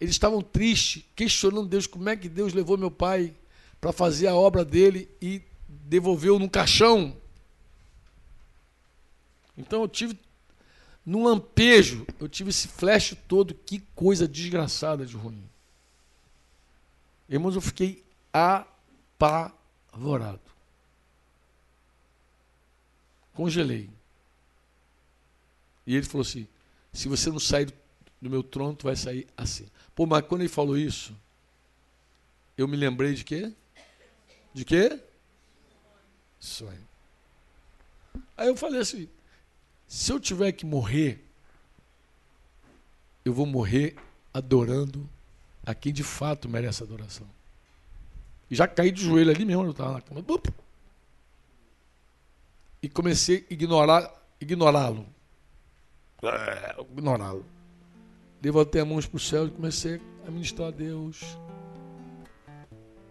Eles 0.00 0.14
estavam 0.14 0.42
tristes, 0.42 1.04
questionando 1.14 1.68
Deus 1.68 1.86
como 1.86 2.08
é 2.08 2.16
que 2.16 2.28
Deus 2.28 2.52
levou 2.52 2.76
meu 2.76 2.90
pai 2.90 3.34
para 3.80 3.92
fazer 3.92 4.26
a 4.26 4.34
obra 4.34 4.64
dele 4.64 5.08
e 5.20 5.42
devolveu 5.68 6.38
num 6.38 6.48
caixão. 6.48 7.16
Então 9.56 9.82
eu 9.82 9.88
tive, 9.88 10.18
num 11.04 11.24
lampejo, 11.24 12.06
eu 12.20 12.28
tive 12.28 12.50
esse 12.50 12.68
flash 12.68 13.16
todo, 13.26 13.54
que 13.54 13.80
coisa 13.94 14.28
desgraçada 14.28 15.06
de 15.06 15.16
ruim. 15.16 15.42
Irmãos, 17.28 17.54
eu 17.54 17.60
fiquei 17.60 18.04
apavorado. 18.32 20.40
Congelei. 23.34 23.90
E 25.86 25.94
ele 25.94 26.06
falou 26.06 26.22
assim: 26.22 26.48
se 26.92 27.08
você 27.08 27.30
não 27.30 27.38
sair 27.38 27.72
do 28.20 28.30
meu 28.30 28.42
trono, 28.42 28.74
tu 28.74 28.84
vai 28.84 28.96
sair 28.96 29.26
assim. 29.36 29.66
Pô, 29.94 30.06
mas 30.06 30.26
quando 30.26 30.42
ele 30.42 30.48
falou 30.48 30.76
isso, 30.76 31.14
eu 32.56 32.66
me 32.66 32.76
lembrei 32.76 33.14
de 33.14 33.24
quê? 33.24 33.52
De 34.54 34.64
quê? 34.64 35.00
Sonho. 36.40 36.86
Aí 38.36 38.48
eu 38.48 38.56
falei 38.56 38.80
assim: 38.80 39.08
se 39.86 40.12
eu 40.12 40.20
tiver 40.20 40.52
que 40.52 40.64
morrer, 40.64 41.22
eu 43.24 43.34
vou 43.34 43.46
morrer 43.46 43.96
adorando 44.32 45.08
a 45.66 45.74
quem 45.74 45.92
de 45.92 46.04
fato 46.04 46.48
merece 46.48 46.82
adoração. 46.82 47.26
E 48.48 48.54
já 48.54 48.66
caí 48.66 48.92
de 48.92 49.04
joelho 49.04 49.30
ali 49.30 49.44
mesmo, 49.44 49.64
eu 49.64 49.70
estava 49.72 49.94
na 49.94 50.00
cama 50.00 50.22
e 52.86 52.88
comecei 52.88 53.44
a 53.50 53.52
ignorar, 53.52 54.08
ignorá-lo. 54.40 55.06
É, 56.22 56.76
ignorá-lo. 56.80 57.44
Levantei 58.40 58.80
as 58.80 58.86
mãos 58.86 59.06
para 59.06 59.16
o 59.16 59.20
céu 59.20 59.48
e 59.48 59.50
comecei 59.50 60.00
a 60.24 60.30
ministrar 60.30 60.68
a 60.68 60.70
Deus. 60.70 61.36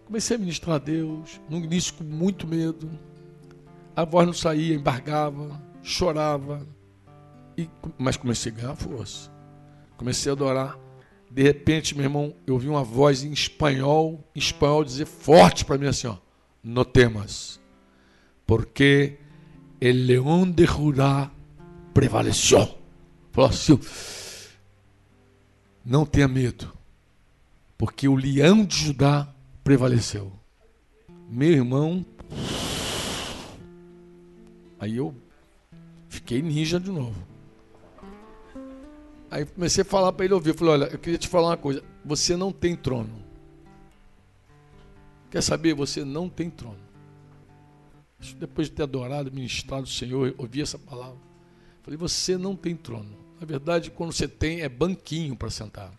Comecei 0.06 0.36
a 0.36 0.40
ministrar 0.40 0.76
a 0.76 0.78
Deus, 0.78 1.38
no 1.46 1.58
início 1.58 1.92
com 1.92 2.04
muito 2.04 2.46
medo. 2.46 2.88
A 3.94 4.02
voz 4.02 4.26
não 4.26 4.32
saía, 4.32 4.74
embargava, 4.74 5.60
chorava. 5.82 6.66
E, 7.58 7.68
mas 7.98 8.16
comecei 8.16 8.52
a 8.52 8.54
ganhar 8.54 8.76
força. 8.76 9.30
Comecei 9.98 10.30
a 10.30 10.32
adorar. 10.32 10.85
De 11.30 11.42
repente, 11.42 11.94
meu 11.94 12.04
irmão, 12.04 12.34
eu 12.46 12.54
ouvi 12.54 12.68
uma 12.68 12.82
voz 12.82 13.22
em 13.22 13.32
espanhol, 13.32 14.24
em 14.34 14.38
espanhol 14.38 14.84
dizer 14.84 15.06
forte 15.06 15.64
para 15.64 15.76
mim 15.76 15.86
assim, 15.86 16.06
ó, 16.06 16.16
no 16.62 16.84
temas, 16.84 17.60
porque 18.46 19.18
el 19.80 20.06
león 20.06 20.52
de 20.52 20.64
Judá 20.64 21.30
prevaleceu. 21.92 22.78
Falou 23.32 23.50
assim: 23.50 23.78
não 25.84 26.04
tenha 26.06 26.26
medo, 26.26 26.72
porque 27.76 28.08
o 28.08 28.16
leão 28.16 28.64
de 28.64 28.76
Judá 28.76 29.28
prevaleceu. 29.62 30.32
Meu 31.28 31.50
irmão, 31.50 32.04
aí 34.78 34.96
eu 34.96 35.14
fiquei 36.08 36.40
ninja 36.40 36.80
de 36.80 36.90
novo. 36.90 37.35
Aí 39.30 39.44
comecei 39.44 39.82
a 39.82 39.84
falar 39.84 40.12
para 40.12 40.24
ele 40.24 40.34
ouvir. 40.34 40.50
Eu 40.50 40.54
falei: 40.54 40.74
olha, 40.74 40.84
eu 40.86 40.98
queria 40.98 41.18
te 41.18 41.28
falar 41.28 41.48
uma 41.48 41.56
coisa. 41.56 41.82
Você 42.04 42.36
não 42.36 42.52
tem 42.52 42.76
trono. 42.76 43.24
Quer 45.30 45.42
saber? 45.42 45.74
Você 45.74 46.04
não 46.04 46.28
tem 46.28 46.48
trono 46.48 46.86
depois 48.34 48.68
de 48.68 48.74
ter 48.74 48.82
adorado, 48.82 49.30
ministrado 49.30 49.84
o 49.84 49.90
Senhor, 49.90 50.34
ouvi 50.38 50.62
essa 50.62 50.78
palavra. 50.78 51.18
Falei, 51.82 51.96
você 51.96 52.36
não 52.36 52.56
tem 52.56 52.74
trono. 52.74 53.16
Na 53.38 53.46
verdade, 53.46 53.90
quando 53.90 54.12
você 54.12 54.26
tem, 54.26 54.62
é 54.62 54.68
banquinho 54.68 55.36
para 55.36 55.50
sentar. 55.50 55.92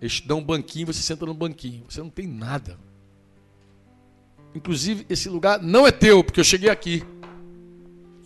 Eles 0.00 0.20
te 0.20 0.28
dão 0.28 0.38
um 0.38 0.44
banquinho, 0.44 0.86
você 0.86 1.00
senta 1.00 1.24
no 1.24 1.34
banquinho. 1.34 1.84
Você 1.88 2.00
não 2.00 2.10
tem 2.10 2.26
nada. 2.26 2.78
Inclusive, 4.54 5.06
esse 5.08 5.28
lugar 5.28 5.62
não 5.62 5.86
é 5.86 5.92
teu, 5.92 6.22
porque 6.22 6.40
eu 6.40 6.44
cheguei 6.44 6.68
aqui. 6.68 7.02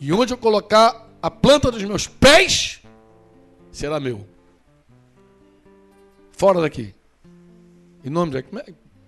E 0.00 0.12
onde 0.12 0.32
eu 0.32 0.38
colocar 0.38 1.08
a 1.20 1.30
planta 1.30 1.70
dos 1.70 1.82
meus 1.82 2.06
pés, 2.06 2.81
será 3.72 3.98
meu. 3.98 4.26
Fora 6.32 6.60
daqui. 6.60 6.94
Em 8.04 8.10
nome 8.10 8.32
de. 8.32 8.44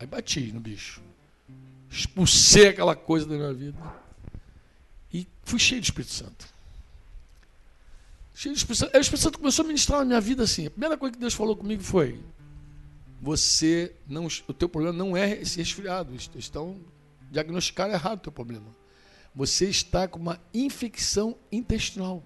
Aí 0.01 0.07
bati 0.07 0.53
no 0.53 0.61
bicho 0.61 1.05
expulsei 1.95 2.69
aquela 2.69 2.97
coisa 2.97 3.27
da 3.27 3.37
minha 3.37 3.55
vida. 3.55 3.79
E 5.13 5.27
fui 5.45 5.59
cheio 5.59 5.81
de 5.81 5.87
Espírito 5.87 6.13
Santo. 6.13 6.47
Cheio 8.35 8.55
do 8.55 8.59
Espírito 8.59 8.81
Santo. 8.81 8.95
Aí 8.95 9.01
o 9.01 9.03
Espírito 9.03 9.23
Santo 9.23 9.39
começou 9.39 9.65
a 9.65 9.69
ministrar 9.69 10.01
na 10.01 10.05
minha 10.05 10.21
vida 10.21 10.43
assim. 10.43 10.67
A 10.67 10.71
primeira 10.71 10.97
coisa 10.97 11.13
que 11.15 11.21
Deus 11.21 11.35
falou 11.35 11.57
comigo 11.57 11.83
foi: 11.83 12.21
Você 13.23 13.95
não, 14.09 14.27
o 14.27 14.53
teu 14.53 14.69
problema 14.69 14.97
não 14.97 15.17
é 15.17 15.41
esse 15.41 15.59
resfriado. 15.59 16.15
Estão 16.15 16.81
diagnosticaram 17.31 17.95
errado 17.95 18.19
o 18.19 18.23
teu 18.23 18.33
problema. 18.33 18.67
Você 19.35 19.69
está 19.69 20.07
com 20.09 20.19
uma 20.19 20.41
infecção 20.53 21.37
intestinal. 21.51 22.23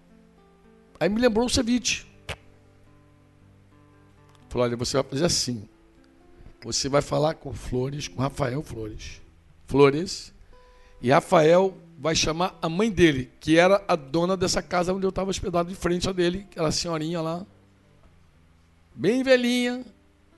Aí 0.98 1.08
me 1.08 1.20
lembrou 1.20 1.46
o 1.46 1.50
ceviche. 1.50 2.06
Falou: 4.48 4.66
Olha, 4.66 4.76
você 4.76 4.96
vai 4.96 5.04
fazer 5.04 5.24
assim. 5.24 5.68
Você 6.62 6.88
vai 6.88 7.02
falar 7.02 7.34
com 7.34 7.52
Flores, 7.52 8.08
com 8.08 8.20
Rafael 8.20 8.62
Flores. 8.62 9.20
Flores. 9.66 10.32
E 11.00 11.10
Rafael 11.10 11.76
vai 11.98 12.14
chamar 12.14 12.56
a 12.62 12.68
mãe 12.68 12.90
dele, 12.90 13.30
que 13.40 13.58
era 13.58 13.84
a 13.86 13.96
dona 13.96 14.36
dessa 14.36 14.62
casa 14.62 14.92
onde 14.92 15.04
eu 15.04 15.10
estava 15.10 15.30
hospedado 15.30 15.68
de 15.68 15.74
frente 15.74 16.08
a 16.08 16.12
dele, 16.12 16.46
aquela 16.50 16.70
senhorinha 16.70 17.20
lá, 17.20 17.44
bem 18.94 19.22
velhinha. 19.22 19.84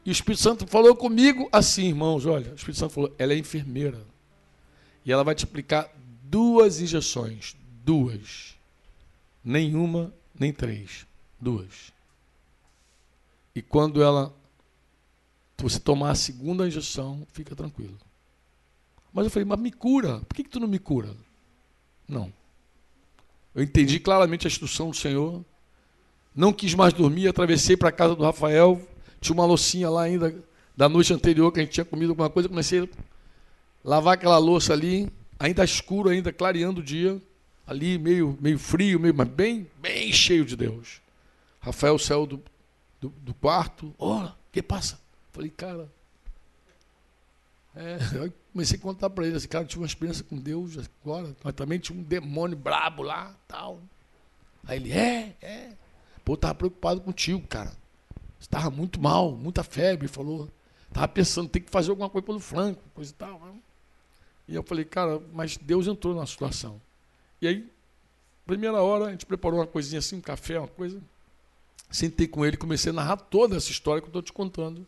E 0.05 0.11
o 0.11 0.13
Espírito 0.13 0.43
Santo 0.43 0.67
falou 0.67 0.97
comigo 0.97 1.49
assim, 1.53 1.89
irmãos, 1.89 2.25
olha, 2.25 2.53
o 2.53 2.55
Espírito 2.55 2.79
Santo 2.79 2.95
falou, 2.95 3.15
ela 3.19 3.35
é 3.35 3.37
enfermeira. 3.37 4.01
E 5.05 5.13
ela 5.13 5.23
vai 5.23 5.35
te 5.35 5.45
aplicar 5.45 5.91
duas 6.23 6.81
injeções, 6.81 7.55
duas. 7.85 8.55
Nenhuma, 9.45 10.13
nem 10.39 10.53
três, 10.53 11.07
duas. 11.39 11.93
E 13.61 13.63
quando 13.63 14.03
ela 14.03 14.35
você 15.59 15.79
tomar 15.79 16.13
a 16.13 16.15
segunda 16.15 16.67
injeção, 16.67 17.27
fica 17.31 17.55
tranquilo. 17.55 17.99
Mas 19.13 19.27
eu 19.27 19.31
falei, 19.31 19.45
mas 19.45 19.61
me 19.61 19.71
cura. 19.71 20.21
Por 20.21 20.35
que, 20.35 20.45
que 20.45 20.49
tu 20.49 20.59
não 20.59 20.67
me 20.67 20.79
cura? 20.79 21.15
Não. 22.09 22.33
Eu 23.55 23.63
entendi 23.63 24.01
claramente 24.01 24.47
a 24.47 24.49
instrução 24.49 24.89
do 24.89 24.97
Senhor. 24.97 25.45
Não 26.35 26.55
quis 26.55 26.73
mais 26.73 26.95
dormir, 26.95 27.29
atravessei 27.29 27.77
para 27.77 27.91
a 27.91 27.93
casa 27.93 28.17
do 28.17 28.23
Rafael. 28.23 28.81
Tinha 29.21 29.35
uma 29.35 29.45
loucinha 29.45 29.91
lá 29.91 30.05
ainda 30.05 30.35
da 30.75 30.89
noite 30.89 31.13
anterior 31.13 31.53
que 31.53 31.61
a 31.61 31.63
gente 31.63 31.73
tinha 31.73 31.85
comido 31.85 32.13
alguma 32.13 32.31
coisa. 32.31 32.49
Comecei 32.49 32.81
a 32.81 32.89
lavar 33.85 34.15
aquela 34.15 34.39
louça 34.39 34.73
ali, 34.73 35.07
ainda 35.39 35.63
escuro, 35.63 36.09
ainda 36.09 36.33
clareando 36.33 36.81
o 36.81 36.83
dia. 36.83 37.21
Ali 37.67 37.99
meio, 37.99 38.39
meio 38.41 38.59
frio, 38.59 38.99
meio, 38.99 39.15
mas 39.15 39.29
bem, 39.29 39.71
bem 39.83 40.11
cheio 40.11 40.47
de 40.47 40.57
Deus. 40.57 41.03
Rafael 41.61 41.99
saiu 41.99 42.25
do, 42.25 42.43
do, 43.01 43.09
do 43.09 43.35
quarto. 43.35 43.95
O 43.99 44.31
que 44.53 44.63
passa? 44.63 45.01
Falei, 45.33 45.51
cara, 45.51 45.91
é, 47.75 47.99
eu 48.17 48.33
comecei 48.53 48.79
a 48.79 48.83
contar 48.83 49.11
para 49.11 49.27
ele, 49.27 49.37
esse 49.37 49.49
cara 49.49 49.65
tinha 49.65 49.81
uma 49.81 49.87
experiência 49.87 50.25
com 50.25 50.37
Deus 50.37 50.77
agora, 51.03 51.35
mas 51.43 51.55
também 51.55 51.79
tinha 51.79 51.99
um 51.99 52.03
demônio 52.03 52.57
brabo 52.57 53.03
lá, 53.03 53.35
tal. 53.47 53.81
Aí 54.65 54.77
ele, 54.77 54.93
é, 54.93 55.37
é. 55.41 55.73
Pô, 56.25 56.35
eu 56.35 56.37
tava 56.37 56.55
preocupado 56.55 57.01
contigo, 57.01 57.47
cara. 57.47 57.73
Você 58.39 58.49
tava 58.49 58.71
muito 58.71 59.01
mal, 59.01 59.33
muita 59.33 59.63
febre, 59.63 60.09
falou. 60.09 60.49
Tava 60.93 61.09
pensando, 61.09 61.49
tem 61.49 61.63
que 61.63 61.71
fazer 61.71 61.91
alguma 61.91 62.11
coisa 62.11 62.27
pelo 62.27 62.41
Franco, 62.41 62.83
coisa 62.95 63.11
e 63.11 63.15
tal. 63.15 63.39
Né? 63.41 63.55
E 64.49 64.55
eu 64.55 64.63
falei, 64.63 64.85
cara, 64.85 65.21
mas 65.33 65.57
Deus 65.57 65.87
entrou 65.87 66.15
na 66.15 66.27
situação. 66.27 66.81
E 67.41 67.47
aí, 67.47 67.71
primeira 68.47 68.83
hora, 68.83 69.07
a 69.07 69.11
gente 69.11 69.25
preparou 69.25 69.61
uma 69.61 69.67
coisinha 69.67 70.01
assim, 70.01 70.17
um 70.17 70.21
café, 70.21 70.59
uma 70.59 70.69
coisa. 70.69 71.01
Sentei 71.91 72.29
com 72.29 72.47
ele, 72.47 72.57
comecei 72.57 72.91
a 72.91 72.93
narrar 72.93 73.17
toda 73.17 73.57
essa 73.57 73.71
história 73.71 74.01
que 74.01 74.07
eu 74.07 74.11
estou 74.11 74.23
te 74.23 74.33
contando. 74.33 74.87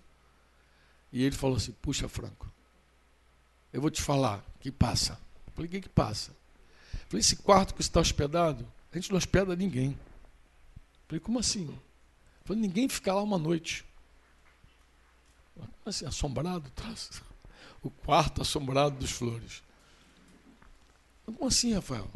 E 1.13 1.25
ele 1.25 1.35
falou 1.37 1.57
assim, 1.57 1.73
puxa, 1.73 2.09
Franco, 2.09 2.51
eu 3.73 3.81
vou 3.81 3.91
te 3.91 4.01
falar, 4.01 4.45
que 4.61 4.71
passa. 4.71 5.19
Eu 5.47 5.53
falei, 5.53 5.69
o 5.69 5.71
que, 5.71 5.81
que 5.83 5.89
passa? 5.89 6.31
Eu 6.93 7.07
falei, 7.09 7.21
esse 7.21 7.37
quarto 7.37 7.75
que 7.75 7.81
está 7.81 8.01
hospedado, 8.01 8.67
a 8.93 8.97
gente 8.97 9.11
não 9.11 9.19
hospeda 9.19 9.57
ninguém. 9.57 9.91
Eu 9.91 11.09
falei, 11.09 11.21
como 11.21 11.39
assim? 11.39 11.67
Eu 11.67 11.83
falei, 12.45 12.63
ninguém 12.63 12.89
fica 12.89 13.13
lá 13.13 13.23
uma 13.23 13.39
noite. 13.39 13.85
Como 15.55 15.69
assim, 15.85 16.07
assombrado? 16.07 16.71
O 17.85 17.91
quarto 17.91 18.43
assombrado 18.43 18.97
dos 18.97 19.11
flores. 19.11 19.61
Como 21.27 21.49
assim, 21.49 21.75
Rafael? 21.75 22.09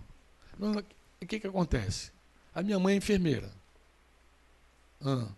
O 0.61 1.27
que, 1.27 1.41
que 1.41 1.47
acontece? 1.49 2.13
A 2.55 2.63
minha 2.63 2.79
mãe 2.79 2.95
é 2.95 2.99
enfermeira. 2.99 3.53
Ah. 5.01 5.29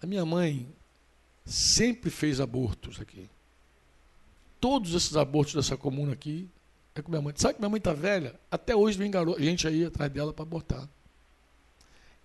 A 0.00 0.06
minha 0.06 0.24
mãe 0.24 0.68
sempre 1.44 2.10
fez 2.10 2.40
abortos 2.40 3.00
aqui 3.00 3.28
todos 4.60 4.94
esses 4.94 5.16
abortos 5.16 5.54
dessa 5.54 5.76
comuna 5.76 6.12
aqui 6.12 6.48
é 6.94 7.02
com 7.02 7.10
minha 7.10 7.22
mãe. 7.22 7.32
Sabe 7.36 7.54
que 7.54 7.60
minha 7.60 7.70
mãe 7.70 7.78
está 7.78 7.92
velha? 7.92 8.38
Até 8.50 8.74
hoje 8.74 8.98
vem 8.98 9.10
garoto, 9.10 9.42
gente 9.42 9.66
aí 9.66 9.84
atrás 9.84 10.10
dela 10.12 10.32
para 10.32 10.42
abortar. 10.42 10.88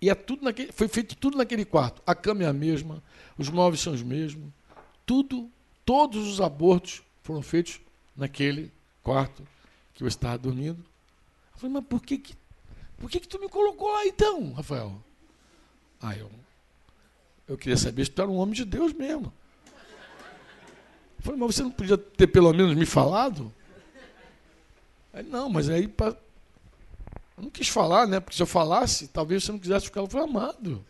E 0.00 0.10
é 0.10 0.14
tudo 0.14 0.44
naquele, 0.44 0.72
foi 0.72 0.88
feito 0.88 1.16
tudo 1.16 1.38
naquele 1.38 1.64
quarto. 1.64 2.02
A 2.06 2.14
cama 2.14 2.42
é 2.42 2.46
a 2.46 2.52
mesma, 2.52 3.02
os 3.38 3.48
móveis 3.48 3.80
são 3.80 3.92
os 3.92 4.02
mesmos. 4.02 4.52
Tudo, 5.06 5.48
todos 5.84 6.26
os 6.26 6.40
abortos 6.40 7.02
foram 7.22 7.40
feitos 7.40 7.80
naquele 8.16 8.72
quarto 9.02 9.46
que 9.94 10.02
eu 10.02 10.08
estava 10.08 10.36
dormindo. 10.38 10.84
Eu 11.54 11.58
falei, 11.58 11.74
mas 11.74 11.84
por 11.84 12.02
que 12.02 12.18
que, 12.18 12.34
por 12.98 13.08
que, 13.08 13.20
que 13.20 13.28
tu 13.28 13.38
me 13.38 13.48
colocou 13.48 13.92
lá 13.92 14.04
então, 14.06 14.52
Rafael? 14.52 15.00
Ah, 16.00 16.16
eu, 16.16 16.30
eu 17.48 17.56
queria 17.56 17.76
saber 17.76 18.04
se 18.04 18.10
tu 18.10 18.22
era 18.22 18.30
um 18.30 18.36
homem 18.36 18.54
de 18.54 18.64
Deus 18.64 18.92
mesmo. 18.92 19.32
Falei, 21.20 21.40
mas 21.40 21.54
você 21.54 21.62
não 21.62 21.70
podia 21.70 21.96
ter 21.96 22.26
pelo 22.26 22.52
menos 22.52 22.74
me 22.74 22.84
falado? 22.84 23.52
Aí, 25.12 25.22
não, 25.22 25.48
mas 25.48 25.70
aí 25.70 25.88
pra... 25.88 26.08
eu 26.08 27.44
não 27.44 27.50
quis 27.50 27.68
falar, 27.68 28.06
né? 28.06 28.20
Porque 28.20 28.36
se 28.36 28.42
eu 28.42 28.46
falasse, 28.46 29.08
talvez 29.08 29.44
você 29.44 29.52
não 29.52 29.58
quisesse 29.58 29.86
ficar. 29.86 30.00
Eu 30.00 30.22
amado. 30.22 30.84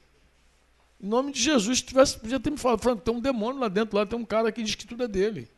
Em 1.01 1.07
nome 1.07 1.33
de 1.33 1.41
Jesus, 1.41 1.79
se 1.79 1.85
tivesse, 1.85 2.19
podia 2.19 2.41
ter 2.41 2.51
me 2.51 2.57
falado, 2.57 2.81
Franco, 2.81 3.03
tem 3.03 3.15
um 3.15 3.21
demônio 3.21 3.61
lá 3.61 3.69
dentro, 3.69 3.97
lá 3.97 4.07
tem 4.07 4.19
um 4.19 4.25
cara 4.25 4.51
que 4.51 4.63
diz 4.63 4.75
que 4.75 4.87
tudo 4.87 5.05
é 5.05 5.09
dele. 5.09 5.49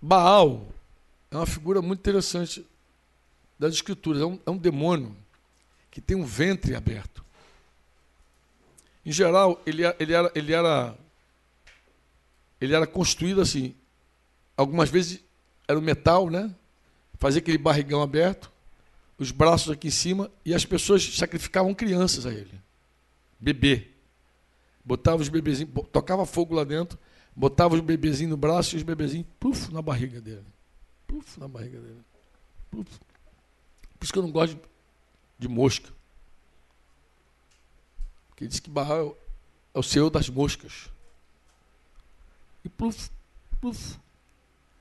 Baal 0.00 0.66
é 1.30 1.36
uma 1.36 1.46
figura 1.46 1.82
muito 1.82 2.00
interessante 2.00 2.66
das 3.58 3.74
escrituras. 3.74 4.22
É 4.22 4.24
um, 4.24 4.40
é 4.46 4.50
um 4.50 4.56
demônio 4.56 5.14
que 5.90 6.00
tem 6.00 6.16
um 6.16 6.24
ventre 6.24 6.74
aberto. 6.74 7.24
Em 9.04 9.12
geral, 9.12 9.60
ele, 9.64 9.82
ele, 9.98 10.12
era, 10.12 10.32
ele 10.34 10.52
era 10.52 10.98
ele 12.60 12.74
era 12.74 12.86
construído 12.86 13.40
assim. 13.40 13.74
Algumas 14.56 14.90
vezes 14.90 15.20
era 15.66 15.78
o 15.78 15.82
metal, 15.82 16.28
né? 16.28 16.54
Fazia 17.18 17.40
aquele 17.40 17.58
barrigão 17.58 18.02
aberto, 18.02 18.50
os 19.18 19.30
braços 19.30 19.70
aqui 19.70 19.88
em 19.88 19.92
cima, 19.92 20.30
e 20.44 20.54
as 20.54 20.64
pessoas 20.64 21.16
sacrificavam 21.16 21.74
crianças 21.74 22.26
a 22.26 22.32
ele. 22.32 22.60
Bebê. 23.38 23.88
Botava 24.84 25.20
os 25.20 25.28
bebezinhos, 25.28 25.72
tocava 25.92 26.24
fogo 26.24 26.54
lá 26.54 26.64
dentro, 26.64 26.98
botava 27.34 27.74
os 27.74 27.80
bebezinhos 27.80 28.30
no 28.30 28.36
braço 28.36 28.74
e 28.74 28.78
os 28.78 28.82
bebezinhos, 28.82 29.26
puf, 29.38 29.72
na 29.72 29.82
barriga 29.82 30.20
dele. 30.20 30.46
Puf, 31.06 31.38
na 31.38 31.46
barriga 31.46 31.78
dele. 31.78 32.00
Puf. 32.70 32.98
Por 33.98 34.04
isso 34.04 34.12
que 34.12 34.18
eu 34.18 34.22
não 34.22 34.30
gosto 34.30 34.54
de, 34.54 34.60
de 35.38 35.48
mosca. 35.48 35.92
Porque 38.28 38.46
diz 38.46 38.60
que 38.60 38.70
Barral 38.70 39.16
é 39.74 39.78
o 39.78 39.82
senhor 39.82 40.10
das 40.10 40.28
moscas 40.28 40.88
e 42.64 42.68
pluf, 42.68 43.10
pluf. 43.60 43.96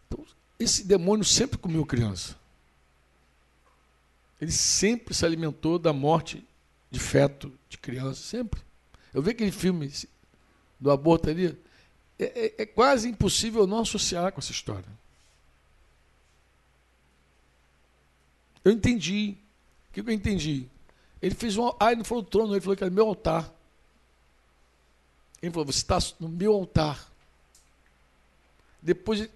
Então, 0.07 0.25
esse 0.59 0.83
demônio 0.83 1.23
sempre 1.23 1.57
comeu 1.57 1.85
criança. 1.85 2.35
Ele 4.39 4.51
sempre 4.51 5.13
se 5.13 5.25
alimentou 5.25 5.79
da 5.79 5.91
morte 5.91 6.45
de 6.91 6.99
feto 6.99 7.51
de 7.69 7.77
criança, 7.77 8.21
sempre. 8.21 8.61
Eu 9.13 9.21
vi 9.21 9.31
aquele 9.31 9.51
filme 9.51 9.91
do 10.79 10.91
aborto 10.91 11.29
ali, 11.29 11.57
é, 12.19 12.25
é, 12.25 12.61
é 12.61 12.65
quase 12.65 13.09
impossível 13.09 13.65
não 13.65 13.79
associar 13.79 14.31
com 14.31 14.39
essa 14.39 14.51
história. 14.51 14.87
Eu 18.63 18.71
entendi. 18.71 19.37
O 19.97 20.03
que 20.03 20.09
eu 20.11 20.13
entendi? 20.13 20.67
Ele 21.21 21.33
fez 21.33 21.57
um. 21.57 21.71
Ah, 21.79 21.91
ele 21.91 21.97
não 21.97 22.05
falou 22.05 22.23
trono, 22.23 22.53
ele 22.53 22.61
falou 22.61 22.75
que 22.75 22.83
era 22.83 22.91
meu 22.91 23.07
altar. 23.07 23.51
Ele 25.41 25.51
falou: 25.51 25.65
Você 25.65 25.79
está 25.79 25.97
no 26.19 26.29
meu 26.29 26.53
altar. 26.53 27.11
Depois 28.81 29.27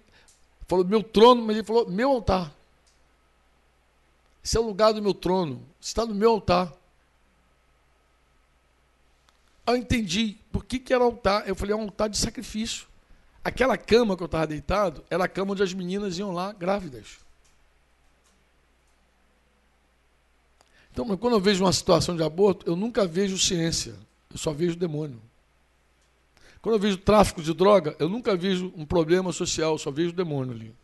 falou 0.68 0.84
meu 0.84 1.02
trono, 1.02 1.42
mas 1.42 1.56
ele 1.56 1.66
falou 1.66 1.88
meu 1.88 2.10
altar. 2.10 2.54
Esse 4.44 4.56
é 4.56 4.60
o 4.60 4.64
lugar 4.64 4.92
do 4.92 5.02
meu 5.02 5.14
trono. 5.14 5.64
Está 5.80 6.06
no 6.06 6.14
meu 6.14 6.30
altar. 6.30 6.72
Eu 9.66 9.76
entendi 9.76 10.38
por 10.50 10.64
que, 10.64 10.78
que 10.78 10.92
era 10.92 11.02
altar. 11.02 11.48
Eu 11.48 11.54
falei, 11.54 11.72
é 11.72 11.76
um 11.76 11.82
altar 11.82 12.08
de 12.08 12.18
sacrifício. 12.18 12.86
Aquela 13.44 13.76
cama 13.76 14.16
que 14.16 14.22
eu 14.22 14.26
estava 14.26 14.46
deitado 14.46 15.04
era 15.10 15.24
a 15.24 15.28
cama 15.28 15.52
onde 15.52 15.62
as 15.62 15.72
meninas 15.72 16.18
iam 16.18 16.32
lá 16.32 16.52
grávidas. 16.52 17.21
Então, 20.92 21.16
quando 21.16 21.34
eu 21.34 21.40
vejo 21.40 21.64
uma 21.64 21.72
situação 21.72 22.14
de 22.14 22.22
aborto, 22.22 22.68
eu 22.68 22.76
nunca 22.76 23.06
vejo 23.06 23.38
ciência, 23.38 23.94
eu 24.30 24.36
só 24.36 24.52
vejo 24.52 24.76
demônio. 24.76 25.20
Quando 26.60 26.74
eu 26.74 26.78
vejo 26.78 26.98
tráfico 26.98 27.42
de 27.42 27.52
droga, 27.54 27.96
eu 27.98 28.08
nunca 28.08 28.36
vejo 28.36 28.72
um 28.76 28.84
problema 28.84 29.32
social, 29.32 29.76
só 29.78 29.90
vejo 29.90 30.12
demônio 30.12 30.54
ali. 30.54 30.74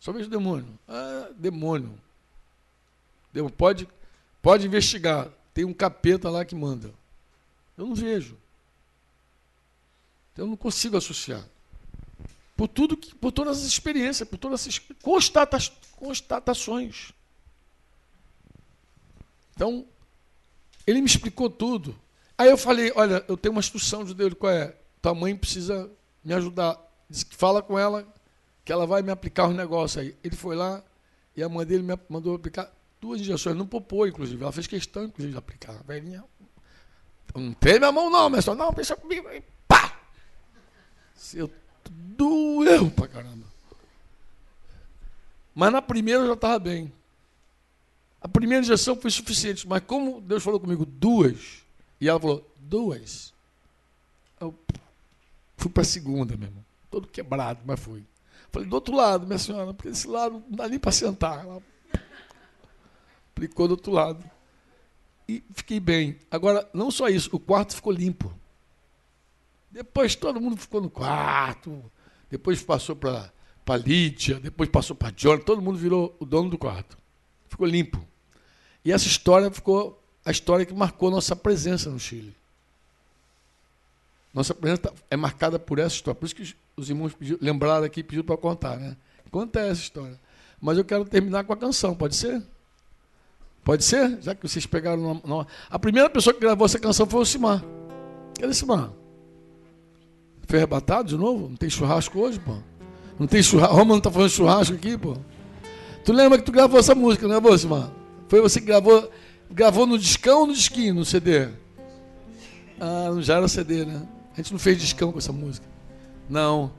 Só 0.00 0.10
vejo 0.10 0.28
demônio. 0.28 0.66
Ah, 0.88 1.28
demônio. 1.36 1.92
Pode, 3.56 3.86
pode 4.42 4.66
investigar. 4.66 5.28
Tem 5.52 5.64
um 5.64 5.74
capeta 5.74 6.30
lá 6.30 6.44
que 6.44 6.54
manda. 6.54 6.92
Eu 7.76 7.86
não 7.86 7.94
vejo. 7.94 8.36
Eu 10.36 10.46
não 10.46 10.56
consigo 10.56 10.96
associar. 10.96 11.44
Por 12.56 12.66
tudo 12.66 12.96
que, 12.96 13.14
por 13.14 13.30
todas 13.30 13.58
as 13.58 13.64
experiências, 13.64 14.28
por 14.28 14.38
todas 14.38 14.66
as 14.66 14.78
constata, 15.02 15.58
constatações. 15.92 17.12
Então, 19.60 19.84
ele 20.86 21.02
me 21.02 21.06
explicou 21.06 21.50
tudo. 21.50 21.94
Aí 22.38 22.48
eu 22.48 22.56
falei, 22.56 22.90
olha, 22.96 23.22
eu 23.28 23.36
tenho 23.36 23.52
uma 23.52 23.58
instrução 23.58 24.02
de 24.06 24.14
Deus, 24.14 24.32
qual 24.32 24.50
é? 24.50 24.74
Tua 25.02 25.14
mãe 25.14 25.36
precisa 25.36 25.90
me 26.24 26.32
ajudar. 26.32 26.78
Diz 27.10 27.22
que 27.22 27.36
fala 27.36 27.60
com 27.60 27.78
ela 27.78 28.08
que 28.64 28.72
ela 28.72 28.86
vai 28.86 29.02
me 29.02 29.10
aplicar 29.10 29.48
os 29.48 29.54
negócios 29.54 30.02
aí. 30.02 30.16
Ele 30.24 30.34
foi 30.34 30.56
lá 30.56 30.82
e 31.36 31.42
a 31.42 31.48
mãe 31.50 31.66
dele 31.66 31.82
me 31.82 31.94
mandou 32.08 32.34
aplicar 32.34 32.72
duas 32.98 33.20
injeções, 33.20 33.54
não 33.54 33.66
popou, 33.66 34.06
inclusive. 34.06 34.42
Ela 34.42 34.50
fez 34.50 34.66
questão, 34.66 35.04
inclusive, 35.04 35.32
de 35.32 35.38
aplicar. 35.38 35.72
A 35.78 35.82
velhinha. 35.82 36.24
Não 37.34 37.52
treme 37.52 37.84
a 37.84 37.92
mão, 37.92 38.08
não, 38.08 38.30
mas 38.30 38.46
só 38.46 38.54
não, 38.54 38.72
pensa 38.72 38.96
comigo. 38.96 39.28
E 39.28 39.42
pá! 39.68 39.94
Eu 41.34 41.50
doeu 41.90 42.90
pra 42.90 43.08
caramba. 43.08 43.44
Mas 45.54 45.70
na 45.70 45.82
primeira 45.82 46.22
eu 46.22 46.28
já 46.28 46.32
estava 46.32 46.58
bem. 46.58 46.90
A 48.20 48.28
primeira 48.28 48.62
injeção 48.62 48.94
foi 48.96 49.10
suficiente, 49.10 49.66
mas 49.66 49.82
como 49.86 50.20
Deus 50.20 50.42
falou 50.42 50.60
comigo 50.60 50.84
duas, 50.84 51.64
e 52.00 52.08
ela 52.08 52.20
falou 52.20 52.46
duas, 52.58 53.32
eu 54.38 54.54
fui 55.56 55.70
para 55.70 55.82
a 55.82 55.86
segunda, 55.86 56.36
meu 56.36 56.48
irmão. 56.48 56.64
Todo 56.90 57.08
quebrado, 57.08 57.60
mas 57.64 57.80
fui. 57.80 58.04
Falei, 58.52 58.68
do 58.68 58.74
outro 58.74 58.94
lado, 58.94 59.26
minha 59.26 59.38
senhora, 59.38 59.72
porque 59.72 59.88
esse 59.88 60.08
lado 60.08 60.42
não 60.48 60.56
dá 60.56 60.68
nem 60.68 60.78
para 60.78 60.92
sentar. 60.92 61.44
Ela 61.44 61.62
aplicou 63.32 63.68
do 63.68 63.72
outro 63.72 63.92
lado. 63.92 64.24
E 65.28 65.44
fiquei 65.54 65.78
bem. 65.78 66.18
Agora, 66.30 66.68
não 66.74 66.90
só 66.90 67.08
isso, 67.08 67.30
o 67.32 67.38
quarto 67.38 67.76
ficou 67.76 67.92
limpo. 67.92 68.34
Depois 69.70 70.16
todo 70.16 70.40
mundo 70.40 70.56
ficou 70.56 70.80
no 70.80 70.90
quarto. 70.90 71.90
Depois 72.28 72.60
passou 72.62 72.96
para 72.96 73.32
Lídia, 73.76 74.40
depois 74.40 74.68
passou 74.68 74.96
para 74.96 75.10
John, 75.12 75.38
todo 75.38 75.62
mundo 75.62 75.78
virou 75.78 76.16
o 76.18 76.26
dono 76.26 76.50
do 76.50 76.58
quarto. 76.58 76.98
Ficou 77.48 77.66
limpo. 77.66 78.04
E 78.84 78.92
essa 78.92 79.06
história 79.06 79.50
ficou 79.50 80.00
a 80.24 80.30
história 80.30 80.66
que 80.66 80.74
marcou 80.74 81.10
nossa 81.10 81.34
presença 81.34 81.90
no 81.90 81.98
Chile. 81.98 82.34
Nossa 84.32 84.54
presença 84.54 84.92
é 85.10 85.16
marcada 85.16 85.58
por 85.58 85.78
essa 85.78 85.96
história. 85.96 86.18
Por 86.18 86.26
isso 86.26 86.34
que 86.34 86.54
os 86.76 86.88
irmãos 86.88 87.12
lembraram 87.40 87.84
aqui 87.84 88.00
e 88.00 88.02
pediram 88.02 88.24
para 88.24 88.36
contar. 88.36 88.76
Né? 88.76 88.96
Conta 89.30 89.60
essa 89.60 89.80
história. 89.80 90.18
Mas 90.60 90.78
eu 90.78 90.84
quero 90.84 91.04
terminar 91.04 91.44
com 91.44 91.52
a 91.52 91.56
canção, 91.56 91.94
pode 91.94 92.14
ser? 92.14 92.42
Pode 93.64 93.84
ser? 93.84 94.20
Já 94.22 94.34
que 94.34 94.46
vocês 94.46 94.66
pegaram. 94.66 95.20
No... 95.24 95.46
A 95.68 95.78
primeira 95.78 96.08
pessoa 96.08 96.32
que 96.32 96.40
gravou 96.40 96.64
essa 96.64 96.78
canção 96.78 97.06
foi 97.06 97.20
o 97.20 97.24
Simar. 97.24 97.62
Cadê 98.38 98.54
Simar? 98.54 98.90
Foi 100.46 100.58
arrebatado 100.58 101.08
de 101.08 101.16
novo? 101.16 101.48
Não 101.48 101.56
tem 101.56 101.70
churrasco 101.70 102.18
hoje, 102.18 102.38
pô? 102.40 102.56
Não 103.18 103.26
tem 103.26 103.42
churrasco. 103.42 103.74
Roma 103.74 103.90
não 103.90 103.98
está 103.98 104.10
fazendo 104.10 104.30
churrasco 104.30 104.74
aqui, 104.74 104.96
pô? 104.96 105.16
Tu 106.04 106.12
lembra 106.12 106.38
que 106.38 106.44
tu 106.44 106.52
gravou 106.52 106.78
essa 106.78 106.94
música, 106.94 107.26
não 107.28 107.36
é, 107.36 107.58
Simar? 107.58 107.99
Foi 108.30 108.40
você 108.40 108.60
que 108.60 108.66
gravou. 108.66 109.10
Gravou 109.50 109.84
no 109.88 109.98
discão 109.98 110.42
ou 110.42 110.46
no 110.46 110.54
disquinho, 110.54 110.94
no 110.94 111.04
CD? 111.04 111.48
Ah, 112.80 113.10
já 113.18 113.38
era 113.38 113.48
CD, 113.48 113.84
né? 113.84 114.06
A 114.32 114.36
gente 114.36 114.52
não 114.52 114.58
fez 114.60 114.78
discão 114.78 115.10
com 115.10 115.18
essa 115.18 115.32
música. 115.32 115.66
Não. 116.28 116.72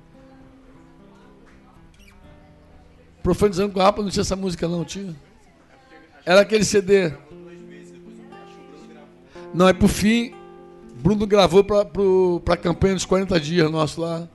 Profanizando 3.22 3.74
com 3.74 3.82
a 3.82 3.84
Rapa 3.84 4.02
não 4.02 4.10
tinha 4.10 4.22
essa 4.22 4.38
música, 4.38 4.66
não, 4.66 4.86
tinha? 4.86 5.14
Era 6.26 6.40
aquele 6.40 6.64
CD. 6.64 7.12
Não, 9.54 9.68
é 9.68 9.74
por 9.74 9.90
fim. 9.90 10.34
Bruno 10.96 11.28
gravou 11.28 11.66
para 11.66 12.54
a 12.54 12.58
campanha 12.58 12.96
dos 12.96 13.04
40 13.06 13.38
dias 13.42 13.70
nosso 13.70 14.00
lá. 14.00 14.26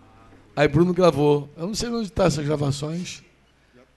Aí 0.55 0.69
Bruno 0.69 0.93
gravou. 0.93 1.49
Eu 1.57 1.67
não 1.67 1.75
sei 1.75 1.89
onde 1.89 2.13
tá 2.13 2.25
essas 2.25 2.45
gravações. 2.45 3.23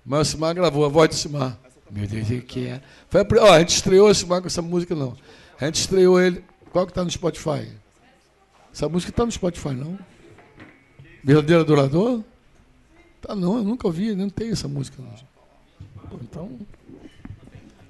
Mas 0.05 0.30
o 0.30 0.32
Simar 0.32 0.55
gravou, 0.55 0.86
a 0.86 0.88
voz 0.88 1.09
do 1.09 1.15
Simar. 1.15 1.59
Meu 1.90 2.08
Deus, 2.08 2.30
o 2.30 2.42
que? 2.42 2.80
Foi 3.10 3.22
a, 3.22 3.26
ó, 3.44 3.54
a 3.54 3.60
gente 3.60 3.76
estreou 3.76 4.14
Simar 4.14 4.42
com 4.42 4.48
essa 4.48 4.62
música, 4.62 4.96
não. 4.96 5.18
A 5.60 5.66
gente 5.66 5.76
estreou 5.76 6.22
ele. 6.22 6.44
Qual 6.72 6.86
que 6.86 6.92
está 6.92 7.04
no 7.04 7.10
Spotify? 7.10 7.68
Essa 8.72 8.88
música 8.88 9.12
está 9.12 9.26
no 9.26 9.32
Spotify, 9.32 9.74
não? 9.74 9.98
Verdadeiro 11.24 11.62
Adorador? 11.62 12.24
Tá 13.22 13.36
não, 13.36 13.58
eu 13.58 13.64
nunca 13.64 13.88
ouvi, 13.88 14.16
não 14.16 14.30
tem 14.30 14.52
essa 14.52 14.68
música. 14.68 15.02
Não. 15.02 16.20
Então, 16.22 16.60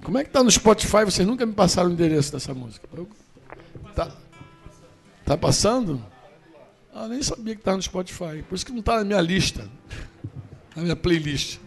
como 0.02 0.18
é 0.18 0.22
que 0.22 0.30
está 0.30 0.42
no 0.42 0.50
Spotify? 0.50 1.04
Vocês 1.04 1.26
nunca 1.26 1.44
me 1.44 1.52
passaram 1.52 1.90
o 1.90 1.92
endereço 1.92 2.32
dessa 2.32 2.54
música. 2.54 2.88
Tá, 3.94 4.10
tá 5.24 5.36
passando? 5.36 6.04
Ah, 6.92 7.06
nem 7.06 7.22
sabia 7.22 7.54
que 7.54 7.60
estava 7.60 7.76
no 7.76 7.82
Spotify. 7.82 8.42
Por 8.48 8.54
isso 8.54 8.66
que 8.66 8.72
não 8.72 8.80
está 8.80 8.96
na 8.96 9.04
minha 9.04 9.20
lista, 9.20 9.68
na 10.74 10.82
minha 10.82 10.96
playlist. 10.96 11.58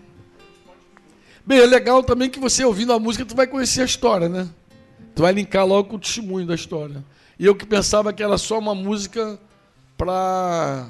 Bem, 1.46 1.60
é 1.60 1.66
legal 1.66 2.02
também 2.04 2.30
que 2.30 2.39
você 2.39 2.64
ouvindo 2.64 2.94
a 2.94 3.00
música, 3.00 3.26
tu 3.26 3.36
vai 3.36 3.46
conhecer 3.46 3.82
a 3.82 3.86
história, 3.86 4.30
né? 4.30 4.48
Tu 5.14 5.22
vai 5.22 5.34
linkar 5.34 5.66
logo 5.66 5.89
com 5.89 5.96
o 5.98 6.00
testemunho 6.00 6.48
da 6.48 6.56
história. 6.56 7.04
E 7.38 7.46
eu 7.46 7.54
que 7.54 7.66
pensava 7.66 8.14
que 8.14 8.24
era 8.24 8.38
só 8.38 8.58
uma 8.58 8.74
música 8.74 9.38
para. 9.98 10.88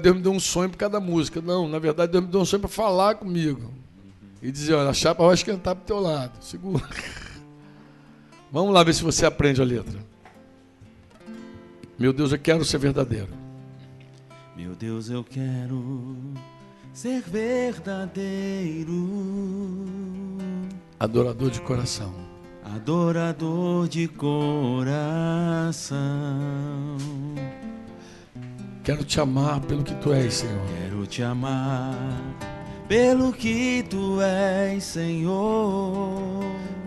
Deus 0.00 0.16
me 0.16 0.22
deu 0.22 0.32
um 0.32 0.40
sonho 0.40 0.70
por 0.70 0.76
cada 0.76 0.98
música. 0.98 1.40
Não, 1.42 1.68
na 1.68 1.78
verdade, 1.78 2.12
Deus 2.12 2.24
me 2.24 2.30
deu 2.30 2.40
um 2.40 2.44
sonho 2.44 2.60
para 2.60 2.70
falar 2.70 3.16
comigo. 3.16 3.72
E 4.40 4.50
dizer: 4.50 4.74
olha, 4.74 4.90
a 4.90 4.94
chapa 4.94 5.24
vai 5.24 5.34
esquentar 5.34 5.74
para 5.74 5.82
o 5.82 5.86
teu 5.86 6.00
lado. 6.00 6.42
Segura. 6.42 6.88
Vamos 8.50 8.72
lá 8.72 8.82
ver 8.82 8.94
se 8.94 9.02
você 9.02 9.26
aprende 9.26 9.60
a 9.60 9.64
letra. 9.64 9.98
Meu 11.98 12.12
Deus, 12.12 12.32
eu 12.32 12.38
quero 12.38 12.64
ser 12.64 12.78
verdadeiro. 12.78 13.28
Meu 14.56 14.74
Deus, 14.74 15.10
eu 15.10 15.22
quero 15.22 16.16
ser 16.96 17.20
verdadeiro. 17.20 18.94
Adorador 20.98 21.50
de 21.50 21.60
coração 21.60 22.26
adorador 22.74 23.86
de 23.88 24.08
coração. 24.08 24.96
Quero 28.82 29.04
te 29.04 29.20
amar 29.20 29.60
pelo 29.60 29.84
que 29.84 29.94
tu 29.94 30.12
és, 30.12 30.34
Senhor. 30.34 30.66
Quero 30.66 31.06
te 31.06 31.22
amar 31.22 31.94
pelo 32.88 33.32
que 33.32 33.84
tu 33.88 34.20
és, 34.20 34.82
Senhor. 34.82 36.42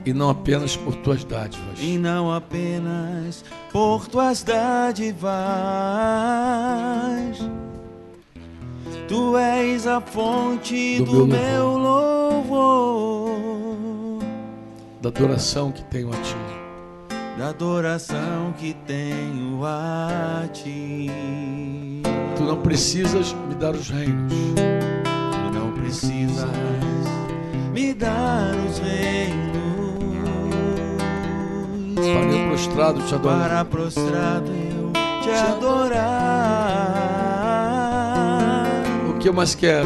E 0.06 0.14
não 0.14 0.30
apenas 0.30 0.76
por 0.76 0.96
tuas 0.98 1.24
dádivas. 1.24 1.80
E 1.80 1.98
não 1.98 2.32
apenas 2.32 3.44
por 3.72 4.08
tuas 4.08 4.44
dádivas. 4.44 5.30
Tu 9.10 9.38
és 9.38 9.88
a 9.88 10.00
fonte 10.00 11.00
do, 11.00 11.06
do 11.06 11.28
meu, 11.28 11.28
meu 11.28 11.78
louvor 11.78 13.40
da 15.02 15.10
adoração 15.10 15.72
que 15.72 15.84
tenho 15.86 16.12
a 16.12 16.18
ti. 16.18 16.36
Da 17.38 17.50
adoração 17.50 18.54
que 18.58 18.74
tenho 18.86 19.66
a 19.66 20.48
ti. 20.52 21.10
Tu 22.36 22.44
não 22.44 22.62
precisas 22.62 23.34
me 23.48 23.56
dar 23.56 23.74
os 23.74 23.90
reinos. 23.90 24.34
Tu 24.34 25.58
não 25.58 25.72
precisas 25.72 26.50
me 27.74 27.94
dar 27.94 28.54
os 28.70 28.80
reinos. 28.80 29.50
Prostrado 32.50 33.02
te 33.04 33.16
adorar. 33.16 33.40
Para 33.40 33.66
prostrado 33.66 34.52
eu 34.52 34.92
te 35.22 35.32
adorar. 35.32 37.29
O 39.20 39.22
que 39.22 39.28
eu 39.28 39.34
mais 39.34 39.54
quero? 39.54 39.86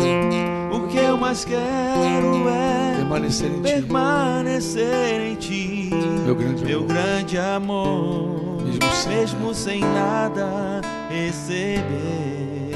O 0.71 0.87
que 0.89 0.97
eu 0.99 1.17
mais 1.17 1.43
quero 1.43 2.47
é 2.49 2.97
permanecer 2.97 3.49
em 3.49 3.55
ti, 3.55 3.61
permanecer 3.63 5.21
em 5.21 5.35
ti. 5.35 5.89
Meu 6.23 6.35
grande 6.35 6.63
meu 6.63 6.77
amor, 6.81 6.87
grande 6.87 7.37
amor. 7.39 8.61
Mesmo, 8.63 8.91
sem, 8.93 9.11
mesmo 9.11 9.53
sem 9.55 9.79
nada 9.81 10.81
receber. 11.09 12.75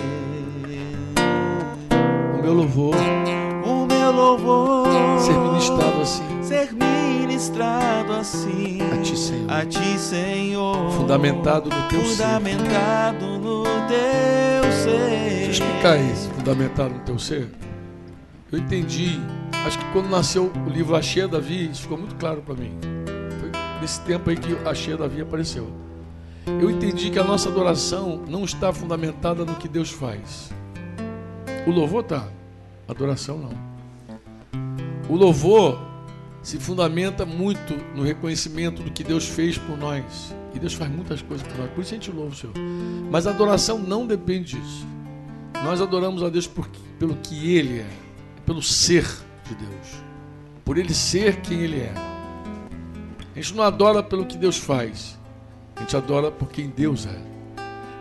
O 2.40 2.42
meu 2.42 2.54
louvor, 2.56 2.96
o 3.64 3.86
meu 3.86 4.12
louvor, 4.12 4.88
ser 5.20 5.38
ministrado 5.38 6.02
assim, 6.02 6.24
ser 6.42 6.74
ministrado 6.74 8.14
assim. 8.14 8.80
A 8.92 8.98
ti, 9.04 9.16
Senhor, 9.16 9.52
a 9.52 9.64
ti, 9.64 10.00
Senhor, 10.00 10.90
fundamentado 10.90 11.70
no 11.70 11.88
teu 11.88 12.02
fundamentado 12.02 13.26
ser, 13.26 13.38
no 13.38 13.67
teu 13.88 14.72
ser. 14.72 15.10
Deixa 15.46 15.64
eu 15.64 15.68
explicar 15.68 15.98
isso, 15.98 16.30
fundamentado 16.32 16.94
no 16.94 17.00
teu 17.02 17.20
ser. 17.20 17.50
Eu 18.52 18.60
entendi 18.60 19.20
Acho 19.68 19.80
que 19.80 19.86
quando 19.92 20.10
nasceu 20.10 20.50
o 20.66 20.70
livro 20.70 20.96
Achei 20.96 21.28
Davi, 21.28 21.70
isso 21.70 21.82
ficou 21.82 21.98
muito 21.98 22.16
claro 22.16 22.42
para 22.42 22.56
mim. 22.56 22.72
Foi 23.38 23.52
nesse 23.82 24.00
tempo 24.00 24.30
aí 24.30 24.38
que 24.38 24.56
Achei 24.66 24.96
Davi 24.96 25.20
apareceu. 25.20 25.68
Eu 26.46 26.72
entendi 26.72 27.10
que 27.10 27.20
a 27.20 27.24
nossa 27.26 27.50
adoração 27.50 28.24
não 28.30 28.46
está 28.46 28.72
fundamentada 28.72 29.44
no 29.44 29.56
que 29.56 29.68
Deus 29.68 29.92
faz. 29.92 30.52
O 31.66 31.72
louvor 31.72 32.06
a 32.14 32.28
adoração 32.88 33.38
não. 33.38 33.52
O 35.10 35.18
louvor 35.18 35.82
se 36.42 36.58
fundamenta 36.58 37.26
muito 37.26 37.74
no 37.94 38.04
reconhecimento 38.04 38.82
do 38.82 38.90
que 38.90 39.04
Deus 39.04 39.28
fez 39.28 39.58
por 39.58 39.78
nós. 39.78 40.34
E 40.54 40.60
Deus 40.60 40.74
faz 40.74 40.90
muitas 40.90 41.22
coisas 41.22 41.46
por 41.46 41.58
nós, 41.58 41.70
por 41.72 41.82
isso 41.82 41.94
a 41.94 41.98
gente 41.98 42.12
louva 42.12 42.34
o 42.34 42.36
Senhor. 42.36 42.54
Mas 43.12 43.28
a 43.28 43.32
adoração 43.32 43.78
não 43.78 44.08
depende 44.08 44.56
disso. 44.58 44.86
Nós 45.64 45.82
adoramos 45.82 46.24
a 46.24 46.30
Deus 46.30 46.48
por, 46.48 46.68
pelo 47.00 47.16
que 47.18 47.56
Ele 47.56 47.80
é, 47.80 47.90
pelo 48.46 48.62
ser 48.62 49.06
de 49.44 49.56
Deus, 49.56 50.04
por 50.64 50.78
Ele 50.78 50.94
ser 50.94 51.42
quem 51.42 51.62
Ele 51.62 51.82
é. 51.82 51.94
A 53.36 53.40
gente 53.40 53.54
não 53.56 53.64
adora 53.64 54.02
pelo 54.02 54.26
que 54.26 54.38
Deus 54.38 54.58
faz, 54.58 55.18
a 55.76 55.82
gente 55.82 55.96
adora 55.96 56.32
por 56.32 56.50
quem 56.50 56.70
Deus 56.70 57.06
é. 57.06 57.20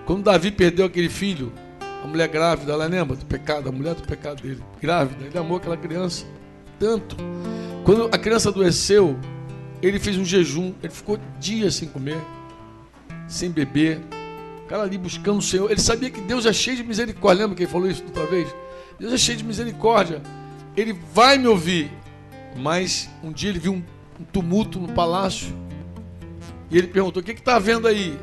Quando 0.07 0.23
Davi 0.23 0.51
perdeu 0.51 0.87
aquele 0.87 1.09
filho, 1.09 1.53
a 2.03 2.07
mulher 2.07 2.29
grávida, 2.29 2.73
ela 2.73 2.87
lembra 2.87 3.17
do 3.17 3.27
pecado, 3.27 3.69
a 3.69 3.73
mulher 3.73 3.95
do 3.95 4.03
pecado 4.03 4.43
dele, 4.43 4.63
grávida, 4.81 5.25
ele 5.25 5.37
amou 5.37 5.57
aquela 5.57 5.77
criança 5.77 6.25
tanto. 6.79 7.17
Quando 7.85 8.09
a 8.13 8.19
criança 8.19 8.49
adoeceu, 8.49 9.19
ele 9.83 9.99
fez 9.99 10.17
um 10.17 10.25
jejum, 10.25 10.73
ele 10.83 10.93
ficou 10.93 11.19
dias 11.39 11.75
sem 11.75 11.89
comer, 11.89 12.19
sem 13.29 13.51
beber, 13.51 14.01
o 14.65 14.69
cara 14.69 14.83
ali 14.83 14.99
buscando 14.99 15.39
o 15.39 15.43
Senhor. 15.43 15.71
Ele 15.71 15.81
sabia 15.81 16.11
que 16.11 16.21
Deus 16.21 16.45
é 16.45 16.53
cheio 16.53 16.77
de 16.77 16.83
misericórdia. 16.83 17.45
Lembra 17.45 17.57
que 17.57 17.63
ele 17.63 17.71
falou 17.71 17.89
isso 17.89 18.03
outra 18.03 18.27
vez? 18.27 18.53
Deus 18.99 19.13
é 19.13 19.17
cheio 19.17 19.39
de 19.39 19.45
misericórdia. 19.45 20.21
Ele 20.77 20.93
vai 21.15 21.39
me 21.39 21.47
ouvir. 21.47 21.91
Mas 22.57 23.09
um 23.23 23.31
dia 23.31 23.51
ele 23.51 23.59
viu 23.59 23.75
um, 23.75 23.83
um 24.21 24.25
tumulto 24.25 24.81
no 24.81 24.89
palácio. 24.89 25.55
E 26.69 26.77
ele 26.77 26.89
perguntou: 26.89 27.23
O 27.23 27.25
que 27.25 27.31
está 27.31 27.57
havendo 27.57 27.87
aí? 27.87 28.19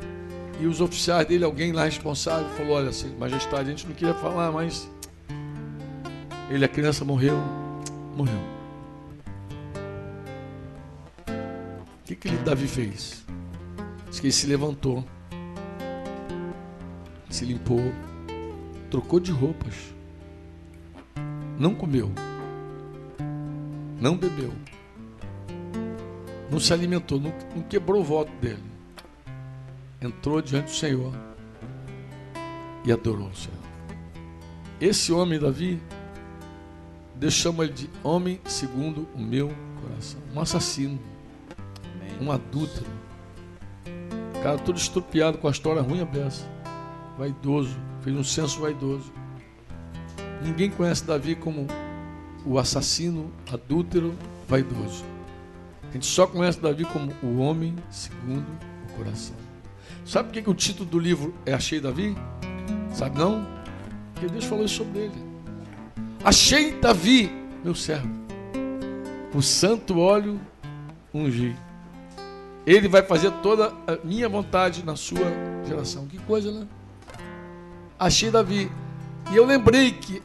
E 0.60 0.66
os 0.66 0.82
oficiais 0.82 1.26
dele, 1.28 1.46
alguém 1.46 1.72
lá 1.72 1.86
responsável, 1.86 2.50
falou: 2.58 2.74
Olha, 2.74 2.92
majestade, 3.18 3.70
a 3.70 3.72
gente 3.72 3.88
não 3.88 3.96
queria 3.96 4.14
falar, 4.14 4.52
mas. 4.52 4.90
Ele, 6.50 6.66
a 6.66 6.68
criança 6.68 7.06
morreu. 7.06 7.38
Morreu. 8.18 8.53
O 12.04 12.06
que, 12.06 12.18
que 12.18 12.30
Davi 12.44 12.68
fez? 12.68 13.24
Diz 14.10 14.20
que 14.20 14.26
ele 14.26 14.34
se 14.34 14.46
levantou, 14.46 15.06
se 17.30 17.46
limpou, 17.46 17.80
trocou 18.92 19.22
de 19.22 19.32
roupas, 19.32 19.74
não 21.58 21.74
comeu, 21.74 22.12
não 24.02 24.18
bebeu, 24.18 24.52
não 26.52 26.60
se 26.60 26.74
alimentou, 26.74 27.22
não, 27.22 27.34
não 27.56 27.64
quebrou 27.64 28.02
o 28.02 28.04
voto 28.04 28.32
dele. 28.42 28.62
Entrou 30.02 30.42
diante 30.42 30.66
do 30.66 30.76
Senhor 30.76 31.14
e 32.84 32.92
adorou 32.92 33.30
o 33.30 33.36
Senhor. 33.36 33.58
Esse 34.82 35.14
homem, 35.14 35.40
Davi, 35.40 35.82
Deus 37.16 37.34
chama 37.34 37.64
ele 37.64 37.72
de 37.72 37.90
homem 38.04 38.42
segundo 38.44 39.08
o 39.16 39.22
meu 39.22 39.50
coração. 39.82 40.20
Um 40.36 40.42
assassino, 40.42 41.00
um 42.19 42.31
adúltero. 42.31 42.85
Cara, 44.41 44.57
todo 44.57 44.77
estrupiado 44.77 45.38
com 45.38 45.48
a 45.48 45.52
história 45.52 45.81
ruim 45.81 46.02
a. 46.02 46.45
Vaidoso, 47.18 47.77
fez 48.02 48.15
um 48.15 48.23
senso 48.23 48.60
vaidoso. 48.60 49.11
Ninguém 50.44 50.69
conhece 50.69 51.06
Davi 51.06 51.35
como 51.35 51.68
o 52.45 52.60
assassino, 52.60 53.31
adúltero, 53.52 54.14
vaidoso. 54.48 55.06
A 55.90 55.94
gente 55.94 56.06
só 56.06 56.27
conhece 56.27 56.60
Davi 56.60 56.85
como 56.85 57.14
o 57.23 57.38
homem 57.38 57.76
segundo 57.90 58.45
o 58.90 58.98
coração. 58.98 59.35
Sabe 60.06 60.27
por 60.27 60.34
que, 60.34 60.41
que 60.41 60.49
o 60.49 60.53
título 60.53 60.90
do 60.90 60.99
livro 60.99 61.34
é 61.45 61.53
Achei 61.53 61.80
Davi? 61.80 62.15
Sabe 62.94 63.18
não? 63.18 63.48
Porque 64.14 64.27
Deus 64.27 64.45
falou 64.45 64.65
isso 64.65 64.76
sobre 64.76 65.03
ele. 65.03 65.34
Achei 66.23 66.73
Davi, 66.73 67.31
meu 67.64 67.76
servo. 67.76 68.10
O 69.34 69.41
santo 69.41 69.99
óleo 69.99 70.40
ungi. 71.14 71.56
Ele 72.65 72.88
vai 72.88 73.03
fazer 73.03 73.31
toda 73.41 73.73
a 73.88 73.98
minha 74.03 74.30
vontade 74.30 74.85
na 74.85 74.95
sua 74.95 75.26
geração. 75.65 76.07
Que 76.07 76.18
coisa, 76.19 76.52
né? 76.52 76.68
Achei 77.99 78.31
Davi. 78.31 78.72
E 79.31 79.35
eu 79.35 79.45
lembrei 79.45 79.91
que 79.91 80.22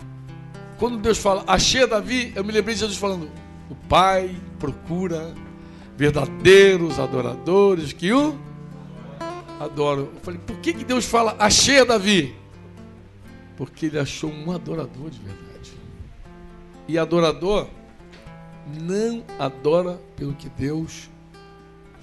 quando 0.78 0.98
Deus 0.98 1.18
fala 1.18 1.44
achei 1.46 1.86
Davi, 1.86 2.32
eu 2.36 2.44
me 2.44 2.52
lembrei 2.52 2.74
de 2.74 2.80
Jesus 2.80 2.98
falando: 2.98 3.28
o 3.68 3.74
Pai 3.74 4.36
procura 4.58 5.34
verdadeiros 5.96 7.00
adoradores 7.00 7.92
que 7.92 8.12
o 8.12 8.38
adoram. 9.58 10.02
Eu 10.14 10.20
falei, 10.22 10.40
por 10.40 10.56
que, 10.58 10.72
que 10.72 10.84
Deus 10.84 11.04
fala 11.04 11.34
achei 11.38 11.84
Davi? 11.84 12.34
Porque 13.56 13.86
ele 13.86 13.98
achou 13.98 14.30
um 14.30 14.52
adorador 14.52 15.10
de 15.10 15.18
verdade. 15.18 15.72
E 16.86 16.96
adorador 16.96 17.66
não 18.80 19.24
adora 19.38 20.00
pelo 20.16 20.34
que 20.34 20.48
Deus 20.48 21.10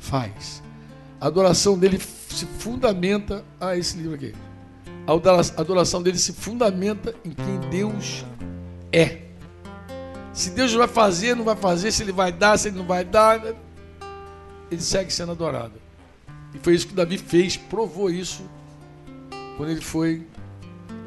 faz. 0.05 0.63
A 1.19 1.27
adoração 1.27 1.77
dele 1.77 1.99
se 1.99 2.45
fundamenta 2.45 3.43
a 3.59 3.69
ah, 3.69 3.77
esse 3.77 3.97
livro 3.97 4.15
aqui. 4.15 4.33
A 5.07 5.61
adoração 5.61 6.01
dele 6.01 6.17
se 6.17 6.33
fundamenta 6.33 7.15
em 7.23 7.31
quem 7.31 7.59
Deus 7.69 8.25
é. 8.91 9.21
Se 10.33 10.49
Deus 10.49 10.73
vai 10.73 10.87
fazer, 10.87 11.35
não 11.35 11.43
vai 11.43 11.55
fazer, 11.55 11.91
se 11.91 12.03
ele 12.03 12.11
vai 12.11 12.31
dar, 12.31 12.57
se 12.57 12.67
ele 12.67 12.77
não 12.77 12.85
vai 12.85 13.05
dar, 13.05 13.41
ele 14.69 14.81
segue 14.81 15.11
sendo 15.11 15.31
adorado. 15.31 15.73
E 16.53 16.59
foi 16.59 16.75
isso 16.75 16.87
que 16.87 16.93
Davi 16.93 17.17
fez, 17.17 17.55
provou 17.55 18.09
isso 18.09 18.43
quando 19.57 19.69
ele 19.69 19.81
foi 19.81 20.27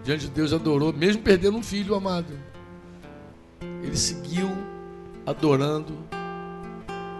diante 0.04 0.26
de 0.26 0.30
Deus, 0.30 0.52
adorou, 0.52 0.92
mesmo 0.92 1.22
perdendo 1.22 1.58
um 1.58 1.62
filho 1.62 1.94
amado. 1.94 2.32
Ele 3.82 3.96
seguiu 3.96 4.48
adorando 5.26 5.94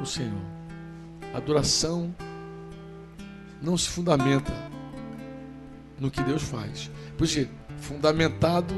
o 0.01 0.07
Senhor. 0.07 0.48
Adoração 1.35 2.15
não 3.63 3.77
se 3.77 3.89
fundamenta 3.89 4.53
no 5.99 6.11
que 6.11 6.23
Deus 6.23 6.43
faz. 6.43 6.91
Por 7.17 7.25
isso, 7.25 7.49
fundamentado 7.79 8.75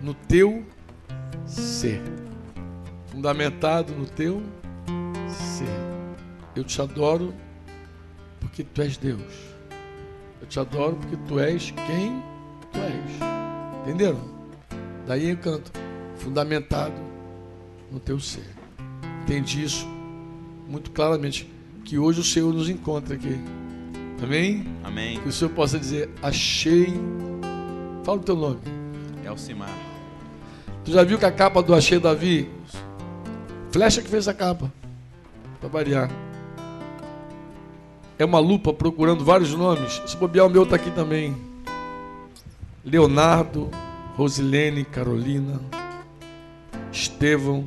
no 0.00 0.14
teu 0.14 0.64
ser. 1.46 2.02
Fundamentado 3.06 3.92
no 3.94 4.06
teu 4.06 4.42
ser. 5.28 5.66
Eu 6.54 6.64
te 6.64 6.80
adoro 6.80 7.34
porque 8.40 8.62
tu 8.62 8.82
és 8.82 8.96
Deus. 8.96 9.32
Eu 10.40 10.46
te 10.46 10.60
adoro 10.60 10.96
porque 10.96 11.16
tu 11.28 11.38
és 11.38 11.70
quem 11.70 12.22
tu 12.72 12.78
és. 12.78 13.82
Entenderam? 13.82 14.34
Daí 15.06 15.30
eu 15.30 15.36
canto, 15.36 15.72
fundamentado 16.16 16.94
no 17.90 18.00
teu 18.00 18.18
ser. 18.18 18.54
Entendi 19.22 19.64
isso 19.64 19.86
muito 20.66 20.90
claramente. 20.90 21.53
Que 21.84 21.98
hoje 21.98 22.20
o 22.20 22.24
Senhor 22.24 22.52
nos 22.52 22.68
encontra 22.68 23.14
aqui. 23.14 23.38
Amém? 24.22 24.66
Amém. 24.82 25.20
Que 25.20 25.28
o 25.28 25.32
Senhor 25.32 25.50
possa 25.50 25.78
dizer, 25.78 26.08
achei. 26.22 26.88
Fala 28.02 28.18
o 28.18 28.22
teu 28.22 28.34
nome. 28.34 28.60
Elcimar. 29.24 29.68
Tu 30.84 30.92
já 30.92 31.04
viu 31.04 31.18
que 31.18 31.24
a 31.24 31.32
capa 31.32 31.62
do 31.62 31.74
Achei 31.74 31.98
Davi? 31.98 32.48
Flecha 33.70 34.00
que 34.00 34.08
fez 34.08 34.28
a 34.28 34.34
capa. 34.34 34.72
Para 35.60 35.68
variar. 35.68 36.10
É 38.18 38.24
uma 38.24 38.38
lupa 38.38 38.72
procurando 38.72 39.24
vários 39.24 39.52
nomes. 39.54 40.00
Se 40.06 40.16
bobear, 40.16 40.46
o 40.46 40.50
meu 40.50 40.62
está 40.62 40.76
aqui 40.76 40.90
também. 40.90 41.36
Leonardo, 42.84 43.70
Rosilene, 44.16 44.84
Carolina, 44.84 45.60
Estevão, 46.92 47.64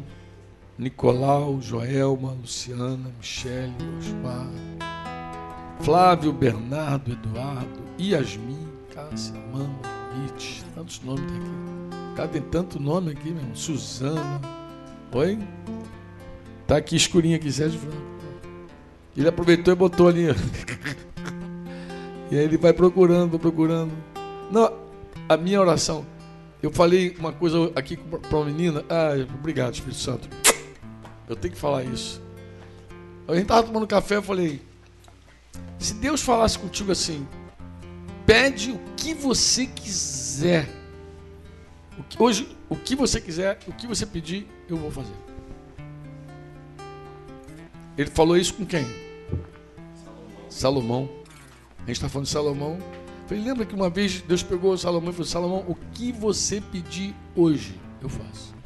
Nicolau, 0.78 1.60
Joelma, 1.60 2.34
Luciana, 2.34 3.12
Michele, 3.18 3.74
Osmar, 3.98 4.48
Flávio, 5.82 6.32
Bernardo, 6.32 7.14
Eduardo, 7.14 7.80
Yasmin, 8.00 8.68
Cássia, 8.94 9.34
Amanda, 9.36 9.90
It, 10.28 10.64
tantos 10.76 11.02
nomes 11.02 11.24
aqui. 11.24 12.16
Cara, 12.16 12.28
tem 12.28 12.42
tanto 12.44 12.80
nome 12.80 13.12
aqui, 13.12 13.32
meu. 13.32 13.56
Suzana. 13.56 14.40
Oi? 15.12 15.40
Tá 16.68 16.78
aqui 16.78 16.96
escurinho 16.96 17.36
aqui, 17.36 17.52
Sérgio 17.52 17.80
Franco. 17.80 17.98
Ele 19.16 19.28
aproveitou 19.28 19.74
e 19.74 19.76
botou 19.76 20.08
ali. 20.08 20.26
e 22.30 22.38
aí 22.38 22.44
ele 22.44 22.58
vai 22.58 22.74
procurando, 22.74 23.40
procurando. 23.40 23.92
Não, 24.52 24.72
a 25.28 25.38
minha 25.38 25.60
oração. 25.60 26.06
Eu 26.62 26.72
falei 26.72 27.16
uma 27.20 27.32
coisa 27.32 27.72
aqui 27.76 27.98
para 27.98 28.38
uma 28.38 28.46
menina. 28.46 28.84
Ah, 28.90 29.12
obrigado, 29.40 29.74
Espírito 29.74 30.00
Santo. 30.00 30.47
Eu 31.28 31.36
tenho 31.36 31.54
que 31.54 31.60
falar 31.60 31.84
isso. 31.84 32.22
A 33.28 33.34
gente 33.34 33.44
estava 33.44 33.64
tomando 33.64 33.86
café, 33.86 34.16
eu 34.16 34.24
falei: 34.24 34.62
se 35.78 35.94
Deus 35.94 36.22
falasse 36.22 36.58
contigo 36.58 36.92
assim, 36.92 37.28
pede 38.26 38.72
o 38.72 38.80
que 38.96 39.14
você 39.14 39.66
quiser. 39.66 40.68
O 41.98 42.04
que, 42.04 42.22
hoje, 42.22 42.56
o 42.70 42.76
que 42.76 42.96
você 42.96 43.20
quiser, 43.20 43.60
o 43.68 43.74
que 43.74 43.88
você 43.88 44.06
pedir, 44.06 44.48
eu 44.70 44.78
vou 44.78 44.92
fazer. 44.92 45.16
Ele 47.98 48.10
falou 48.12 48.38
isso 48.38 48.54
com 48.54 48.66
quem? 48.66 48.86
Salomão. 50.50 51.10
A 51.80 51.82
gente 51.82 51.98
está 51.98 52.10
falando 52.10 52.26
de 52.26 52.32
Salomão. 52.32 52.78
falei, 53.28 53.44
lembra 53.44 53.66
que 53.66 53.74
uma 53.74 53.90
vez 53.90 54.22
Deus 54.22 54.44
pegou 54.44 54.78
Salomão 54.78 55.10
e 55.10 55.14
falou: 55.14 55.28
Salomão, 55.28 55.66
o 55.68 55.76
que 55.94 56.12
você 56.12 56.62
pedir 56.62 57.16
hoje, 57.36 57.80
eu 58.02 58.08
faço. 58.08 58.57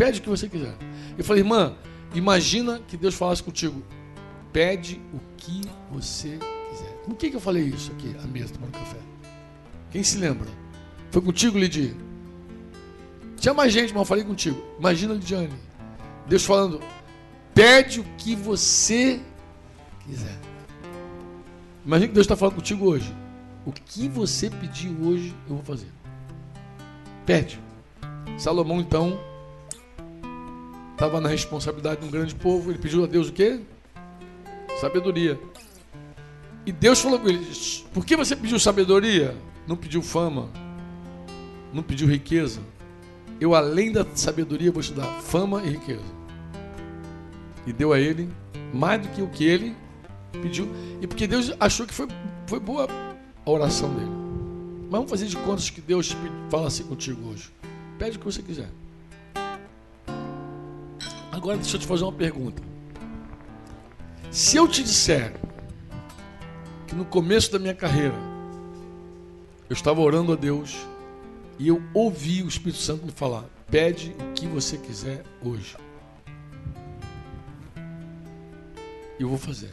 Pede 0.00 0.18
o 0.18 0.22
que 0.22 0.30
você 0.30 0.48
quiser. 0.48 0.74
Eu 1.18 1.22
falei, 1.22 1.42
irmã, 1.42 1.76
imagina 2.14 2.80
que 2.88 2.96
Deus 2.96 3.14
falasse 3.14 3.42
contigo. 3.42 3.82
Pede 4.50 4.98
o 5.12 5.20
que 5.36 5.60
você 5.92 6.38
quiser. 6.38 7.02
Com 7.04 7.14
quem 7.14 7.28
que 7.28 7.36
eu 7.36 7.40
falei 7.40 7.64
isso 7.64 7.92
aqui, 7.92 8.16
à 8.24 8.26
mesa, 8.26 8.54
tomando 8.54 8.72
café? 8.72 8.96
Quem 9.90 10.02
se 10.02 10.16
lembra? 10.16 10.48
Foi 11.10 11.20
contigo, 11.20 11.58
Lidia? 11.58 11.94
Tinha 13.36 13.52
mais 13.52 13.74
gente, 13.74 13.92
mas 13.92 14.00
eu 14.00 14.04
falei 14.06 14.24
contigo. 14.24 14.58
Imagina, 14.78 15.12
Lidiane. 15.12 15.52
Deus 16.26 16.46
falando, 16.46 16.80
pede 17.54 18.00
o 18.00 18.04
que 18.16 18.34
você 18.34 19.20
quiser. 20.06 20.38
Imagina 21.84 22.08
que 22.08 22.14
Deus 22.14 22.24
está 22.24 22.36
falando 22.36 22.54
contigo 22.54 22.86
hoje. 22.86 23.14
O 23.66 23.70
que 23.70 24.08
você 24.08 24.48
pedir 24.48 24.96
hoje, 25.02 25.36
eu 25.46 25.56
vou 25.56 25.62
fazer. 25.62 25.88
Pede. 27.26 27.60
Salomão, 28.38 28.80
então, 28.80 29.20
estava 31.00 31.18
na 31.18 31.30
responsabilidade 31.30 32.02
de 32.02 32.06
um 32.06 32.10
grande 32.10 32.34
povo. 32.34 32.70
Ele 32.70 32.78
pediu 32.78 33.02
a 33.02 33.06
Deus 33.06 33.30
o 33.30 33.32
quê? 33.32 33.60
Sabedoria. 34.78 35.40
E 36.66 36.70
Deus 36.70 37.00
falou 37.00 37.18
com 37.18 37.26
ele: 37.26 37.42
Por 37.94 38.04
que 38.04 38.14
você 38.14 38.36
pediu 38.36 38.60
sabedoria? 38.60 39.34
Não 39.66 39.76
pediu 39.76 40.02
fama. 40.02 40.50
Não 41.72 41.82
pediu 41.82 42.06
riqueza. 42.06 42.60
Eu, 43.40 43.54
além 43.54 43.90
da 43.90 44.04
sabedoria, 44.14 44.70
vou 44.70 44.82
te 44.82 44.92
dar 44.92 45.06
fama 45.22 45.62
e 45.64 45.70
riqueza. 45.70 46.04
E 47.66 47.72
deu 47.72 47.94
a 47.94 47.98
ele 47.98 48.28
mais 48.74 49.00
do 49.00 49.08
que 49.08 49.22
o 49.22 49.28
que 49.28 49.44
ele 49.44 49.74
pediu. 50.42 50.68
E 51.00 51.06
porque 51.06 51.26
Deus 51.26 51.50
achou 51.58 51.86
que 51.86 51.94
foi, 51.94 52.08
foi 52.46 52.60
boa 52.60 52.86
a 53.46 53.50
oração 53.50 53.88
dele. 53.94 54.10
Mas 54.82 54.90
vamos 54.90 55.10
fazer 55.10 55.26
de 55.26 55.36
contas 55.38 55.70
que 55.70 55.80
Deus 55.80 56.14
fala 56.50 56.66
assim 56.66 56.82
contigo 56.82 57.26
hoje. 57.30 57.50
Pede 57.98 58.18
o 58.18 58.20
que 58.20 58.26
você 58.26 58.42
quiser. 58.42 58.68
Agora 61.32 61.56
deixa 61.56 61.76
eu 61.76 61.80
te 61.80 61.86
fazer 61.86 62.04
uma 62.04 62.12
pergunta. 62.12 62.62
Se 64.30 64.56
eu 64.56 64.68
te 64.68 64.82
disser 64.82 65.32
que 66.86 66.94
no 66.94 67.04
começo 67.04 67.50
da 67.52 67.58
minha 67.58 67.74
carreira 67.74 68.14
eu 69.68 69.74
estava 69.74 70.00
orando 70.00 70.32
a 70.32 70.36
Deus 70.36 70.76
e 71.58 71.68
eu 71.68 71.82
ouvi 71.94 72.42
o 72.42 72.48
Espírito 72.48 72.78
Santo 72.78 73.06
me 73.06 73.12
falar: 73.12 73.44
pede 73.70 74.14
o 74.18 74.32
que 74.32 74.46
você 74.46 74.76
quiser 74.76 75.24
hoje. 75.42 75.76
Eu 79.18 79.28
vou 79.28 79.38
fazer. 79.38 79.70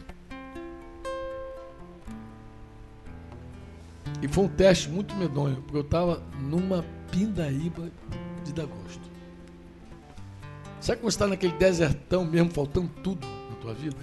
E 4.20 4.28
foi 4.28 4.44
um 4.44 4.48
teste 4.48 4.88
muito 4.88 5.14
medonho, 5.14 5.56
porque 5.62 5.76
eu 5.76 5.82
estava 5.82 6.22
numa 6.40 6.84
pindaíba 7.10 7.90
de 8.44 8.52
dar 8.52 8.66
gosto. 8.66 9.07
Sabe 10.80 11.00
quando 11.00 11.10
você 11.10 11.16
está 11.16 11.26
naquele 11.26 11.52
desertão 11.54 12.24
mesmo, 12.24 12.50
faltando 12.50 12.88
tudo 13.02 13.26
na 13.50 13.56
tua 13.56 13.74
vida? 13.74 13.96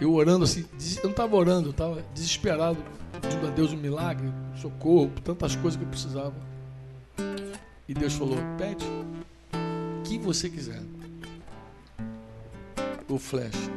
Eu 0.00 0.12
orando 0.12 0.44
assim, 0.44 0.64
eu 0.96 1.04
não 1.04 1.10
estava 1.10 1.36
orando, 1.36 1.68
eu 1.68 1.70
estava 1.70 2.02
desesperado, 2.12 2.78
pedindo 3.20 3.46
a 3.46 3.50
Deus 3.50 3.72
um 3.72 3.76
milagre, 3.76 4.26
socorro, 4.56 5.10
tantas 5.22 5.54
coisas 5.56 5.76
que 5.76 5.84
eu 5.84 5.88
precisava. 5.88 6.34
E 7.88 7.94
Deus 7.94 8.14
falou: 8.14 8.38
pede 8.58 8.84
o 8.84 10.02
que 10.02 10.18
você 10.18 10.48
quiser. 10.50 10.82
O 13.08 13.18
flash. 13.18 13.70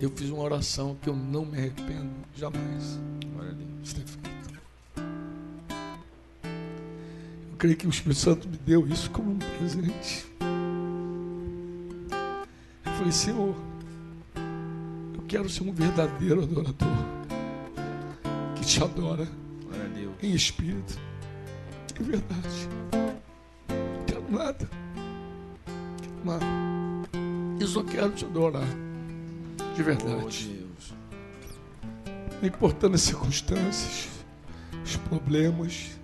Eu 0.00 0.10
fiz 0.10 0.30
uma 0.30 0.42
oração 0.42 0.96
que 1.00 1.08
eu 1.08 1.16
não 1.16 1.44
me 1.44 1.58
arrependo 1.58 2.10
jamais. 2.36 3.00
Olha 3.38 3.50
ali, 3.50 3.66
ter 3.82 4.37
creio 7.58 7.76
que 7.76 7.86
o 7.86 7.90
Espírito 7.90 8.20
Santo 8.20 8.48
me 8.48 8.56
deu 8.56 8.86
isso 8.86 9.10
como 9.10 9.32
um 9.32 9.38
presente. 9.38 10.26
Eu 12.84 12.92
falei, 12.92 13.12
Senhor, 13.12 13.56
eu 15.14 15.22
quero 15.26 15.48
ser 15.50 15.64
um 15.64 15.72
verdadeiro 15.72 16.44
adorador 16.44 16.88
que 18.54 18.64
te 18.64 18.82
adora 18.82 19.28
em 20.22 20.34
espírito, 20.34 20.98
em 21.98 22.04
verdade. 22.04 22.68
Não 23.68 24.04
quero 24.06 24.30
nada. 24.30 24.70
Quero 26.00 26.24
nada. 26.24 26.46
Eu 27.60 27.66
só 27.66 27.82
quero 27.82 28.10
te 28.12 28.24
adorar 28.24 28.66
de 29.74 29.82
verdade. 29.82 30.64
Oh, 30.64 32.10
Não 32.40 32.48
importando 32.48 32.94
as 32.94 33.02
circunstâncias, 33.02 34.08
os 34.84 34.96
problemas, 34.96 35.97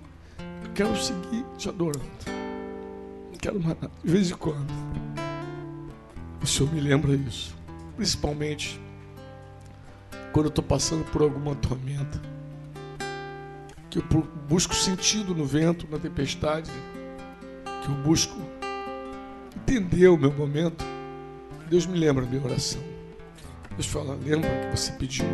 quero 0.75 0.97
seguir 0.97 1.45
te 1.57 1.69
adorando. 1.69 2.05
Não 3.31 3.39
quero 3.39 3.61
mais 3.61 3.81
nada. 3.81 3.91
De 4.03 4.11
vez 4.11 4.31
em 4.31 4.35
quando, 4.35 4.67
o 6.43 6.47
Senhor 6.47 6.73
me 6.73 6.81
lembra 6.81 7.15
isso. 7.15 7.55
Principalmente 7.97 8.81
quando 10.33 10.47
eu 10.47 10.51
estou 10.51 10.65
passando 10.65 11.05
por 11.13 11.23
alguma 11.23 11.55
tormenta. 11.55 12.21
Que 13.89 13.99
eu 13.99 14.05
busco 14.49 14.75
sentido 14.75 15.33
no 15.33 15.47
vento, 15.47 15.87
na 15.89 15.99
tempestade. 15.99 16.71
Que 17.83 17.89
eu 17.89 17.95
busco 18.03 18.37
entender 19.57 20.09
o 20.09 20.19
meu 20.19 20.33
momento. 20.33 20.85
Deus 21.71 21.87
me 21.87 21.97
lembra 21.97 22.25
a 22.25 22.29
minha 22.29 22.43
oração. 22.43 22.83
Deus 23.71 23.87
fala, 23.87 24.19
lembra 24.25 24.51
que 24.51 24.77
você 24.77 24.91
pediu. 24.93 25.27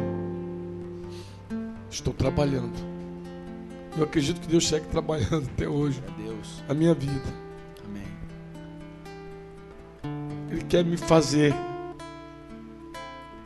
Estou 1.91 2.13
trabalhando. 2.13 3.00
Eu 3.97 4.05
acredito 4.05 4.41
que 4.41 4.47
Deus 4.47 4.69
segue 4.69 4.87
trabalhando 4.87 5.49
até 5.53 5.69
hoje. 5.69 6.03
Deus. 6.17 6.63
A 6.69 6.75
minha 6.75 6.95
vida. 6.95 7.23
Amém. 7.85 8.07
Ele 10.51 10.63
quer 10.63 10.85
me 10.85 10.97
fazer 10.97 11.55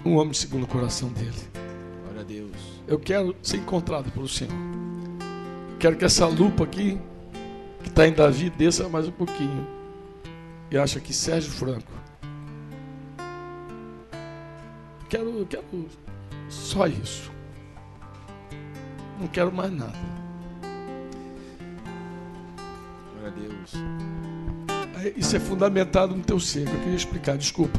um 0.04 0.16
homem 0.16 0.34
segundo 0.34 0.64
o 0.64 0.66
coração 0.66 1.08
dele. 1.10 1.32
Glória 2.02 2.20
a 2.20 2.24
Deus. 2.24 2.52
Eu 2.86 2.98
quero 2.98 3.34
ser 3.42 3.56
encontrado 3.58 4.10
pelo 4.10 4.28
Senhor. 4.28 4.52
Quero 5.78 5.96
que 5.96 6.04
essa 6.04 6.26
lupa 6.26 6.64
aqui, 6.64 6.98
que 7.82 7.88
está 7.88 8.06
em 8.06 8.12
Davi, 8.12 8.50
desça 8.50 8.88
mais 8.88 9.08
um 9.08 9.12
pouquinho. 9.12 9.66
E 10.70 10.78
acha 10.78 11.00
que 11.00 11.12
Sérgio 11.12 11.50
Franco 11.50 12.04
quero, 15.14 15.38
eu 15.38 15.46
quero 15.46 15.64
só 16.48 16.86
isso. 16.86 17.30
Não 19.20 19.28
quero 19.28 19.52
mais 19.52 19.72
nada. 19.72 20.23
A 23.26 23.30
Deus. 23.30 23.72
Isso 25.16 25.36
é 25.36 25.40
fundamentado 25.40 26.14
no 26.14 26.22
teu 26.22 26.38
ser. 26.40 26.68
Eu 26.68 26.78
queria 26.80 26.96
explicar, 26.96 27.36
desculpa. 27.36 27.78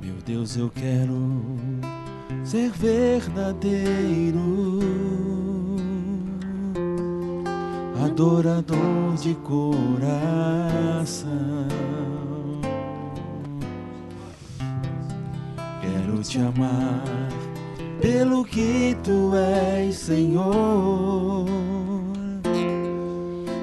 Meu 0.00 0.16
Deus, 0.24 0.56
eu 0.56 0.70
quero 0.70 1.42
ser 2.44 2.70
verdadeiro, 2.70 4.38
adorador 8.04 9.14
de 9.20 9.34
coração. 9.36 10.80
te 16.30 16.38
amar 16.38 17.02
pelo 18.00 18.44
que 18.44 18.96
tu 19.04 19.32
és, 19.34 19.96
Senhor, 19.96 21.46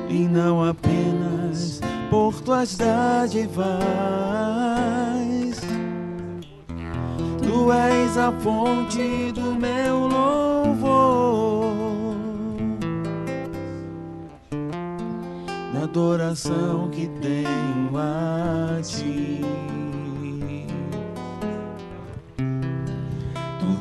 e 0.09 0.27
não 0.27 0.63
apenas 0.63 1.81
por 2.09 2.33
tuas 2.41 2.77
dádivas. 2.77 3.65
Tu 7.41 7.71
és 7.71 8.17
a 8.17 8.31
fonte 8.31 9.31
do 9.33 9.55
meu 9.55 10.07
louvor, 10.07 11.75
na 15.73 15.83
adoração 15.83 16.89
que 16.91 17.07
tenho 17.21 17.97
a 17.97 18.81
ti. 18.81 19.66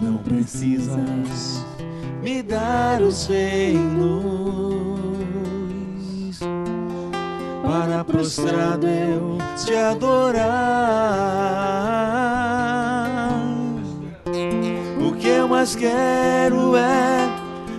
Não 0.07 0.19
precisas 0.19 1.67
me 2.23 2.41
dar 2.41 3.03
os 3.03 3.27
reinos 3.27 3.99
para 7.63 8.05
prostrado 8.05 8.87
eu 8.87 9.39
te 9.65 9.75
adorar. 9.75 10.47
O 15.05 15.13
que 15.17 15.27
eu 15.27 15.49
mais 15.49 15.75
quero 15.75 16.77
é 16.77 17.29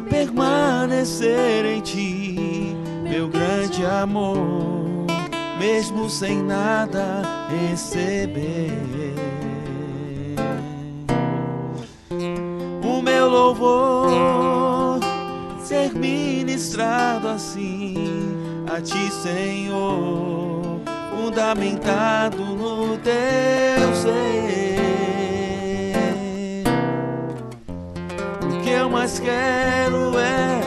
permanecer 0.10 1.64
em 1.66 1.80
ti, 1.80 2.76
meu 3.04 3.30
grande 3.30 3.86
amor, 3.86 5.06
mesmo 5.58 6.10
sem 6.10 6.44
nada 6.44 7.22
receber. 7.50 9.27
Louvor 13.38 15.00
ser 15.60 15.94
ministrado 15.94 17.28
assim 17.28 17.94
a 18.74 18.82
ti, 18.82 19.12
Senhor, 19.12 20.82
fundamentado 21.12 22.38
no 22.38 22.98
teu 22.98 23.94
ser. 23.96 24.78
O 28.44 28.62
que 28.64 28.70
eu 28.72 28.90
mais 28.90 29.20
quero 29.20 30.18
é 30.18 30.62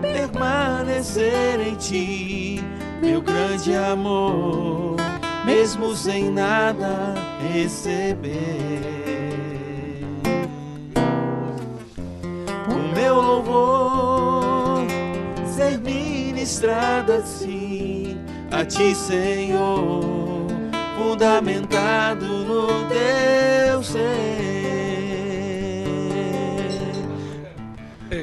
permanecer 0.00 1.60
em 1.60 1.74
ti, 1.74 2.62
meu 3.02 3.20
grande 3.20 3.74
amor, 3.74 4.96
mesmo 5.44 5.94
sem 5.94 6.30
nada 6.30 7.14
receber. 7.52 9.03
Meu 12.94 13.20
louvor 13.20 14.84
ser 15.46 15.78
ministrado 15.78 17.12
assim 17.12 18.18
a 18.50 18.64
ti, 18.64 18.94
Senhor, 18.94 20.46
fundamentado 20.96 22.24
no 22.24 22.66
teu 22.88 23.82
ser. 23.82 24.54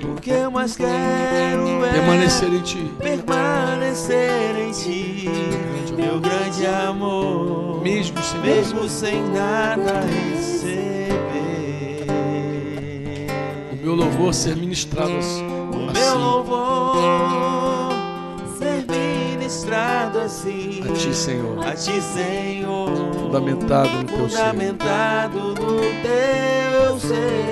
O 0.10 0.16
que 0.22 0.30
eu 0.30 0.50
mais 0.50 0.78
quero 0.78 1.84
é 1.84 1.92
Permanecer 1.92 2.54
em 2.54 2.62
ti. 2.62 2.92
permanecer 2.98 4.56
em 4.58 4.72
ti, 4.72 5.30
meu 5.98 6.18
grande 6.22 6.66
amor, 6.66 7.82
Mesmo 7.82 8.22
sem 8.24 8.40
mesmo 8.40 8.88
sem 8.88 9.22
nada. 9.32 10.04
Meu 13.82 13.96
louvor 13.96 14.34
ser 14.34 14.56
ministrado 14.56 15.16
assim. 15.18 15.44
O 15.46 15.92
meu 15.92 16.18
louvor 16.18 17.92
ser 18.58 18.86
ministrado 18.88 20.20
assim 20.20 20.82
A 20.88 20.94
ti, 20.94 21.14
Senhor. 21.14 21.66
a 21.66 21.74
ti, 21.74 22.02
Senhor, 22.02 22.90
Fundamentado 23.14 23.90
no 23.90 24.04
teu 24.06 24.30
ser. 24.30 24.38
fundamentado 24.38 25.40
no 25.40 25.54
teu 25.56 27.00
ser. 27.00 27.52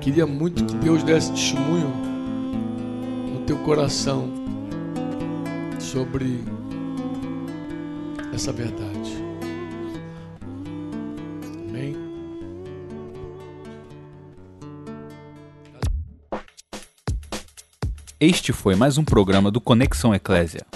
Queria 0.00 0.26
muito 0.26 0.64
que 0.64 0.74
Deus 0.76 1.02
desse 1.02 1.30
testemunho 1.32 1.92
no 3.34 3.40
teu 3.40 3.58
coração 3.58 4.30
sobre 5.78 6.42
essa 8.32 8.52
verdade. 8.52 8.97
Este 18.20 18.52
foi 18.52 18.74
mais 18.74 18.98
um 18.98 19.04
programa 19.04 19.48
do 19.48 19.60
Conexão 19.60 20.12
Eclésia. 20.12 20.66